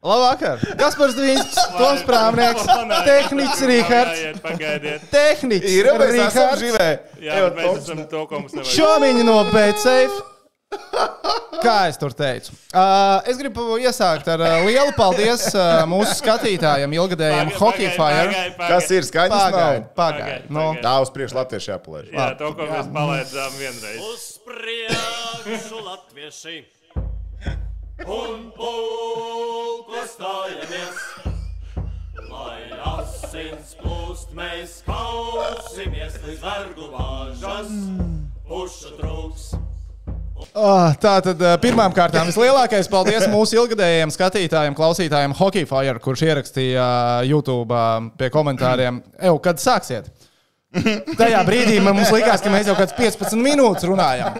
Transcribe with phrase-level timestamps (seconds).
[0.00, 0.62] Labvakar!
[0.80, 2.64] Kaspars Dvīns, Toms Prāvnieks,
[3.04, 4.22] tehniķis Rihards.
[4.40, 5.02] Pagaidiet.
[5.12, 6.62] Tehniķis Ir jau Rihards.
[6.62, 6.86] živē.
[7.20, 8.70] Jā, Evo, mēs Toms, esam to, ko mums nevajag.
[8.78, 10.22] Šomiņi no BCF.
[11.60, 12.54] Kā es tur teicu?
[12.72, 17.98] Uh, es gribu iesākt ar uh, lielu paldies uh, mūsu skatītājiem, ilgadējiem Pagaid, Hockey pagaid,
[17.98, 18.32] Fire.
[18.32, 18.72] pagaid, pagaid.
[18.72, 19.36] Kas ir skaņas?
[19.36, 20.48] Pagaid, pagaid.
[20.48, 20.84] Nu, Pagaid.
[20.86, 22.08] Tā uz priekšu latviešu jāpalaiž.
[22.14, 24.00] Jā, to, ko mēs palaidām vienreiz.
[24.14, 26.56] Uz priekšu latvieši
[28.06, 31.00] un pulko stājamies.
[32.30, 32.60] Lai
[32.94, 37.74] asins plūst, mēs kausimies līdz vergu vāžas,
[38.48, 39.50] pušu trūks.
[40.56, 46.24] Ah, Tā tad uh, pirmām kārtām vislielākais paldies mūsu ilgadējiem skatītājiem, klausītājiem Hockey Fire, kurš
[46.26, 50.08] ierakstīja uh, YouTube uh, pie komentāriem, Eju, kad sāksiet?
[51.18, 54.38] Tajā brīdī man likās, ka mēs jau kāds 15 minūtes runājam.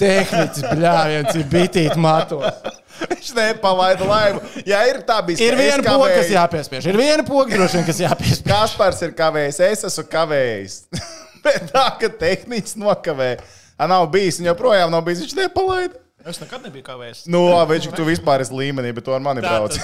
[0.00, 2.74] Tehnicis, bļāviens, ir bitīt matos.
[2.96, 4.40] Viņš nepalaida laivu.
[4.68, 5.42] Jā, ir tā bijis.
[5.44, 6.88] Ir viena poga, kas jāpiespiež.
[6.88, 8.46] Ir viena poga, droši vien, kas jāpiespiež.
[8.48, 10.80] Kaspars ir kavējis, es esmu kavējis.
[11.44, 13.36] Bet tā, ka tehnicis nokavē.
[13.76, 15.26] A, nav bijis, viņa joprojām nav bijis.
[15.26, 16.00] Viņš nepalaida.
[16.26, 17.20] Es nekad nebiju kavējis.
[17.30, 19.76] Nu, labi, viņš tu vispār esi līmenī, bet tu ar mani brauc.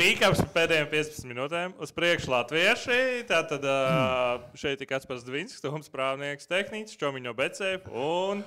[0.00, 2.98] Rīgāps pēdējiem 15 minūtēm uz priekšu latvieši.
[3.28, 3.68] Tātad
[4.58, 8.42] šeit ir Kaspars Dvīns, Toms Prāvnieks, tehnicis, Čomiņo Becēp un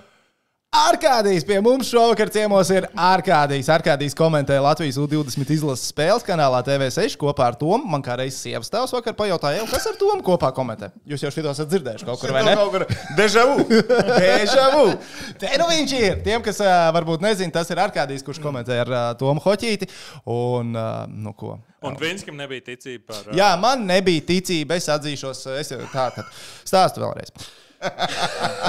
[0.75, 3.69] Arkādijs pie mums šovakar ciemos ir Arkādijs.
[3.71, 7.87] Arkādijs komentē Latvijas U20 izlases spēles kanālā TV6 kopā ar Tomu.
[7.87, 10.89] Man kā reizes sievas tēvs vakar pajautāja, "Ew, kas ar Tomu kopā komentē.
[11.07, 12.55] Jūs jau šito esat dzirdējuši kaut kur, vai ne?
[12.59, 13.63] Kaut kur dežavu.
[14.19, 14.97] Dežavu.
[15.39, 16.17] Te nu viņš ir.
[16.25, 19.88] Tiem, kas uh, varbūt nezina, tas ir Arkādijs, kurš komentē ar uh, Tomu Hoķīti.
[20.25, 21.61] Un, uh, nu ko?
[21.88, 23.31] Un Vinskam nebija ticība par.
[23.31, 24.75] Jā, man nebija ticība.
[24.75, 26.27] Es atzīšos, es jau tā tad
[26.67, 27.31] stāstu vēlreiz.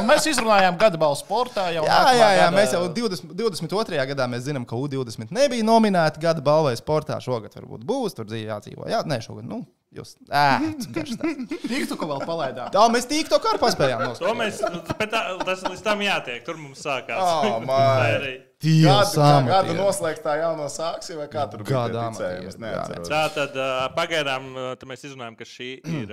[0.09, 4.05] Mēs izrunājām gada balvu sportā jau Jā, jā, jā gada- mēs jau 20, 22.
[4.13, 7.19] gadā mēs zinām, ka U20 nebija nominēti gada balvai sportā.
[7.25, 8.89] Šogad varbūt būs, tur dzīve jādzīvo.
[8.93, 9.45] Jā, nē, šogad.
[9.49, 10.83] Nu, Jūs ēdat.
[11.65, 12.69] Tiktu, ko vēl palaidām.
[12.75, 14.03] Tā mēs tīk to karu paspējām.
[14.21, 16.43] To mēs, nu, bet tā, tas līdz tam jātiek.
[16.45, 17.17] Tur mums sākās.
[18.61, 19.79] Dievs, Gadu, gadu amatieri.
[19.79, 21.89] noslēgt tā jauno sāksi, vai kā tur bija?
[23.09, 23.57] Tā tad
[23.97, 25.71] pagaidām tad mēs izrunājam, ka šī
[26.03, 26.13] ir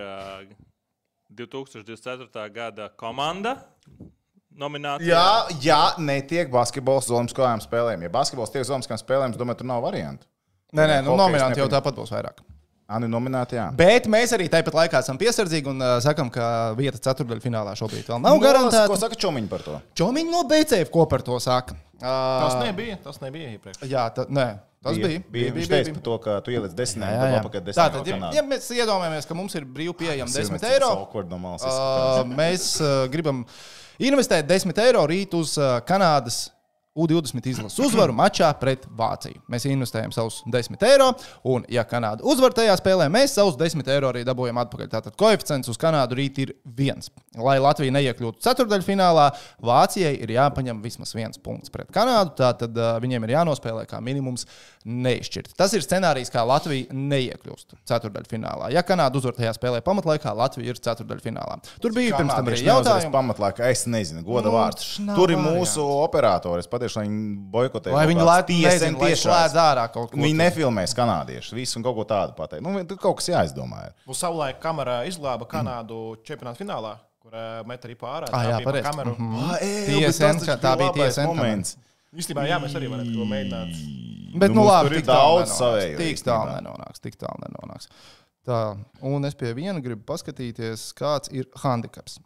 [1.37, 2.45] 2024.
[2.55, 3.57] gada komanda
[4.55, 5.07] nominācija.
[5.09, 8.05] Jā, jā, netiek basketbols uz Olimpiskajām spēlēm.
[8.07, 10.27] Ja basketbols tiek uz Olimpiskajām spēlēm, es domāju, tur nav variantu.
[10.75, 12.41] Nē, nē, nu, nominanti jau tāpat būs vairāk.
[12.95, 13.65] Ani nominēti, jā.
[13.73, 18.19] Bet mēs arī tāpat laikā esam piesardzīgi un uh, sakam, ka vieta ceturdaļfinālā šobrīd vēl
[18.21, 18.97] nav Nu, Ko garantēta.
[19.01, 19.79] saka Čomiņš par to?
[19.97, 21.73] Čomiņš no BCF ko par to saka?
[21.99, 23.83] Tas Uh, nebija, tas nebija iepriekš.
[23.87, 24.47] jā, ta, nē,
[24.83, 25.07] tas bija.
[25.07, 27.39] bija, bija Viņš teica par to, ka tu ieliec desmit, Jā, jā.
[27.39, 27.79] apakaļ desmit.
[27.79, 30.89] Tātad, ja, ja mēs iedomājamies, ka mums ir brīvi pieejami 10 eiro,
[31.29, 33.45] No malas, uh, mēs uh, gribam
[33.99, 36.49] investēt 10 eiro rīt uz uh, Kanādas
[36.95, 39.41] U20 izlases uzvaru mačā pret Vāciju.
[39.51, 41.09] Mēs investējam savus 10 eiro,
[41.51, 44.89] un, ja Kanāda uzvar tajā spēlē, mēs savus 10 eiro arī dabūjam atpakaļ.
[44.93, 47.11] Tātad koeficients uz Kanādu rīt ir viens.
[47.35, 49.27] Lai Latvija neiekļūtu ceturdaļfinālā,
[49.67, 52.37] Vācijai ir jāpaņem vismaz viens punkts pret Kanādu.
[52.39, 54.47] Tātad uh, viņiem ir jānospēlē kā minimums
[54.85, 55.55] neizšķirt.
[55.57, 58.69] Tas ir scenārijs, kā Latvija neiekļūst ceturdaļfinālā.
[58.73, 61.57] Ja Kanāda uzvar tajā spēlē pamatlaikā, Latvija ir ceturdaļfinālā.
[61.81, 63.09] Tur bija pirms tam arī jautājums.
[63.15, 64.91] Pamatlaika, es nezinu, goda Nu, vārds.
[65.17, 66.65] Tur ir mūsu operators.
[66.65, 67.97] Es patiešām viņu boikotēju.
[67.97, 71.55] Vai viņi lai tieši slēdz ārā kaut ko Viņi nefilmēs kanādiešus.
[71.57, 72.65] Visu un kaut ko tādu pateikt.
[72.65, 73.87] Nu, tur kaut kas jāizdomā.
[74.05, 78.29] Mums savulaik kamera izglāba Kanādu čempionāta finālā, kur uh, met arī pārā.
[78.29, 78.85] Ah, Tā jā, pareizi.
[78.89, 79.15] kameru.
[79.17, 79.35] Mhm.
[79.49, 81.77] Ah, tā bija labais TSN moments.
[82.15, 83.79] Īstenībā, jā, mēs arī varētu to mēģināt.
[84.35, 87.87] Bet, Nu, nu, labi, tik daudz savējo Tik tālu nenonāks, tik tālu nenonāks.
[88.45, 88.57] Tā,
[89.07, 92.19] un es pie viena gribu paskatīties, kāds ir handicaps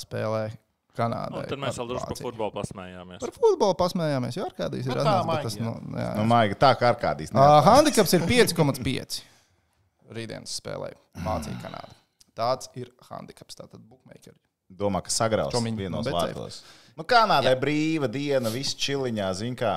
[0.00, 0.44] spēlē
[0.94, 1.34] Kanādā.
[1.34, 3.18] Nu, tad mēs vēl drusku par futbolu pasmējāmies.
[3.24, 6.10] Par futbolu pasmējāmies, jo Arkādijas ir Nu, atnācis, bet tas, maigi, nu, jā.
[6.20, 7.32] Nu, maigi, tā kā ar kādīs.
[7.34, 9.18] Uh, handicaps ir 5,5
[10.14, 10.92] rītdienas spēlē
[11.24, 11.98] Vācija, Kanāda.
[12.38, 13.58] Tāds ir handicaps.
[13.58, 14.38] Tātad bookmakeri.
[14.70, 16.62] Domā, ka sagraus vienos no vārtos.
[16.94, 19.76] Nu, Kanādai brīva diena, viss čiliņā, zin kā.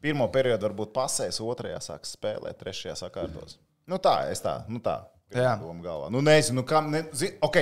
[0.00, 3.58] Pirmo periodu varbūt pasēs, otrajā sāks spēlēt, trešajā sakārtos.
[3.90, 5.02] Nu tā, es tā, nu tā.
[5.34, 5.58] Jā.
[5.60, 6.08] Doma galvā.
[6.10, 7.58] Nu nezinu, kam, ne, zin, ok.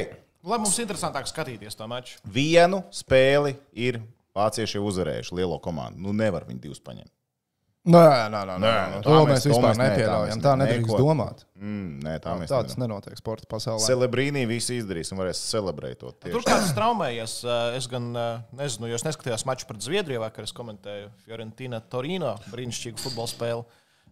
[0.49, 2.21] Lai mums interesantāk skatīties to maču.
[2.25, 3.99] Vienu spēli ir
[4.39, 6.01] vācieši uzvarējuši lielo komandu.
[6.07, 7.11] Nu nevar viņi divus paņemt.
[7.89, 10.35] Nē, nē, nē, nē, nu, to tā mēs mēs- to vispār mēs- nē, tā nepieļaujam.
[10.37, 10.99] mēs Tā ne- nedrīkst neko.
[11.01, 11.45] domāt.
[11.59, 13.01] Mm, nē, tā mēs Tāds nevaram.
[13.03, 13.81] nenotiek sporta pasaulē.
[13.89, 16.21] Celebrīnī visu izdarīs un varēs celebrētot.
[16.21, 17.45] Tur kāds traumējies.
[17.45, 20.43] eh, Es gan eh, nezinu, jo es neskatījos maču pret Zviedriju vakar.
[20.45, 23.65] Es komentēju Fiorentīna Torino brīnišķīgu futbola spēli.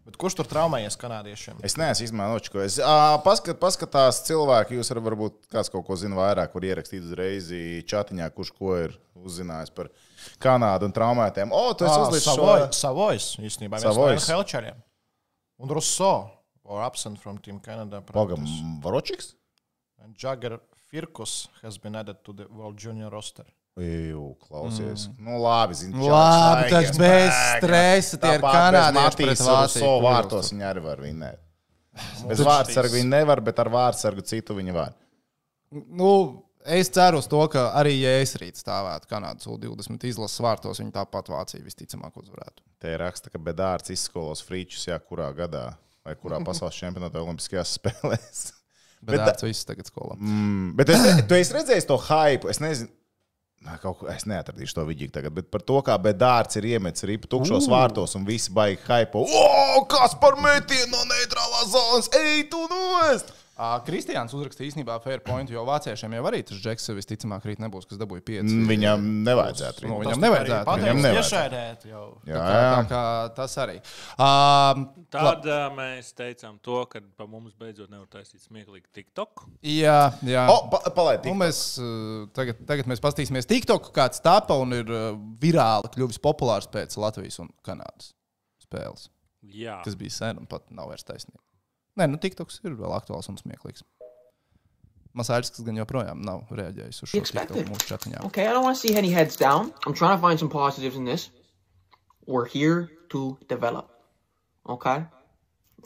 [0.06, 1.58] Bet kurš tur traumējies kanādiešiem?
[1.66, 2.76] Es neesmu izmantojis, ko es.
[2.78, 7.48] Ā, Paskat, paskatās, cilvēki, jūs varbūt kāds kaut ko zina vairāk, var ierakstīt uzreiz
[7.90, 9.90] čatiņā, kurš ko ir uzzinājis par
[10.42, 11.50] Kanādu un traumētiem.
[11.50, 12.46] O, tu esi uzlicis šo.
[12.76, 14.30] Savojas, īstenībā, viens no Savojas.
[14.30, 14.78] Helčeriem.
[15.58, 16.12] Un Russo,
[16.62, 17.98] or absent from Team Canada.
[18.12, 18.46] Pagam.
[18.84, 19.34] Varočiks?
[20.04, 23.46] And Jagger Firkus has been added to the World Junior roster.
[23.76, 25.10] Jū, klausies.
[25.10, 25.26] Mm.
[25.26, 26.06] Nu, labi, zinu.
[26.08, 31.42] Labi, tas bez stresa, tie ir kanādieši pret Vāciju, Savu vārtos viņi arī var vinēt.
[32.28, 34.96] Bez vārdsargu viņi nevar, bet ar vārdsargu citu viņi var.
[35.72, 36.10] Nu,
[36.64, 40.96] es ceru uz to, ka arī, ja es rīt stāvētu Kanādas U20 izlases vārtos, viņi
[40.96, 42.64] tāpat Vāciju visticamāk uzvarētu.
[42.80, 45.68] Te raksta, ka bedārds izskolos frīčus, jā, kurā gadā
[46.06, 48.46] vai kurā pasaules čempionātā Olimpiskajās spēlēs.
[49.04, 49.28] Bet Bet-.
[50.24, 52.48] Mm, bet es, tu esi redzējis to hype.
[52.48, 52.88] Es nezinu.
[53.82, 57.30] Kaut ko, es neatradīšu to video tagad, bet par to, kā bedārds ir iemetis ripu
[57.30, 59.18] tukšos vārtos un visi baigi hype.
[59.18, 62.10] O, kas par metienu no neitrālās zonas?
[62.14, 63.34] Ej, tu nost!
[63.56, 67.86] Uh, Kristiāns uzrakstīja īstenībā fair point, jo vāciešiem jau arī tas džeks visticamāk rīt nebūs,
[67.88, 68.58] kas dabūja pieci.
[68.68, 69.86] Viņam nevajadzētu.
[69.88, 70.74] Nu, viņam nevajadzētu.
[70.82, 71.88] Viņam nevajadzētu.
[71.88, 72.02] Jau.
[72.28, 72.82] Jā, Tā, tā jā.
[72.90, 73.00] kā
[73.38, 73.78] tas arī.
[74.20, 74.82] Uh,
[75.16, 79.46] Tad uh, mēs teicām to, ka pa mums beidzot nevar taisīt smieklīgi TikTok.
[79.64, 79.96] jā,
[80.28, 80.44] jā.
[80.52, 81.40] O, pa, palaid, Nu, tik.
[81.46, 85.08] mēs, uh, tagad, tagad mēs paskatīsimies TikTok, kāds tapa un ir uh,
[85.40, 88.12] virāli kļuvis populārs pēc Latvijas un Kanādas
[88.66, 89.08] spēles.
[89.46, 91.40] Jā, Tas bija sen un pat nav vairs taisnība.
[91.96, 93.84] Nē, nu TikToks ir vēl aktuāls un smieklīgs.
[95.16, 97.22] Masāļs, kas gan joprojām nav reaģējis uz šo.
[97.70, 98.24] Mūsu.
[98.26, 99.72] Okay, I don't want to see any heads down.
[99.86, 101.30] I'm trying to find some positives in this.
[102.26, 103.88] We're here to develop.
[104.68, 104.98] Okay?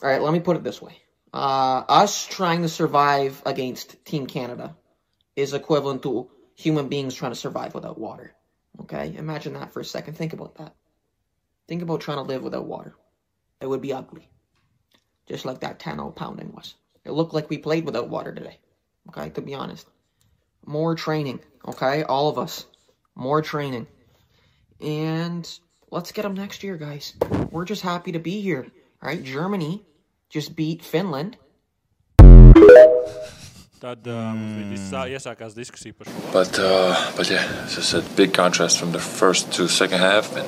[0.03, 0.97] All right, let me put it this way.
[1.33, 4.75] Uh, us trying to survive against Team Canada
[5.37, 8.33] is equivalent to human beings trying to survive without water.
[8.81, 9.15] Okay?
[9.17, 10.15] Imagine that for a second.
[10.15, 10.75] Think about that.
[11.69, 12.95] Think about trying to live without water.
[13.61, 14.27] It would be ugly.
[15.31, 16.75] Just like that 10 0 pounding was.
[17.05, 18.57] It looked like we played without water today.
[19.09, 19.87] Okay, to be honest
[20.65, 22.03] more training, okay?
[22.03, 22.65] All of us.
[23.15, 23.87] More training.
[24.79, 25.47] And
[25.91, 27.13] let's get them next year, guys.
[27.51, 28.67] We're just happy to be here.
[29.01, 29.83] All right, Germany
[30.29, 31.37] just beat Finland.
[33.81, 36.19] tad uh, mums bija iesākās diskusija par šo.
[36.33, 40.29] But uh, but yeah, as I a big contrast from the first to second half.
[40.37, 40.47] And,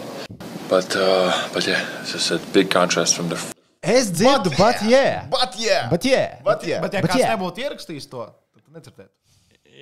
[0.69, 3.53] but uh, but yeah, as I a big contrast from the f-
[3.83, 5.25] Es dzirdu, bet jā.
[5.31, 5.89] But, yeah.
[5.91, 6.21] Bet jā.
[6.45, 6.79] But, yeah.
[6.85, 7.33] Bet, ja Bet kāds jā.
[7.33, 9.11] nebūtu ierakstījis to, tad tu nedzirdētu.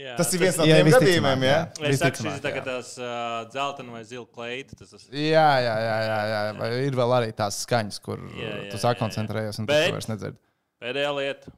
[0.01, 1.57] Jā, Tas ir viens no Jā, tiem gadījumiem, jā.
[1.85, 2.61] Es saku, šis jā.
[2.65, 3.11] tās uh,
[3.51, 4.73] dzeltena vai zila kleita.
[4.79, 6.39] Tas tas- Jā, jā, jā, jā, jā.
[6.57, 9.99] Vai ir vēl arī tās skaņas, kur Jā, jā, tu jā, sakoncentrējies un Bet- tu
[9.99, 10.39] vairs nedzirdi.
[10.81, 11.53] Pēdējā lieta.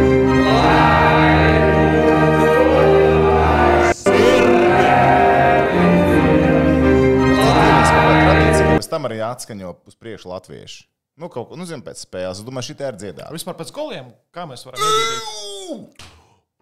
[8.77, 10.85] pēc tam arī atskaņo uz priekšu latviešu.
[11.17, 12.43] Nu, kaut ko, nu, zinu, pēc spēles.
[12.43, 13.33] Es domāju, šī ir dziedāta.
[13.33, 16.05] Vispār pēc goliem, kā mēs varam iedzirdēt?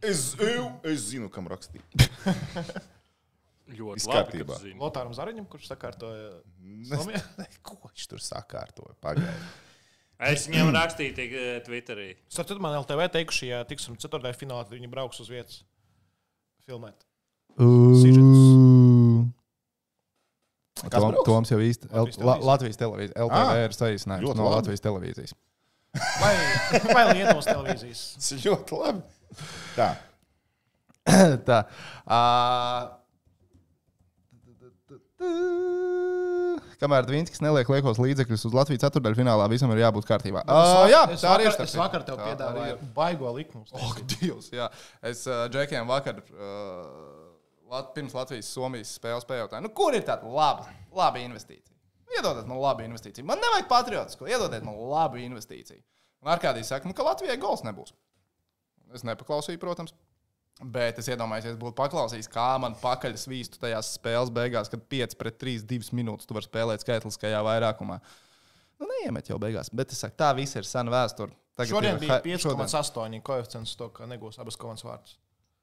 [0.04, 1.82] Es, eu, es zinu, kam rakstīt.
[3.74, 4.58] Ļoti Viss labi, ka kārtībā.
[4.78, 6.36] Lotāram Zariņam, kurš sakārtoja
[6.90, 7.22] Somijā.
[7.66, 8.96] Ko viņš tur sakārtoja?
[9.04, 9.44] Pagaidiet.
[10.24, 12.06] Es viņam rakstīju tik, eh, Twitterī.
[12.30, 15.64] Citu, man LTV teikuši, ja tiksim ceturtajā finālā, tad viņi brauks uz vietas
[16.68, 17.02] filmēt.
[17.58, 18.06] Kas
[20.90, 21.14] Tom?
[21.26, 21.88] Toms jau īsti.
[21.92, 22.34] Latvijas La.
[22.42, 23.14] Latvijas televīzija.
[23.26, 24.56] LTV Ah, ir saīsinājums no labi.
[24.56, 25.36] Latvijas televīzijas.
[26.18, 26.34] Vai,
[26.90, 28.02] vai Lietuvas televīzijas?
[28.18, 29.00] Tas ir ļoti labi.
[29.78, 29.88] Tā.
[31.48, 31.60] Tā.
[32.04, 33.04] Uh,
[36.82, 40.42] kamēr Dvīnskis neliek liekos līdzekļus uz Latvijas ceturdaļfinālā, visam ir jābūt kārtībā.
[40.44, 41.70] Uh, jā, es tā arī vakar, ir.
[41.70, 43.64] es vakar tev piedāvāju baigo likumu.
[43.78, 44.68] Oh, Dievs, jā.
[45.04, 47.13] Es uh, Džekiem vakar, uh,
[47.94, 51.72] pirms Latvijas-Somijas spēles pajautāju, nu, kur ir tāda laba, laba investīcija?
[52.14, 53.24] Iedodiet man labu investīciju.
[53.26, 55.80] Man nevajag patriotisku, iedodiet man labu investīciju.
[56.22, 57.92] Un Arkādijs saka, nu, ka Latvijai gols nebūs.
[58.94, 59.94] Es nepaklausīju, protams.
[60.62, 64.84] Bet es iedomājos, ja es būtu paklausījis, kā man pakaļ svīstu tajās spēles beigās, kad
[64.92, 67.96] 5 pret 3, 2 minūtes tu vari spēlēt skaitliskajā vairākumā.
[68.78, 69.72] Nu, neiemet jau beigās.
[69.74, 71.34] Bet es saku, tā viss ir sena vēsture.
[71.58, 75.16] Tagad Šodien bija ha- šodien- 5,8 koeficients to, ka negūs abas komandas vārdus.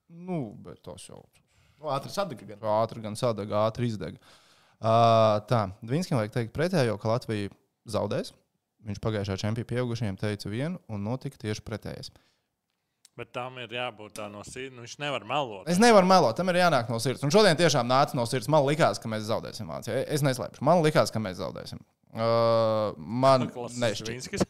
[0.10, 1.30] Nu, bet tas jau Nu,
[1.96, 2.66] ātri sadega gan.
[2.82, 4.22] ātri gan sadega, ātri izdega.
[4.82, 7.52] Uh, tā, Dvīnskim vajag teikt pretējo, ka Latvija
[7.90, 8.34] zaudēs.
[8.88, 12.10] Viņš pagājušajā čempionā pieaugušajiem teica vienu, un notika tieši pretējais.
[13.20, 14.74] Bet tam ir jābūt tā no sirds.
[14.74, 15.68] Nu, viņš nevar melot.
[15.70, 17.22] Es nevaru melot, tam ir jānāk no sirds.
[17.28, 18.50] Un šodien tiešām nāca no sirds.
[18.50, 20.00] Man likās, ka mēs zaudēsim Vācijā.
[20.08, 20.64] Es neslēpšu.
[20.66, 21.84] Man likās, ka mēs zaudēsim.
[22.12, 24.48] Uh, man nešķiet.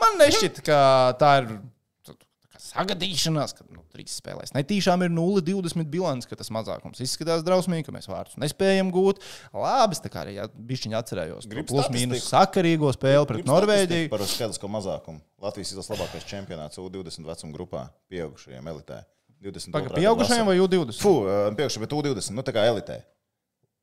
[0.00, 0.78] Man nešķiet, ka
[1.18, 1.48] tā ir
[2.60, 4.52] sagadīšanās, ka nu, trīs spēlēs.
[4.56, 9.22] Netīšām ir 0,20 bilants, ka tas mazākums izskatās drausmīgi, ka mēs vārdus nespējam gūt.
[9.56, 10.36] Labi, tā kā arī
[10.72, 11.48] bišķiņā atcerējos.
[11.52, 14.10] Gribu Plus mīnus sakarīgo spēli pret Norvēģiju.
[14.12, 15.22] Par skaidrisko mazākumu.
[15.42, 19.00] Latvijas izlases labākais čempionāts U20 vecuma grupā, pieaugušajiem elitē.
[19.42, 19.72] 22.
[19.74, 21.00] Pagaid, Pieaugušajiem vai U20?
[21.02, 21.16] Fu,
[21.58, 23.00] pieaugušajiem, bet U20, nu tā kā elitē.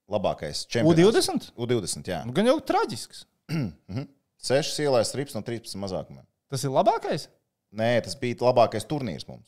[0.09, 1.19] Labākais čempionāts.
[1.19, 1.51] U20?
[1.59, 2.21] U20, jā.
[2.25, 3.25] Nu, Gan jau traģisks.
[4.49, 6.23] 6 ielais rips no 13 mazākumiem.
[6.49, 7.27] Tas ir labākais.
[7.75, 9.47] Nē, tas bija labākais turnīrs mums.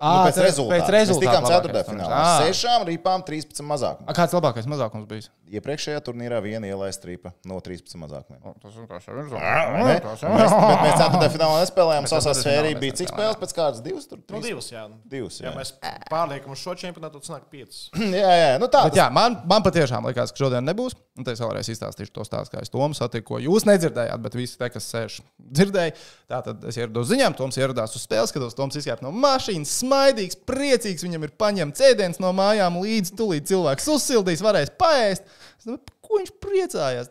[0.00, 0.72] Ā, nu, pēc rezultāta.
[0.72, 1.72] pēc Mēs rezultāta tikām labākais 4.
[1.72, 1.88] turnīrs.
[1.92, 2.20] finālā.
[2.20, 2.52] Ā.
[2.52, 4.08] 6 ripām, 13 mazākumiem.
[4.08, 5.28] A, kāds labākais mazākums bijis?
[5.52, 8.40] Iepriekšējā turnīrā viena ielaista ripa no 13 mazākumiem.
[8.48, 9.96] O, Tas ir tas, ir Ne?
[10.00, 10.22] tas.
[10.24, 11.28] Mēs, bet mēs 4.
[11.34, 12.06] finālā nespēlējām.
[12.08, 14.06] Ceturtajā sērijā finālā bija cik spēles pēc kādas divas?
[14.08, 14.46] Tur, Nu, trīs?
[14.48, 14.84] divas, jā.
[15.12, 15.54] Divas, Ja jā.
[15.58, 15.74] mēs
[16.08, 17.82] pārliekam uz šo čempionātu, tad sanāk piecas.
[18.22, 18.84] jā, jā, nu tā.
[18.88, 20.96] Bet jā, man, man patiešām liekas, ka šodien nebūs.
[21.20, 24.32] Un te es vēlreiz izstāstīšu to stāstu, kā es Tomu satiku, ko jūs nedzirdējāt, bet
[24.38, 25.92] visi te, kas sēž, dzirdēja.
[26.32, 31.04] Tātad es ierados ziņām, Toms ieradās uz spēles, skatos, Toms izkāpa no mašīnas, smaidīgs, priecīgs.
[31.04, 35.28] Viņam ir paņemts ēdiens no mājām līdzi, tūlīt cilvēks uzsildīs, varēs paēst.
[35.58, 37.10] Es domāju, par ko viņš priecājās?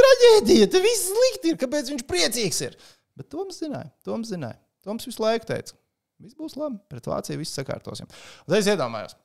[0.00, 2.76] Traģēdija, tas viss slikti ir, kāpēc viņš priecīgs ir.
[3.16, 4.58] Bet Toms zināja, Toms zināja.
[4.86, 5.74] Toms visu laiku teica,
[6.22, 8.06] viss būs labi, pret Vāciju viss sakārtosim.
[8.46, 9.16] Tad es iedomājos,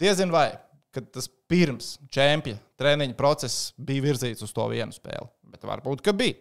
[0.00, 0.48] diezin vai,
[0.94, 5.28] kad tas pirms čempiona treniņa process bija virzīts uz to vienu spēli.
[5.52, 6.38] Bet varbūt, ka bija.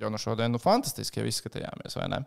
[0.00, 2.20] Jo nu šodien nu, fantastiski jau izskatījāmies, vai ne?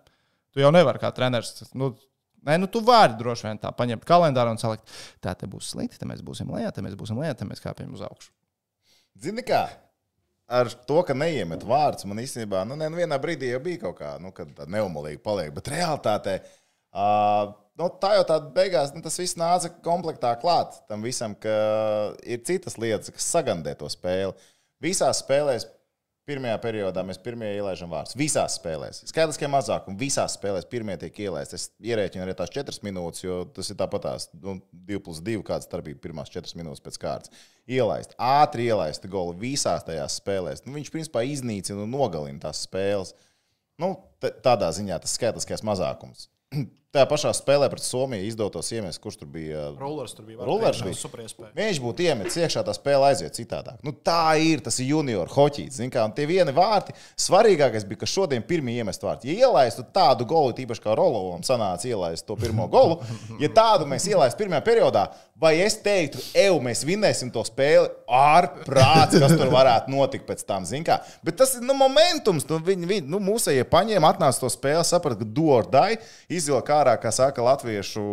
[0.53, 1.63] Tu jau nevari kā treneris.
[1.77, 1.93] Nu,
[2.43, 4.89] Nē, nu tu vari droši vien tā paņemt kalendāru un salikt,
[5.23, 7.93] tā te būs slikti, te mēs būsim lejā, te mēs būsim lejā, te mēs kāpjam
[7.95, 8.33] uz augšu.
[9.23, 9.63] Zini kā?
[10.53, 13.95] Ar to, ka neiemet vārds, man īstenībā, nu, ne, nu vienā brīdī jau bija kaut
[14.01, 15.53] kā, nu, kad tā neumolīgi paliek.
[15.55, 16.35] Bet realitātē,
[16.91, 21.53] uh, nu, tā jau tāda beigās, nu, tas viss nāca komplektā klāt tam visam, ka
[22.27, 24.35] ir citas lietas, kas sagandē to spēli.
[24.83, 25.69] Visās spēlēs,
[26.29, 28.15] pirmajā periodā mēs pirmie ielaidām vārdus.
[28.19, 29.01] Visās spēlēs.
[29.09, 31.59] Skaidrs, ka mazāk, un visās spēlēs pirmie tiek ielaisti.
[31.59, 34.57] Es ierēķinu arī tās četras minūtes, jo tas ir tāpat tās nu,
[34.89, 37.43] 2 plus 2, kāda starpība pirmās četras minūtes pēc kārtas.
[37.67, 40.63] Ielaist, ātri ielaist golu visās tajās spēlēs.
[40.67, 43.15] Nu, viņš principā iznīcina un nogalina tās spēles.
[43.81, 46.29] Nu, tādā ziņā tas skaitliskais mazākums.
[46.93, 49.63] Tajā pašā spēlē pret Somiju izdotos iemest, kurš tur bija.
[49.79, 50.43] Rollers tur bija.
[50.45, 50.93] Rollers bija.
[50.99, 51.49] Superiespēja.
[51.57, 53.79] Viņš būtu iemetis iekšā, tā spēle aiziet citādāk.
[53.81, 55.81] Nu, tā ir, tas ir junior hoķīts.
[55.89, 59.33] kā, Un tie vieni vārti, svarīgākais bija, ka šodien pirmie iemest vārti.
[59.33, 63.01] Ja ielaistu tādu golu, tīpaši kā Rolovam sanāca ielaist to pirmo golu,
[63.41, 65.07] ja tādu mēs ielaistu pirmajā periodā,
[65.41, 70.69] vai es teiktu, eju, mēs vinnēsim to spēli ārprāts, kas tur varētu notikt pēc tam,
[70.69, 70.99] zini kā.
[71.25, 75.23] Bet tas ir nu, momentums, nu, viņi, viņi, nu, mūsējie paņēma, atnāca to spēli, saprata,
[75.23, 75.89] ka dordai,
[76.29, 78.03] izvilka ārā, kā saka latviešu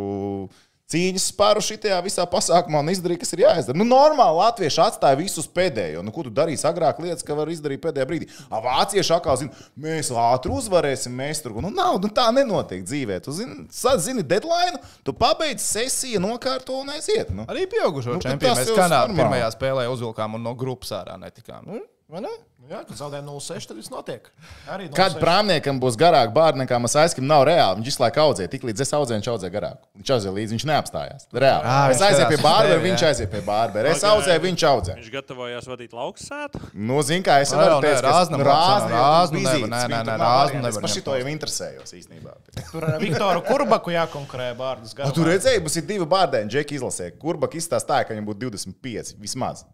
[0.90, 3.78] cīņas spēru šajā visā pasākumā un izdarīja, kas ir jāizdara.
[3.78, 6.02] Nu, normāli latvieši atstāja visus pēdējo.
[6.02, 8.28] Nu, ko tu darīsi agrāk lietas, ka var izdarīt pēdējā brīdī?
[8.48, 11.54] A, vācieši atkal zina, mēs ātri uzvarēsim, mēs tur.
[11.62, 13.20] Nu, nav, nu, tā nenotiek dzīvē.
[13.22, 13.68] Tu zini,
[14.02, 17.30] zini deadline, tu pabeidz sesiju, nokārto un aiziet.
[17.34, 17.46] Nu.
[17.50, 21.70] Arī pieaugušo Nu, nu, čempionu mēs Kanādā pirmajā spēlē uzvilkām un no grupas ārā netikām.
[21.70, 22.34] Nu, vai ne?
[22.70, 24.28] Nu Jā, kad zaudē 0,6, tad viss notiek.
[24.70, 24.94] Arī 0,6.
[24.94, 27.80] Kad prāmniekam būs garāk bārda nekā mēs aizskam, nav reāli.
[27.80, 29.80] Viņš visu laiku audzē, tik līdz es audzēju, viņš audzē garāk.
[29.98, 31.26] Viņš audzē līdzi, viņš neapstājās.
[31.34, 31.66] Reāli.
[31.66, 33.90] Ā, es aizēju pie bārbera, viņš aiziet pie bārbera.
[33.90, 34.94] Es audzēju, viņš audzē.
[35.00, 36.62] Viņš gatavojās vadīt lauksētu.
[36.92, 40.70] Nu, zini, kā es varu teikt, ka rāzna nu, rāzna nevar, nē, nē, nē, nevar
[40.70, 42.36] Es par šito jau interesējos īstenībā.
[42.70, 45.16] Tur ar Viktoru Kurbaku jākonkurē bārdas Nu, garā.
[45.18, 47.10] tur redzēji, mums ir divi bārdēni, Džeki izlasē.
[47.18, 49.66] Kurbak izstāstīja, ka viņam būtu 25 vismaz.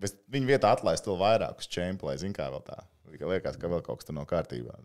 [0.00, 2.78] Bet viņa vietā atlaist vēl vairākus čempionu, lai zinātu, kā vēl tā.
[3.10, 4.78] Liekas, ka vēl kaut kas tur nav kārtībā.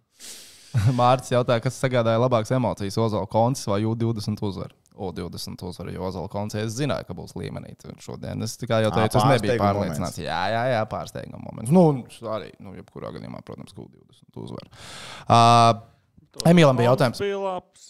[0.99, 4.75] Mārcis jautāja, kas sagādāja labākas emocijas, Ozola koncis vai U20 uzvaru.
[4.95, 7.73] O20 uzvaru, jo Ozola koncis es zināju, ka būs līmenī.
[8.03, 10.21] Šodien es tikai jau teicu, es nebiju pārliecināts.
[10.23, 11.73] Jā, jā, jā pārsteiguma moments.
[11.75, 11.87] Nu,
[12.31, 14.71] arī, nu, jebkurā gadījumā, protams, ka U20 uzvaru.
[15.27, 17.21] Uh, Emīlam bija jautājums.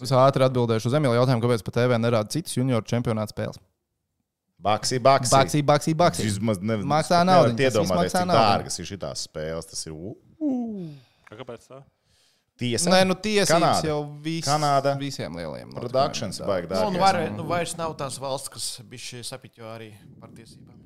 [0.06, 3.62] Es ātri atbildēšu uz Emīlu jautājumu, kāpēc pat TV nerāda citas junioru čempionāta spēles.
[4.66, 5.30] Baksī, baksī.
[5.36, 6.24] Baksī, baksī, baksī.
[6.26, 7.20] Vismaz ne, Maksā
[7.54, 9.68] viss Iedomājieties, maksā cik dārgas ir šīs spēles.
[9.70, 10.16] Tas ir u,
[11.30, 11.82] Kāpēc tā?
[12.58, 12.90] tiesa.
[12.90, 13.90] Nē, nu tiesības Kanāda.
[13.92, 14.96] jau vis, Kanāda.
[14.98, 15.70] visiem lieliem.
[16.42, 19.92] ir baigi Nu, un var, nu, vairs nav tās valsts, kas bija sapiņo arī
[20.22, 20.82] par tiesībām.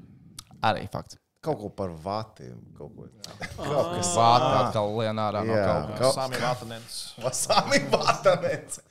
[0.65, 1.15] Arī fakts.
[1.39, 2.49] Kaut ko par vati.
[2.75, 3.05] Kaut ko
[3.55, 5.67] kaut kas Vāta atkal lien ārā no Jā.
[5.69, 6.09] kaut kā.
[6.17, 6.97] Sami Vatanens.
[7.23, 8.81] Vasāmi vatanets.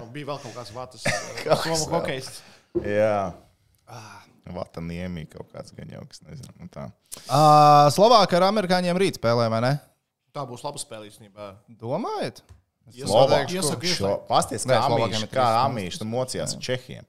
[0.00, 0.74] Nu, Bija vēl kaut kāds
[1.44, 2.32] kas somu hokejs.
[2.82, 3.32] Jā.
[4.52, 6.50] Vataniemi kaut kāds gan jau, kas nezinu.
[6.58, 6.88] Nu tā.
[7.28, 9.72] Uh, Slovākija ar amerikāņiem rīt spēlē, vai ne?
[10.34, 11.52] Tā būs laba spēle īstenībā.
[11.78, 12.40] Domājat?
[12.82, 12.98] Nē,
[14.66, 17.04] kā amīši, ir kā amīši mocījās ar Čehiem.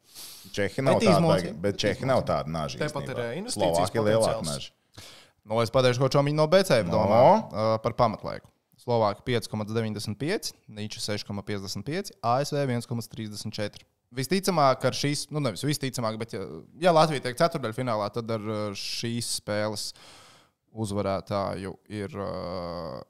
[0.54, 2.78] Čehi nav baigi- bet Čehi nav tādi naži.
[2.78, 3.32] Tepat ir, īstenībā.
[3.32, 4.46] eh, investīcijas ir lielāki potenciāls.
[4.46, 4.72] naži.
[5.46, 6.94] Nu, es pateikšu, ko čomiņu no BCF No.
[6.94, 7.22] domā
[7.52, 8.48] uh, par pamatlaiku.
[8.86, 13.82] Slovākija 5,95, Nīča 6,55, ASV 1,34.
[14.14, 16.44] Visticamāk, ar šīs, nu nevis visticamāk, bet ja,
[16.82, 19.88] ja Latvija tiek ceturdaļfinālā, tad ar šīs spēles
[20.74, 22.14] uzvarētāju ir.
[22.20, 23.02] Uh,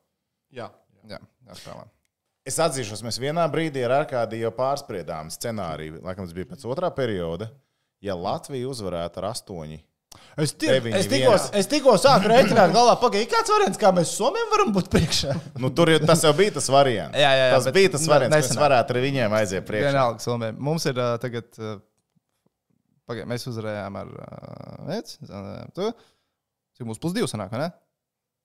[0.53, 0.69] Jā.
[1.10, 1.19] jā,
[1.50, 1.88] jāspēlē.
[2.45, 6.89] Es atzīšos, mēs vienā brīdī ar Arkādiju jau pārspriedām scenāriju, laikam tas bija pēc otrā
[6.93, 7.48] perioda.
[8.03, 9.79] Ja Latvija uzvarētu ar astoņi,
[10.34, 14.15] Es, ti, Deviņi es, tikko, es tikko sāku rēķināt, galvā, pagaidi, kāds variants, kā mēs
[14.17, 15.36] Somijam varam būt priekšā.
[15.62, 17.17] nu, tur jau, tas jau bija tas variants.
[17.22, 18.63] Jā, jā, jā, tas bija tas ne- variants, nesanāk.
[18.65, 19.91] varētu arī viņiem aiziet priekšā.
[19.91, 20.58] Vienalga, Somijam.
[20.70, 21.50] Mums ir uh, tagad.
[21.62, 21.77] Uh,
[23.10, 25.15] pagaidi, mēs uzvarējām ar uh, Vēc.
[25.77, 25.93] Tu?
[26.77, 27.70] Cik mums plus divi sanāk, ne?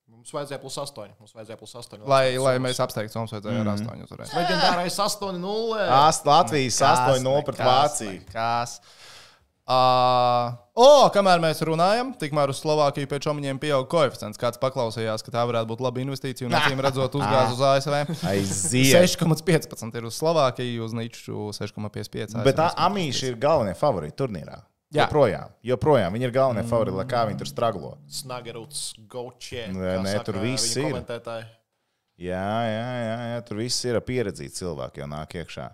[0.08, 1.10] Mums vajadzēja plus 8.
[1.20, 2.00] Mums vajadzēja plus 8.
[2.08, 4.32] Lai, lai mēs apsteigtu, mums vajadzēja ar astoņu uzvarēt.
[4.36, 5.82] Leģendārais 8-0.
[5.98, 8.22] Ast, Latvijas 8-0 pret Vāciju.
[8.32, 8.78] Kas?
[9.68, 14.40] Uh, o, kamēr mēs runājam, tikmēr uz Slovākiju pēc omiņiem pieauga koeficients.
[14.40, 17.98] Kāds paklausījās, ka tā varētu būt laba investīcija un acīm redzot uzgāz uz ASV.
[18.30, 19.12] Aiziet.
[19.12, 22.38] 6,15 ir uz Slovākiju, uz Nīču 6,55.
[22.48, 24.56] Bet tā Amīša ir galvenie favorīti turnīrā.
[24.88, 25.04] Jā.
[25.04, 26.14] Joprojām, joprojām.
[26.16, 27.90] Viņi ir galvenie favorīti, lai kā viņi tur straglo.
[28.08, 29.66] Snageruts, Gaučē.
[29.76, 30.88] Nē, nē, tur viss ir.
[30.88, 31.44] Komentētāji.
[32.24, 35.68] Jā, jā, jā, jā tur viss ir pieredzīti cilvēki, jau nāk iekšā.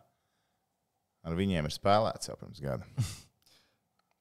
[1.24, 2.90] Ar viņiem ir spēlēts jau pirms gada.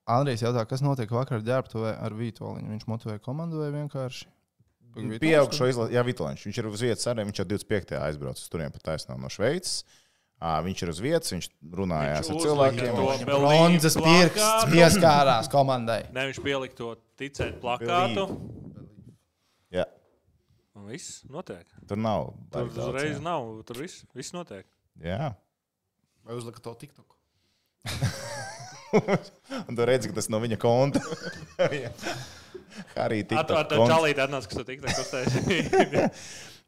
[0.09, 2.71] Andrijs jautā, kas notiek vakar ģērbtuvē ar Vītoliņu.
[2.73, 4.27] Viņš motivēja komandu vai vienkārši?
[4.93, 6.43] Pieaugšo izlasi, jā, Vitoliņš.
[6.47, 7.23] Viņš ir uz vietas arī.
[7.29, 7.93] Viņš jau 25.
[7.97, 9.83] aizbraucis tur pa taisnām no Šveices.
[10.43, 12.97] Viņš ir uz vietas, viņš runājās ar Viņš cilvēkiem.
[12.99, 16.01] uzlika to Bronzas pirksts pieskārās komandai.
[16.11, 18.27] Nē, viņš pielika to ticēt plakātu.
[19.71, 19.87] Jā,
[20.75, 21.63] Un viss notiek.
[21.87, 22.33] tur nav.
[22.51, 23.23] Tur uzreiz jā.
[23.23, 23.63] nav.
[23.63, 24.67] Tur viss, viss notiek.
[24.99, 25.31] Jā.
[26.27, 27.15] Vai uzlika to TikTok?
[29.67, 31.01] Un tu redzi, ka tas no viņa konta.
[32.95, 36.09] Harija Ar to- ar to čalīti atnāca, kas to tik tā uztaisīja.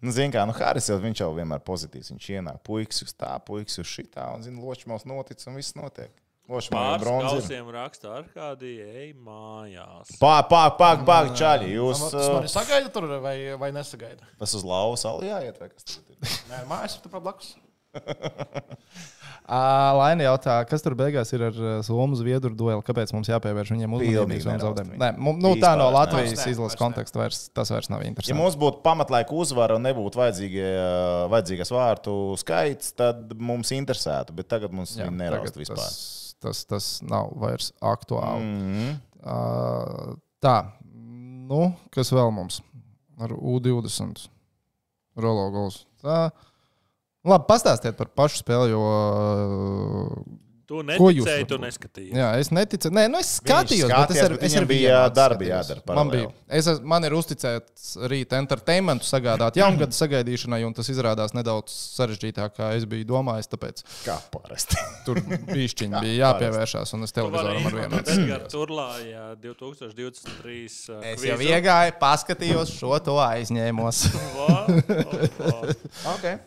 [0.03, 2.11] Nu, zin kā, nu, Haris jau, viņš jau vienmēr pozitīvs.
[2.11, 6.11] Viņš ienāk, puikas uz tā, puikas uz šitā, un, zina, ločmals notic, un viss notiek.
[6.45, 7.47] Pāris bronzas.
[7.73, 10.11] raksta ar kādi ej mājās.
[10.21, 11.71] Pāk, pāk, pāk, pāk, čaļi.
[11.73, 14.27] Jūs Tas man uh, sagaida tur vai, vai nesagaida?
[14.37, 16.35] tas uz lauva salu jāiet, vai kas tas ir?
[16.51, 17.55] Nē, mājas ir tur blakus.
[19.93, 22.81] Laina jautā, kas tur beigās ir ar Somu Zviedru dueli?
[22.85, 23.91] Kāpēc mums jāpievērš viņiem
[24.49, 25.11] nerausta Nē, viņi.
[25.21, 26.53] mums, nu, tā no Latvijas nerausta.
[26.55, 26.81] izlases ne.
[26.81, 28.37] konteksta vairs, tas vairs nav Ja interesanti.
[28.39, 34.33] mums būtu pamatlaika uzvara un nebūtu vajadzīgais vārtu skaits, tad mums interesētu.
[34.39, 35.83] Bet tagad mums nerausta tagad vispār.
[35.83, 38.41] Tas, tas, tas nav vairs aktuāli.
[38.41, 38.73] Mm.
[38.81, 38.97] Mm.
[39.25, 40.55] Uh, tā,
[41.45, 42.63] nu, kas vēl mums
[43.21, 44.25] ar U20
[45.21, 45.83] rolo gols?
[46.01, 46.31] Tā.
[47.25, 48.81] Labi, pastāstiet par pašu spēli, jo.
[50.65, 52.13] Tu neticēji, tu neskatījies.
[52.17, 52.89] Jā, es neticu.
[52.93, 55.97] Nē, nu es skatījos, skatījās, bet es, ar, bet es viņam ar bija darbi jādara
[55.99, 61.75] Man, bija, es, man ir uzticēts rīt entertainmentu sagādāt jaungada sagaidīšanai, un tas izrādās nedaudz
[61.99, 63.51] sarežģītāk, kā es biju domājis.
[63.53, 64.81] Tāpēc Kā parasti.
[65.05, 68.01] tur bišķiņi bija jāpievēršās, un es televizoram ar vienu.
[68.01, 70.65] Edgars Turlājā 2023.
[70.97, 74.03] uh, Es jau iegāju, paskatījos šo to aizņēmos.
[76.15, 76.37] Okay.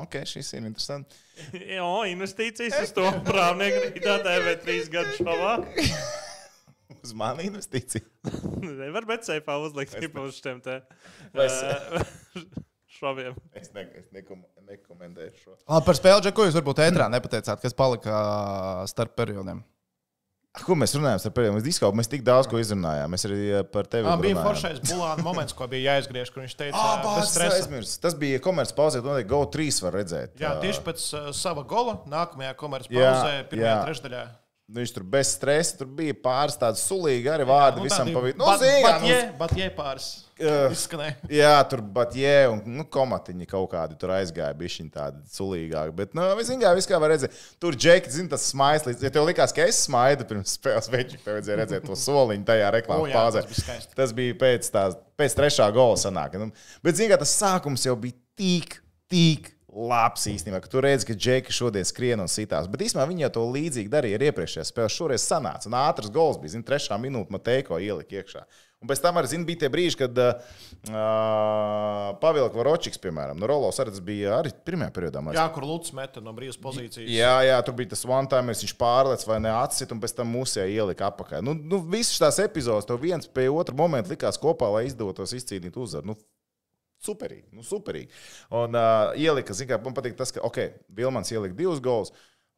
[0.00, 1.22] Ok, šis ir interesants.
[1.76, 5.56] Jā, investīcijas uz to prāvnieku rītā TV3 gadu šovā.
[7.04, 8.04] Uz mani investīcija.
[8.80, 10.78] Nevar bet seifā uzlikt tipu uz šiem te
[11.34, 12.06] Vai uh,
[12.96, 13.36] šoviem.
[13.56, 15.56] Es, ne, es nekom, nekomentēšu šo.
[15.66, 18.14] Labi, par spēli, ko jūs varbūt ētrā nepateicāt, kas palika
[18.88, 19.60] starp periodiem?
[20.54, 21.54] Ko mēs runājam par pēdējiem?
[21.58, 23.10] Mēs diskau, mēs tik daudz ko izrunājām.
[23.10, 24.46] Mēs arī eh, par tevi Ah, bija runājām.
[24.46, 27.56] foršais bulāna moments, ko bija jāizgriež, kur viņš teica, Ah, bez bāc, stresa.
[27.58, 27.96] aizmirst.
[28.04, 30.36] Tas bija komerces pauzē, to noteikti GO3 var redzēt.
[30.38, 33.82] Jā, tieši pēc uh, sava gola nākamajā komerces Jā, pauzē, pirmajā jā.
[33.88, 34.22] trešdaļā.
[34.64, 38.38] Viņš tur bez stresa, tur bija pāris tādi sulīgi arī vārdi Nu, visam pavīd.
[38.40, 40.06] Nu, zini, kā, Batjē, nu, batjē pāris.
[40.40, 40.72] Uh.
[40.72, 41.18] Izskanēja.
[41.40, 45.92] Jā, tur bija jē, un nu, komatiņi kaut kādi tur aizgāja, bija viņi tādi sulīgāki.
[46.00, 46.24] Bet, nu,
[46.64, 48.88] kā, viss kā var redzēt, tur džeki, zina, tas smaids.
[49.04, 52.72] Ja tev likās, ka es smaidu pirms spēles, veči, tev vajadzēja redzēt to soliņu tajā
[52.72, 53.44] O, reklāmā jā, pauzē.
[53.44, 53.80] tas bija.
[54.00, 56.40] Tas bija pēc, tās, pēc trešā gola sanāka.
[56.40, 56.48] Nu,
[56.80, 58.80] bet, zini, kā tas sākums jau bija tik,
[59.12, 59.53] tik.
[59.74, 62.68] Labs īstenībā, ka tu redzi, ka Džeki šodien skrien un sitās.
[62.70, 64.92] Bet īstenībā viņi jau to līdzīgi darīja arī iepriekšējā spēlē.
[64.92, 65.66] Šoreiz sanāca.
[65.66, 66.54] Un ātrs gols bija.
[66.54, 68.44] Zini, trešā minūte Mateiko ielika iekšā.
[68.84, 70.34] Un pēc tam arī zini, bija tie brīži, kad uh,
[72.20, 75.22] Pavilka Varočiks, piemēram, no Rolovs arī bija arī pirmajā periodā.
[75.24, 75.38] liekas.
[75.40, 77.08] Jā, kur Lūdzu meta no brīvas pozīcijas.
[77.08, 80.68] Jā, jā, tur bija tas one time, viņš pārlec vai neatsit, un pēc tam mūsē
[80.68, 81.40] ielika apakā.
[81.40, 85.80] Nu, nu, visas tās epizodes, to viens pie otra momenta likās kopā, lai izdotos izcīnīt
[85.80, 86.12] uzvaru.
[86.12, 86.20] Nu,
[87.04, 88.10] superīgi, nu, superīgi.
[88.54, 90.60] Un uh, ielika, zināmā mērā, man patīk tas, ka, ok,
[90.96, 92.14] Vilmans ielika divus gols,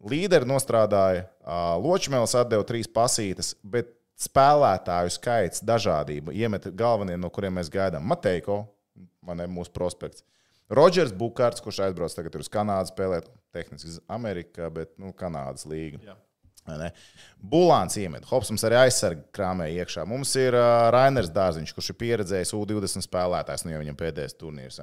[0.07, 7.59] līderi nostrādāja, uh, Ločmēls atdeva trīs pasītes, bet spēlētāju skaits, dažādība, iemet galvenie, no kuriem
[7.59, 8.07] mēs gaidām.
[8.09, 8.63] Mateiko,
[9.27, 10.25] man ir mūsu prospekts.
[10.73, 16.17] Rodžers Bukārts, kurš aizbrauc tagad uz Kanādu spēlēt, tehniski Amerikā, bet nu, Kanādas līga.
[17.51, 18.27] Bulāns iemet.
[18.31, 20.07] Hopsams arī aizsarga krāmē iekšā.
[20.09, 24.81] Mums ir uh, Rainers Dārziņš, kurš ir pieredzējis U20 spēlētājs, nu jau viņam pēdējais turnīrs.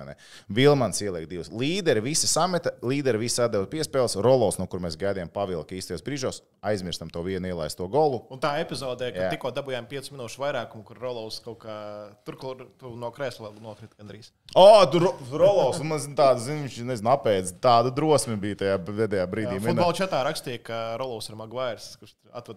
[0.54, 1.52] Vilmans ieliek divus.
[1.52, 4.16] Līderi visi sameta, līderi visi atdeva piespēles.
[4.24, 8.24] Rolos, no kur mēs gaidījām pavilku īstajos brīžos, aizmirstam to vienu ielaisto golu.
[8.34, 9.32] Un tā epizodē, kad Jā.
[9.34, 11.78] tikko dabūjām 5 minūšu vairākumu, kur Rolovs kaut kā
[12.24, 14.32] tur, kur tu no krēsla nokrita gandrīz.
[14.56, 17.56] O, tur Rolos, man zin, tāda, zin, viņš nezinu, apēdis.
[17.64, 19.60] Tāda drosme bija tajā pēdējā brīdī.
[19.64, 22.53] Futbola čatā rakstīja, ka Rolovs ir Maguires, kurš atved.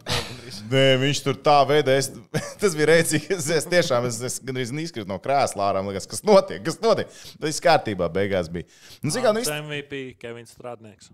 [0.70, 2.10] Nē, viņš tur tā veidā, es,
[2.62, 3.30] tas bija rēcīgi.
[3.36, 5.82] Es, es tiešām es, es gandrīz izkritu no krēsla ārā.
[5.86, 6.62] Liekas, kas notiek?
[6.66, 7.10] Kas notiek?
[7.10, 8.68] Tas viss kārtībā beigās bija.
[9.02, 11.10] Nu, kā, nu, viss, MVP Kevins Strādnieks.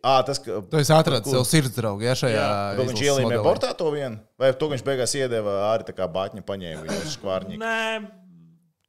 [0.00, 2.44] à, tas, ka, Tu esi atradis sev sirds draugu, ja šajā
[2.78, 6.44] to viņš ielīmē portā to vienu, vai to viņš beigās iedeva arī tā kā bāķņa
[6.48, 7.60] paņēma viņu uz skvārņu.
[7.60, 8.00] Nē,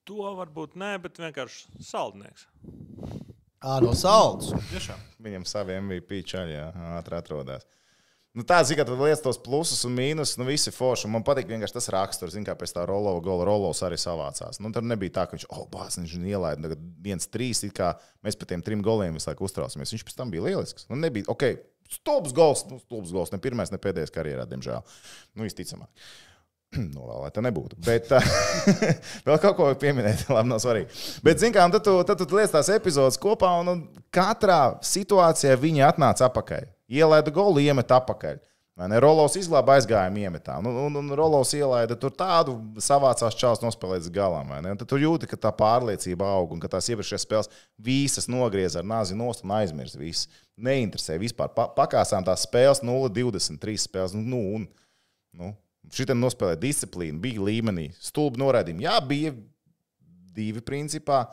[0.07, 2.47] to varbūt nē, bet vienkārši saldnieks.
[3.65, 4.51] Ā, no salds.
[4.69, 4.99] Tiešām.
[5.25, 6.59] Viņam savi MVP čaļi
[6.99, 7.65] ātri atrodas.
[8.35, 11.07] Nu, tā zina, ka lietas tos plusus un mīnusus, nu, visi forši.
[11.07, 14.59] Man patīk vienkārši tas raksturs, zin, kā pēc tā Rolova gola Rolovs arī savācās.
[14.59, 17.93] Nu, tur nebija tā, ka viņš, oh, bāz, viņš ielaida tagad viens, trīs, it kā
[18.27, 19.95] mēs par tiem trim goliem visu laiku uztraucamies.
[19.95, 20.89] Viņš pēc tam bija lielisks.
[20.91, 21.47] Nu, nebija, ok,
[21.95, 24.83] stulbs gols, nu, stulbs gols, ne pirmais, ne pēdējais karjerā, diemžēl.
[25.39, 25.87] Nu, visticamāk.
[26.75, 27.79] Nu, vēl lai tā nebūtu.
[27.87, 28.11] Bet
[29.29, 30.91] vēl kaut ko pieminēt, labi, nav svarīgi.
[31.23, 35.87] Bet, zinām, tad tu, tad tu liec tās epizodes kopā, un, un katrā situācijā viņi
[35.87, 36.74] atnāca atpakaļ.
[36.91, 38.43] Ielaida golu, iemet atpakaļ.
[38.75, 38.97] Vai ne?
[38.99, 40.57] Rolovs izglāba aizgājumu iemetā.
[40.59, 44.51] Un, un, un Rolovs ielaida tur tādu savācās čāls nospēlēt līdz galam.
[44.65, 48.83] Tad tu jūti, ka tā pārliecība aug un ka tās iepriekšējās spēles visas nogriez ar
[48.83, 49.95] nāzi nost un aizmirst.
[49.95, 50.27] Viss
[50.59, 51.53] neinteresē vispār.
[51.55, 54.17] Pa, pakāsām tās spēles 0-23 spēles.
[54.19, 54.67] Nu, un,
[55.39, 55.55] nu,
[55.93, 58.87] Šitam nospēlēja disciplīnu, bija līmenī, stulbi noraidījumi.
[58.87, 59.33] Jā, bija
[60.35, 61.25] divi principā.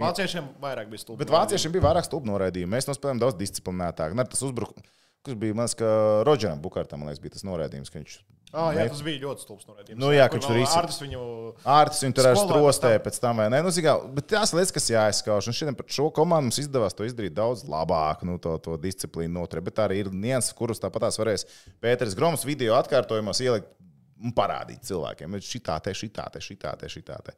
[0.00, 1.24] Vāciešiem vairāk bija stulbi.
[1.24, 2.72] Bet vāciešiem bija vairāk stulbi noraidījumi.
[2.76, 4.14] Mēs nospēlējām daudz disciplinētāk.
[4.18, 4.86] Ar Tas uzbrukums,
[5.24, 5.88] kas bija mans, ka
[6.26, 8.16] Rodžeram Bukārtam, man liekas, bija tas noraidījums, ka viņš.
[8.54, 9.98] Ah, jā, tas bija ļoti stulbs noraidījums.
[9.98, 11.22] Nu, jā, viņš tur izsi- Ārtis viņu
[11.66, 13.02] Ārtis viņu tur strostē pēc tam.
[13.06, 13.62] pēc tam, vai ne?
[13.66, 17.02] Nu, zikā, bet tās lietas, kas jāizskauž, un šodien par šo komandu mums izdevās to
[17.02, 19.64] izdarīt daudz labāk, nu, to, to disciplīnu noturēt.
[19.66, 21.48] Bet arī ir nianses, kurus tāpatās varēs
[21.82, 23.66] Pēters Groms video atkārtojumos ielikt.
[24.24, 27.34] Un parādīt cilvēkiem, ka šitā te, šitā te, šitā te, šitā te.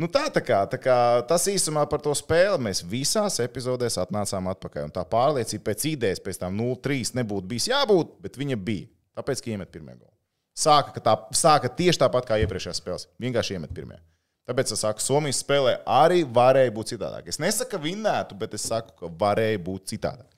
[0.00, 0.96] Nu, tā, tā kā, tā kā
[1.28, 4.88] tas īsumā par to spēli mēs visās epizodēs atnācām atpakaļ.
[4.88, 8.88] Un tā pārliecība pēc idejas, pēc tam 0-3 nebūtu bijis jābūt, bet viņa bija.
[9.20, 10.10] Tāpēc, ka iemet pirmie golu.
[10.56, 13.08] Sāka, ka tā, sāka tieši tāpat kā iepriekšējās spēles.
[13.22, 14.00] Vienkārši iemet pirmie.
[14.48, 17.28] Tāpēc es saku, Somijas spēlē arī varēja būt citādāk.
[17.32, 20.30] Es nesaku, ka vinnētu, bet es saku, ka varēja būt citādāk.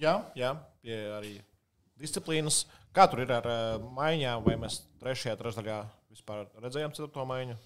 [0.00, 1.34] Jā, jā pie arī
[2.00, 2.64] disciplīnas.
[2.96, 5.76] Kā tur ir ar uh, maiņām, vai mēs trešajā trešdaļā
[6.10, 7.58] vispār redzējām ceturto maiņu?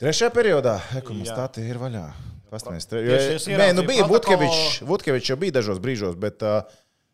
[0.00, 1.36] Trešajā periodā ekonomiskā Jā.
[1.36, 2.04] stāta ir vaļā.
[2.50, 3.02] Pastāvēs, tre...
[3.16, 4.06] Es Nē, nu bija.
[4.10, 4.80] Vutkevičs.
[4.88, 6.62] Vutkevičs jau bija dažos brīžos, bet uh,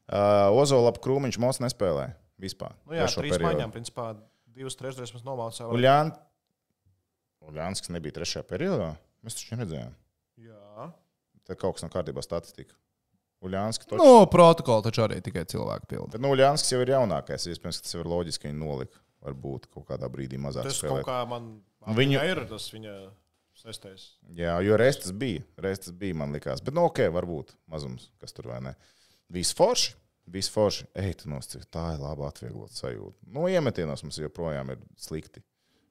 [0.06, 2.76] uh, Ozolapa krūmiņš mūs nespēlēja vispār.
[2.84, 3.48] Nu, jā, trīs periodu.
[3.48, 4.12] maiņām, principā
[4.56, 5.72] divas trešdaļas mēs novācām.
[5.76, 6.14] Uljān...
[7.46, 8.88] Uljāns, kas nebija trešajā periodā,
[9.22, 9.92] mēs taču neredzējām.
[10.46, 10.88] Jā,
[11.46, 12.74] Tad kaut kas nav kārtībā statistika.
[13.44, 16.12] Uljāns, ka Nu, protokola taču arī tikai cilvēki pilda.
[16.16, 17.44] Bet nu, Uljāns jau ir jaunākais.
[17.52, 19.02] Iespējams, ka tas ir loģiski, ka viņi nolika.
[19.26, 21.02] Varbūt kaut kādā brīdī mazāk tas spēlēt.
[21.04, 21.46] kaut kā man
[21.86, 22.94] Viņu- viņa ir tas viņa
[23.56, 24.04] sestais.
[24.36, 25.42] Jā, jo restas bija.
[25.58, 26.62] Restas bija, man likās.
[26.64, 28.74] Bet, nu, ok, varbūt mazums, kas tur vai ne.
[29.32, 29.94] Viss forši.
[30.26, 30.86] Viss forši.
[30.98, 33.14] Ej, tu nosacīji, tā ir laba atvieglota sajūta.
[33.30, 35.42] No iemetienos mums joprojām ir slikti.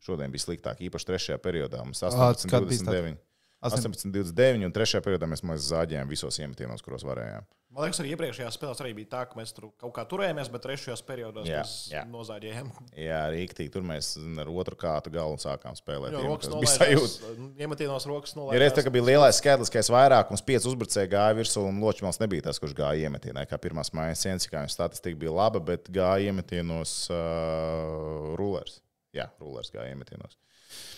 [0.05, 1.79] Šodien bija sliktāk, īpaši trešajā periodā.
[1.83, 3.17] Mums Ā, 18, kad bija 29.
[3.65, 7.45] 18, 29, un trešajā periodā mēs mazliet zāģējām visos iemetienos, kuros varējām.
[7.75, 10.61] Man liekas, arī iepriekšējās spēlēs arī bija tā, ka mēs tur kaut kā turējāmies, bet
[10.63, 12.03] trešajos periodos Jā, mēs jā.
[12.07, 12.69] nozāģējām.
[13.03, 13.71] Jā, rīktīgi.
[13.73, 16.15] Tur mēs ar otru kātu galvu sākām spēlēt.
[16.15, 16.61] Jo rokas Iemetos.
[16.63, 17.33] bija sajūta.
[17.33, 17.59] nolaidās.
[17.65, 18.85] Iemetienos rokas Ja reiz tā nolaidās.
[18.87, 23.09] kā bija lielais skaitliskais vairākums, pieci uzbrucēji gāja virsū, un Ločmans nebija tas, kurš gāja
[23.09, 23.43] iemetienā.
[23.51, 28.79] Kā pirmās mājas sienas, kā viņa statistika bija laba, bet gāja iemetienos uh, rulers.
[29.15, 30.39] Jā, rulers gāja iemetienos.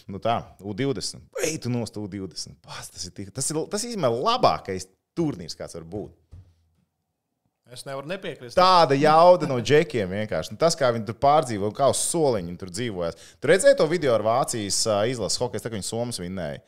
[0.08, 1.20] Nu tā, U20.
[1.44, 2.56] Ej, tu nost U20.
[2.64, 6.14] Pās, tas ir, tik- tas ir, tas ir labākais turnīrs, kāds var būt.
[7.68, 8.56] Es nevaru nepiekrist.
[8.56, 10.54] Tāda jauda no džekiem vienkārši.
[10.54, 13.18] Nu, tas, kā viņi tur pārdzīvo, un kā uz soliņa viņi tur dzīvojas.
[13.44, 14.78] Tur redzēja to video ar Vācijas
[15.12, 16.62] izlases hokeju, tā kā viņi Somijas vinnēja.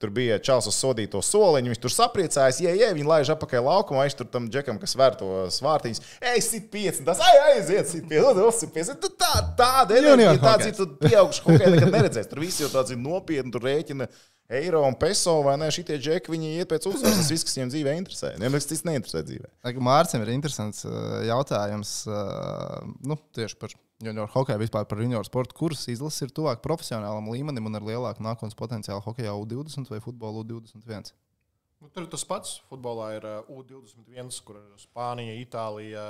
[0.00, 4.06] Tur bija čels uz sodīto soliņu, viņš tur sapriecājās, ja, ja viņi laiž apakaļ laukumā,
[4.06, 6.00] viņš tur tam džekam, kas vēr to svārtiņus,
[6.32, 8.96] ej, sit pieci, tas ai, aiziet, sit pieci, un sit pieci.
[9.00, 12.30] Tu Tā, tāda enerģija, tāds ir, tu pieaugšu hokeju nekad neredzēsi.
[12.30, 14.08] Tur visi jau tāds ir nopietni, tur rēķina
[14.60, 17.72] eiro un peso, vai ne, šitie džeki, viņi iet pēc uzvaras, tas viss, kas viņiem
[17.74, 18.32] dzīvē interesē.
[18.38, 19.76] Viņiem nekas cits neinteresē dzīvē.
[19.86, 25.56] Mārcis ir interesants uh, jautājums uh, nu, tieši par junior hokeju, vispār par junior sportu.
[25.56, 30.44] Kuras izlases ir tuvāk profesionālam līmenim un ar lielāku nākotnes potenciālu hokeja U20 vai futbolu
[30.44, 31.12] U21?
[31.80, 32.58] Nu, tur tas pats.
[32.68, 36.06] Futbolā ir uh, U21, kur ir Spānija, Itālija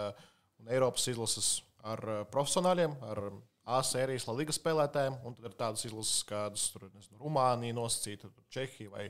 [0.60, 3.24] un Eiropas izlases ar uh, profesionāļiem, ar
[3.70, 5.20] A sērijas Liga spēlētājiem.
[5.28, 9.04] Un tad ir tādas izlases, kādas tur ir Rumānija nosacīta, Čehija vai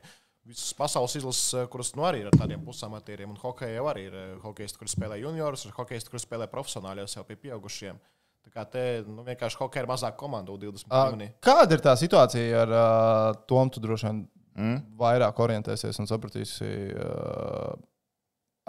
[0.44, 3.32] visas pasaules izlases, uh, kuras nu, arī ir ar tādiem pusamatieriem.
[3.32, 7.16] Un hokeja jau arī ir uh, hokeisti, kur spēlē juniorus, ir hokeisti, kur spēlē profesionāļos
[7.16, 8.00] jau pie pieaugušiem.
[8.46, 11.30] Tā kā te nu, vienkārši hokeja ir mazāk komandu U20 Ā, līmenī.
[11.44, 13.70] Kāda ir tā situācija ar uh, Tomu?
[13.74, 14.22] Tu droši vien
[14.56, 14.78] mm?
[15.00, 16.70] vairāk orientēsies un sapratīsi.
[16.96, 17.74] Uh,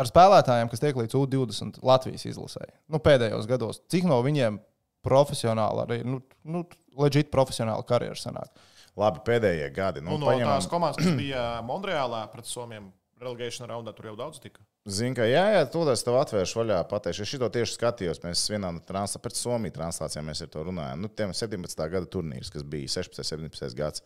[0.02, 2.68] ar spēlētājiem, kas tiek līdz U20 Latvijas izlasē.
[2.92, 4.60] Nu, pēdējos gados, cik no viņiem
[5.06, 6.64] profesionāli, arī nu, nu,
[7.02, 8.52] leģitīvi profesionāli karjeras sanāk.
[9.00, 10.04] Labi, pēdējie gadi.
[10.04, 14.18] Nu, Nu, no paņemam- tās komandas, kas bija Monreālā pret Somiem, relegation raundā, tur jau
[14.20, 14.62] daudz tika.
[14.90, 16.80] Zinu, ka jā, jā to es tev atvēršu vaļā.
[16.90, 18.22] Pateikšu, es šo tieši skatījos.
[18.24, 21.04] Mēs vienā no translācijām, pret Somiju translācijām mēs ar to runājām.
[21.04, 21.84] Nu, tiem 17.
[21.94, 23.22] gada turnīrs, kas bija 16.
[23.22, 23.78] un 17.
[23.78, 24.02] gads.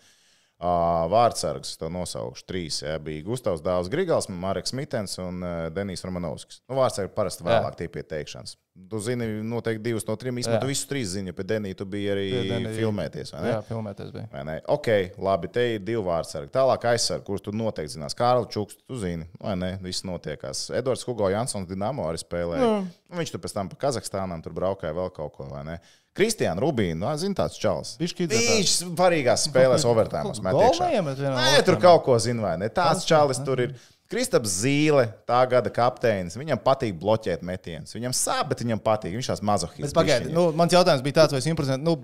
[0.55, 2.77] Uh, Vārdsargs, to nosaukšu trīs.
[2.79, 6.61] Jā, bija Gustavs Dārzs Grigals, Marks Mitens un uh, Denis Romanovskis.
[6.69, 8.53] Nu, Vārdsargi parasti vēlāk tie pieteikšanas.
[8.91, 10.39] Tu zini, noteikti divus no trim.
[10.39, 10.55] Jā.
[10.63, 13.33] tu visus trīs zini, jo pie Denija tu biji arī Denija- filmēties.
[13.35, 14.29] Jā, filmēties bija.
[14.31, 14.55] Vai ne?
[14.71, 14.87] Ok,
[15.27, 16.51] labi, te ir divi vārdsargi.
[16.55, 18.15] Tālāk aizsargi, kurus tu noteikti zinās.
[18.15, 19.73] Kārlis Čuks, tu zini, vai ne?
[19.83, 20.69] Viss notiekās.
[20.75, 22.71] Edvards Hugo Jansons, Dienāmo arī spēlēja.
[23.11, 25.77] Nu, viņš tur pēc tam pa Kazahstānam tur braukāja vēl kaut ko, vai ne?
[26.15, 27.95] Kristiāna Rubīna, nu, zina tāds čels.
[27.99, 30.39] Viņš svarīgās spēlēs overtājumos.
[30.39, 32.69] Nē, tur kaut ko zina, vai ne?
[32.71, 33.75] Tāds čalis tur ir.
[34.07, 36.35] Kristaps Zīle, tā gada kapteinis.
[36.37, 37.95] Viņam patīk bloķēt metienus.
[37.97, 39.15] Viņam sāp, bet viņam patīk.
[39.17, 39.89] Viņš tās mazohītas.
[39.89, 41.81] Bet pagaidi, nu, mans jautājums bija tāds, vai simtprocentīgi.
[41.83, 41.95] Nu,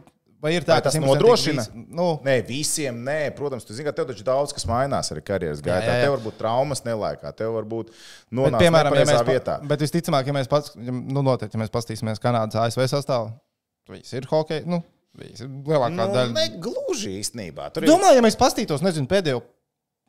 [0.41, 1.61] vai ir tā, Vai tas 100% nodrošina?
[1.67, 5.21] visi- Nu, Nē, visiem nē, protams, tu zini, ka tev taču daudz kas mainās arī
[5.21, 5.85] karjeras gaitā.
[5.85, 6.07] jā, jā.
[6.07, 7.93] Tev var būt traumas nelaikā, tev var būt
[8.57, 9.59] piemēram, ja mēs, vietā.
[9.67, 13.29] bet visticamāk, ja mēs pats, nu, noteikti, ja mēs paskatīsimies Kanādas ASV sastāvā,
[13.89, 14.61] visi ir hockey.
[14.69, 14.81] Nu,
[15.17, 16.33] visi ir lielākā Nu, daļa.
[16.35, 17.71] ne gluži īstenībā.
[17.73, 19.41] Tur ir Domāju, ja mēs paskatītos, nezinu, pēdējo.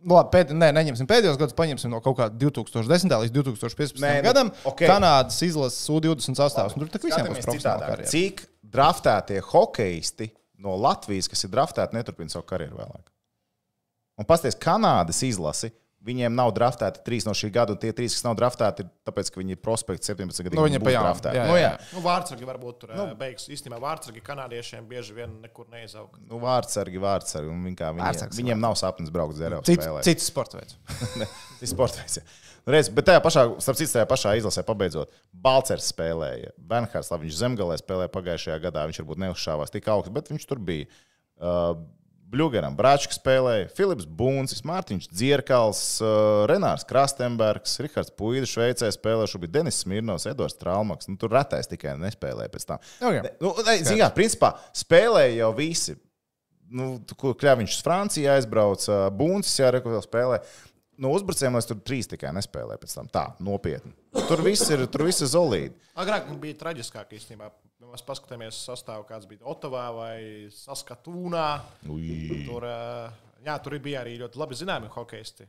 [0.03, 3.13] Labi, pēd, nē, neņemsim pēdējos gados, paņemsim no kaut kāda 2010.
[3.23, 4.01] līdz 2015.
[4.03, 4.49] Nē, nu, gadam.
[4.67, 4.81] ok.
[4.83, 6.75] Kanādas izlases U20 sastāvs.
[6.75, 8.09] Nu, Tur tak visiem būs karjera.
[8.11, 13.07] Cik draftētie hokeisti no Latvijas, kas ir draftēti, neturpina savu karjeru vēlāk?
[14.19, 15.71] Un pasties, Kanādas izlasi.
[16.03, 19.29] Viņiem nav draftēti trīs no šī gada, un tie trīs, kas nav draftēti, ir tāpēc,
[19.31, 20.59] ka viņi ir prospekti 17 gadiem.
[20.59, 21.39] Nu, viņi ir draftēti.
[21.39, 21.69] Jā, Nu, jā, jā.
[21.77, 21.91] jā.
[21.95, 23.47] Nu, vārdsargi varbūt tur nu, beigas.
[23.55, 26.17] Īstenībā vārdsargi kanādiešiem bieži vien nekur neizaug.
[26.27, 27.53] Nu, vārdsargi, vārdsargi.
[27.55, 30.03] un Viņi, Vārtsargs, viņiem nav sapnis braukt uz Eiropas Cits, spēlēm.
[30.11, 30.77] cits sports veids.
[31.63, 32.19] Ir sports veids.
[32.67, 36.53] Nu, Reiz, bet tajā pašā, starp citu, tajā pašā izlasē pabeidzot, Balčers spēlēja.
[36.59, 38.85] Bernhards, labi, viņš zemgalē spēlēja pagājušajā gadā.
[38.91, 40.87] Viņš varbūt neuzšāvās tik augstu, bet viņš tur bija.
[41.43, 41.75] Uh,
[42.33, 49.53] Bluegeram, Brāčs spēlēja, Filips Buncis, Mārtiņš Dzierkals, uh, Renārs Krastenbergs, Rihards Puīda Šveicē spēlēja, šobrīd
[49.53, 51.11] Denis Smirnovs, Edvards Trālmaks.
[51.11, 52.81] Nu, tur retais tikai nespēlēja pēc tam.
[53.03, 53.19] Ok.
[53.19, 55.99] Ne, Nu, ne, zini kā, principā spēlēja jau visi.
[56.73, 60.41] Nu, kur Kļaviņš uz Franciju aizbrauca, Buncis jau spēlēja.
[61.01, 63.09] No uzbrucējiem es tur trīs tikai nespēlēju pēc tam.
[63.13, 63.95] Tā, nopietni.
[64.29, 65.73] Tur viss ir, tur viss ir zolīdi.
[65.99, 67.49] Agrāk bija traģiskāk īstenībā.
[67.93, 70.17] Mēs paskatāmies sastāvā, kāds bija Otavā vai
[70.55, 71.47] Saskatūnā.
[71.89, 75.49] Tur, eh, jā, tur bija arī ļoti labi zināmi hokeisti.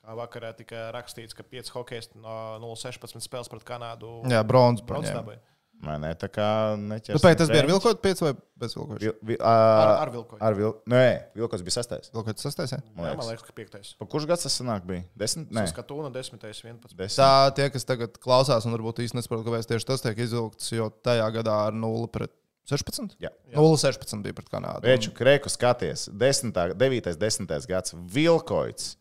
[0.00, 4.22] Kā vakarā tika rakstīts, ka 5 hokeisti no 0,16 spēles pret Kanādu.
[4.32, 5.42] Jā, bronzas dabūja.
[5.80, 6.10] Ne?
[6.20, 7.16] Tā kā neķers.
[7.16, 8.98] Nu, tas bija ar vilkot 5 vai bez vilkot?
[9.00, 10.40] Vil, vil, Ar, ar, ar vilkoju.
[10.44, 11.04] ar vil, nē,
[11.40, 12.10] vilkos bija sastais.
[12.12, 12.80] Vilkot sastais, jā?
[12.84, 13.94] Jā, man liekas, ka 5.
[13.96, 15.06] Pa kurš gads tas sanāk bija?
[15.16, 15.48] Desmit?
[15.56, 16.36] Nē, Saskatūna 10.
[16.44, 16.92] 11.
[16.92, 17.16] desmit.
[17.16, 20.90] Tā tie, kas tagad klausās, un varbūt īsti nesaprot, kāpēc tieši tas tiek izvilkts, jo
[21.00, 22.34] tajā gadā ar 0 pret
[22.68, 23.16] 16?
[23.24, 23.32] Jā.
[23.56, 24.84] 0,16 bija pret Kanādu.
[24.86, 26.10] Veču krēku skaties.
[26.12, 27.96] 10, 9, 10 gads.
[27.96, 28.92] Vilkoits,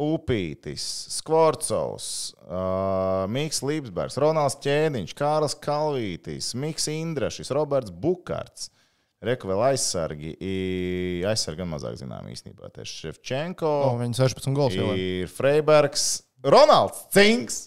[0.00, 0.84] Upītis,
[1.18, 2.06] Skvorcovs,
[2.46, 8.70] uh, Mikls Līsbergs, Ronalds Čēniņš, Kārls Kalvītis, Miks Indrašs, Roberts Bukārts.
[9.20, 10.30] Reku vēl aizsargi.
[10.40, 12.70] i- Aizsargi gan mazāk zinām īstenībā.
[12.72, 17.66] Tieši Ševčenko, Oh, viņa 16 gols jau ir Freibergs, Ronalds Cinks.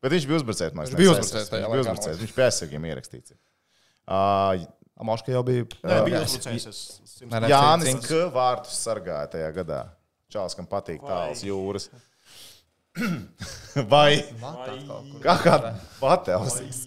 [0.00, 0.74] Bet viņš bija uzbrucējs.
[0.74, 2.18] man Viņš bija tajā Viņš bija laikā, uzbrucējs.
[2.22, 3.32] Viņš pie aizsargiem ierakstīts.
[4.06, 4.64] Uh,
[5.02, 5.64] Moška jau bija.
[5.82, 8.06] Nē, bija nē, Jānis.
[8.06, 8.30] K.
[8.30, 9.80] vārtus sargāja tajā gadā.
[10.34, 11.88] Čāls, kam patīk tāls jūras.
[13.92, 14.22] Vai
[15.24, 16.84] kā kāda patelsis?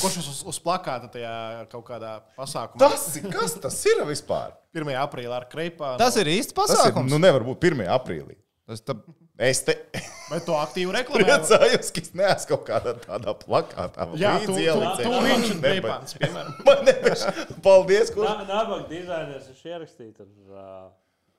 [0.00, 1.32] Kurš uz, uz plakāta tajā
[1.70, 2.80] kaut kādā pasākumā?
[2.82, 4.56] Tas ir kas tas ir vispār?
[4.74, 4.90] 1.
[5.04, 5.92] aprīlī ar kreipā.
[6.00, 7.10] Tas ir īsts Tas ir, pasākums.
[7.12, 7.84] nu nevar būt 1.
[7.98, 8.38] aprīlī.
[8.70, 8.96] Tas tā,
[9.40, 9.72] Es te
[10.28, 11.22] Bet to aktīvi reklamē.
[11.24, 14.04] priecājos, ka es neesmu kaut kādā tādā plakātā.
[14.20, 16.58] Jā, tu, tu, tu viņš un Ne, kreipāns, piemēram.
[16.66, 17.22] Man nevis.
[17.64, 18.28] Paldies, kurš.
[18.28, 20.90] Nā- Nabaga dizainers ir ierakstīts ar uh,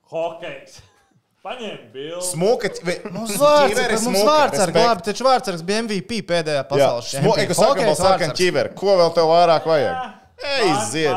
[0.09, 0.79] hokejs.
[1.45, 2.25] Paņem bildi.
[2.27, 2.69] Smuka.
[3.09, 7.45] Mums vārds, mums vārds ar glābi, taču vārds ar bija MVP pēdējā Jā, pasaules smuka.
[7.47, 8.69] Es saku, vēl sarkan ķiver.
[8.77, 10.19] Ko vēl tev vairāk vajag?
[10.41, 11.15] Ej, zied.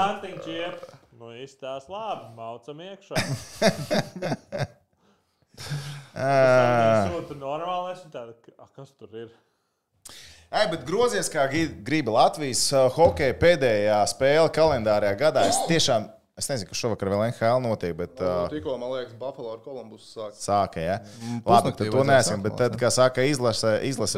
[1.20, 3.20] Nu, izstāst labi, maucam iekšā.
[7.28, 9.30] Tur normāli ka, ah, kas tur ir?
[10.54, 15.46] Ei, bet grozies, kā griba Latvijas uh, hokeja pēdējā spēle kalendārajā gadā.
[15.50, 16.06] Es tiešām,
[16.38, 20.06] es nezinu, ka šovakar vēl NHL notiek, bet uh, Tikko, man liekas, Buffalo ar Kolumbusu
[20.16, 20.34] sāk.
[20.38, 20.96] sāka, ja.
[21.46, 22.80] pusnaktī Labi, tad to neesam, bet tad, jā.
[22.82, 23.22] kā saka,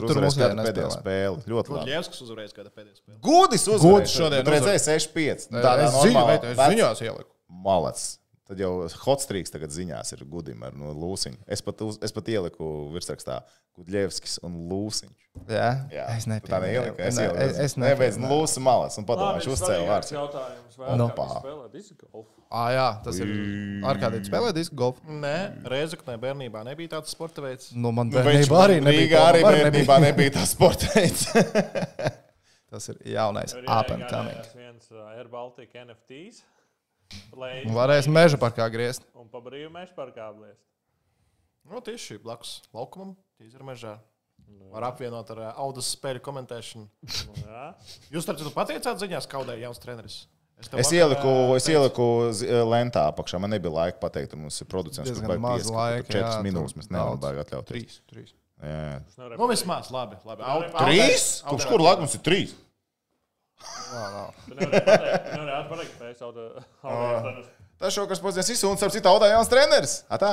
[0.01, 1.03] ir Bet tur mums kādu jā pēdējo nespēlē.
[1.05, 1.45] spēli.
[1.53, 1.91] Ļoti labi.
[1.93, 3.19] Lievskis uzvarēs kādā pēdējā spēlē.
[3.29, 4.13] Gudis Gudis uzvarēja.
[4.17, 5.35] šodien Tu redzēji 6-5.
[5.37, 7.31] Es Tādā ziņu, normālā bet es vec- ziņās ieliku.
[7.67, 8.07] Malacis.
[8.47, 11.41] Tad jau hotstrīks tagad ziņās ir gudim ar no Lūsiņa.
[11.51, 13.41] Es pat, es pat ieliku virsrakstā
[13.77, 15.25] Gudļevskis un Lūsiņš.
[15.51, 16.53] Jā, Jā, es Tu nepieņemu.
[16.53, 17.01] Tā neielika.
[17.09, 17.41] Es Ne, ieliku.
[17.43, 18.31] es- es Nebeidz nepieņemu.
[18.31, 20.13] Lūsi Malacis un padomā, viņš uzcēla vārds.
[20.15, 21.09] Jautājums, vai Nu.
[21.09, 21.09] no.
[21.43, 22.31] spēlē disku golfu?
[22.49, 23.27] Ah, jā, tas ir.
[23.85, 25.01] Ar kādiem spēlē disku golfu?
[25.11, 27.73] Nē, Reizeknē bērnībā nebija tāds sporta veids.
[27.75, 29.09] Nu, man Nu, bērnībā arī nebija.
[29.11, 31.27] Rīgā arī bērnībā nebija tā sporta veids.
[32.71, 34.55] Tas ir jaunais and jāiegādājās coming.
[34.55, 36.43] viens uh, Air Baltica NFTs.
[37.67, 39.05] Un varēs meža parkā griezt.
[39.17, 40.63] Un pabrīju meža parkā griezt.
[41.67, 43.97] Nu, tieši blakus laukumam, tīzera mežā.
[44.47, 46.87] Nu, Var apvienot ar eh, audas spēļu komentēšanu.
[46.87, 47.63] Nu,
[48.15, 50.21] Jūs taču pateicāt ziņās, ka Audē ir jauns treneris.
[50.57, 53.41] Es, es ieliku, eh, es ieliku eh, lentā apakšā.
[53.43, 56.13] Man nebija laika pateikt, ka mums ir producents, kurš beigās maz laika.
[56.15, 57.99] 4 minūtes mēs nevaram baigāt atļauties.
[58.13, 58.23] 3.
[58.23, 58.31] 3.
[58.67, 59.27] Jā.
[59.35, 60.17] Nu, vismaz labi.
[60.25, 60.47] labi.
[60.47, 61.27] Aud, 3?
[61.51, 62.55] Kurš kur laika mums ir 3?
[64.57, 67.47] Nevarētu pateikt, ka es jau tādu.
[67.77, 69.95] Tas šo, kas pozicionēs visu, un starp citu, Audē Jānis treneris.
[70.09, 70.31] Atā?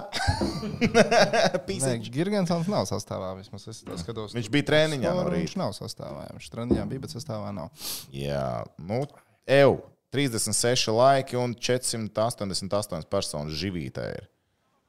[1.84, 3.66] Nē, Girgensons nav sastāvā vismaz.
[3.68, 4.36] Es skatos.
[4.38, 5.42] Viņš bija treniņā no rīta.
[5.42, 6.30] Viņš nav sastāvā.
[6.38, 7.90] Viņš treniņā bija, bet sastāvā nav.
[8.16, 8.46] Jā,
[8.80, 9.02] nu,
[9.44, 9.76] ev,
[10.16, 14.30] 36 laiki un 488 personas živītē ir.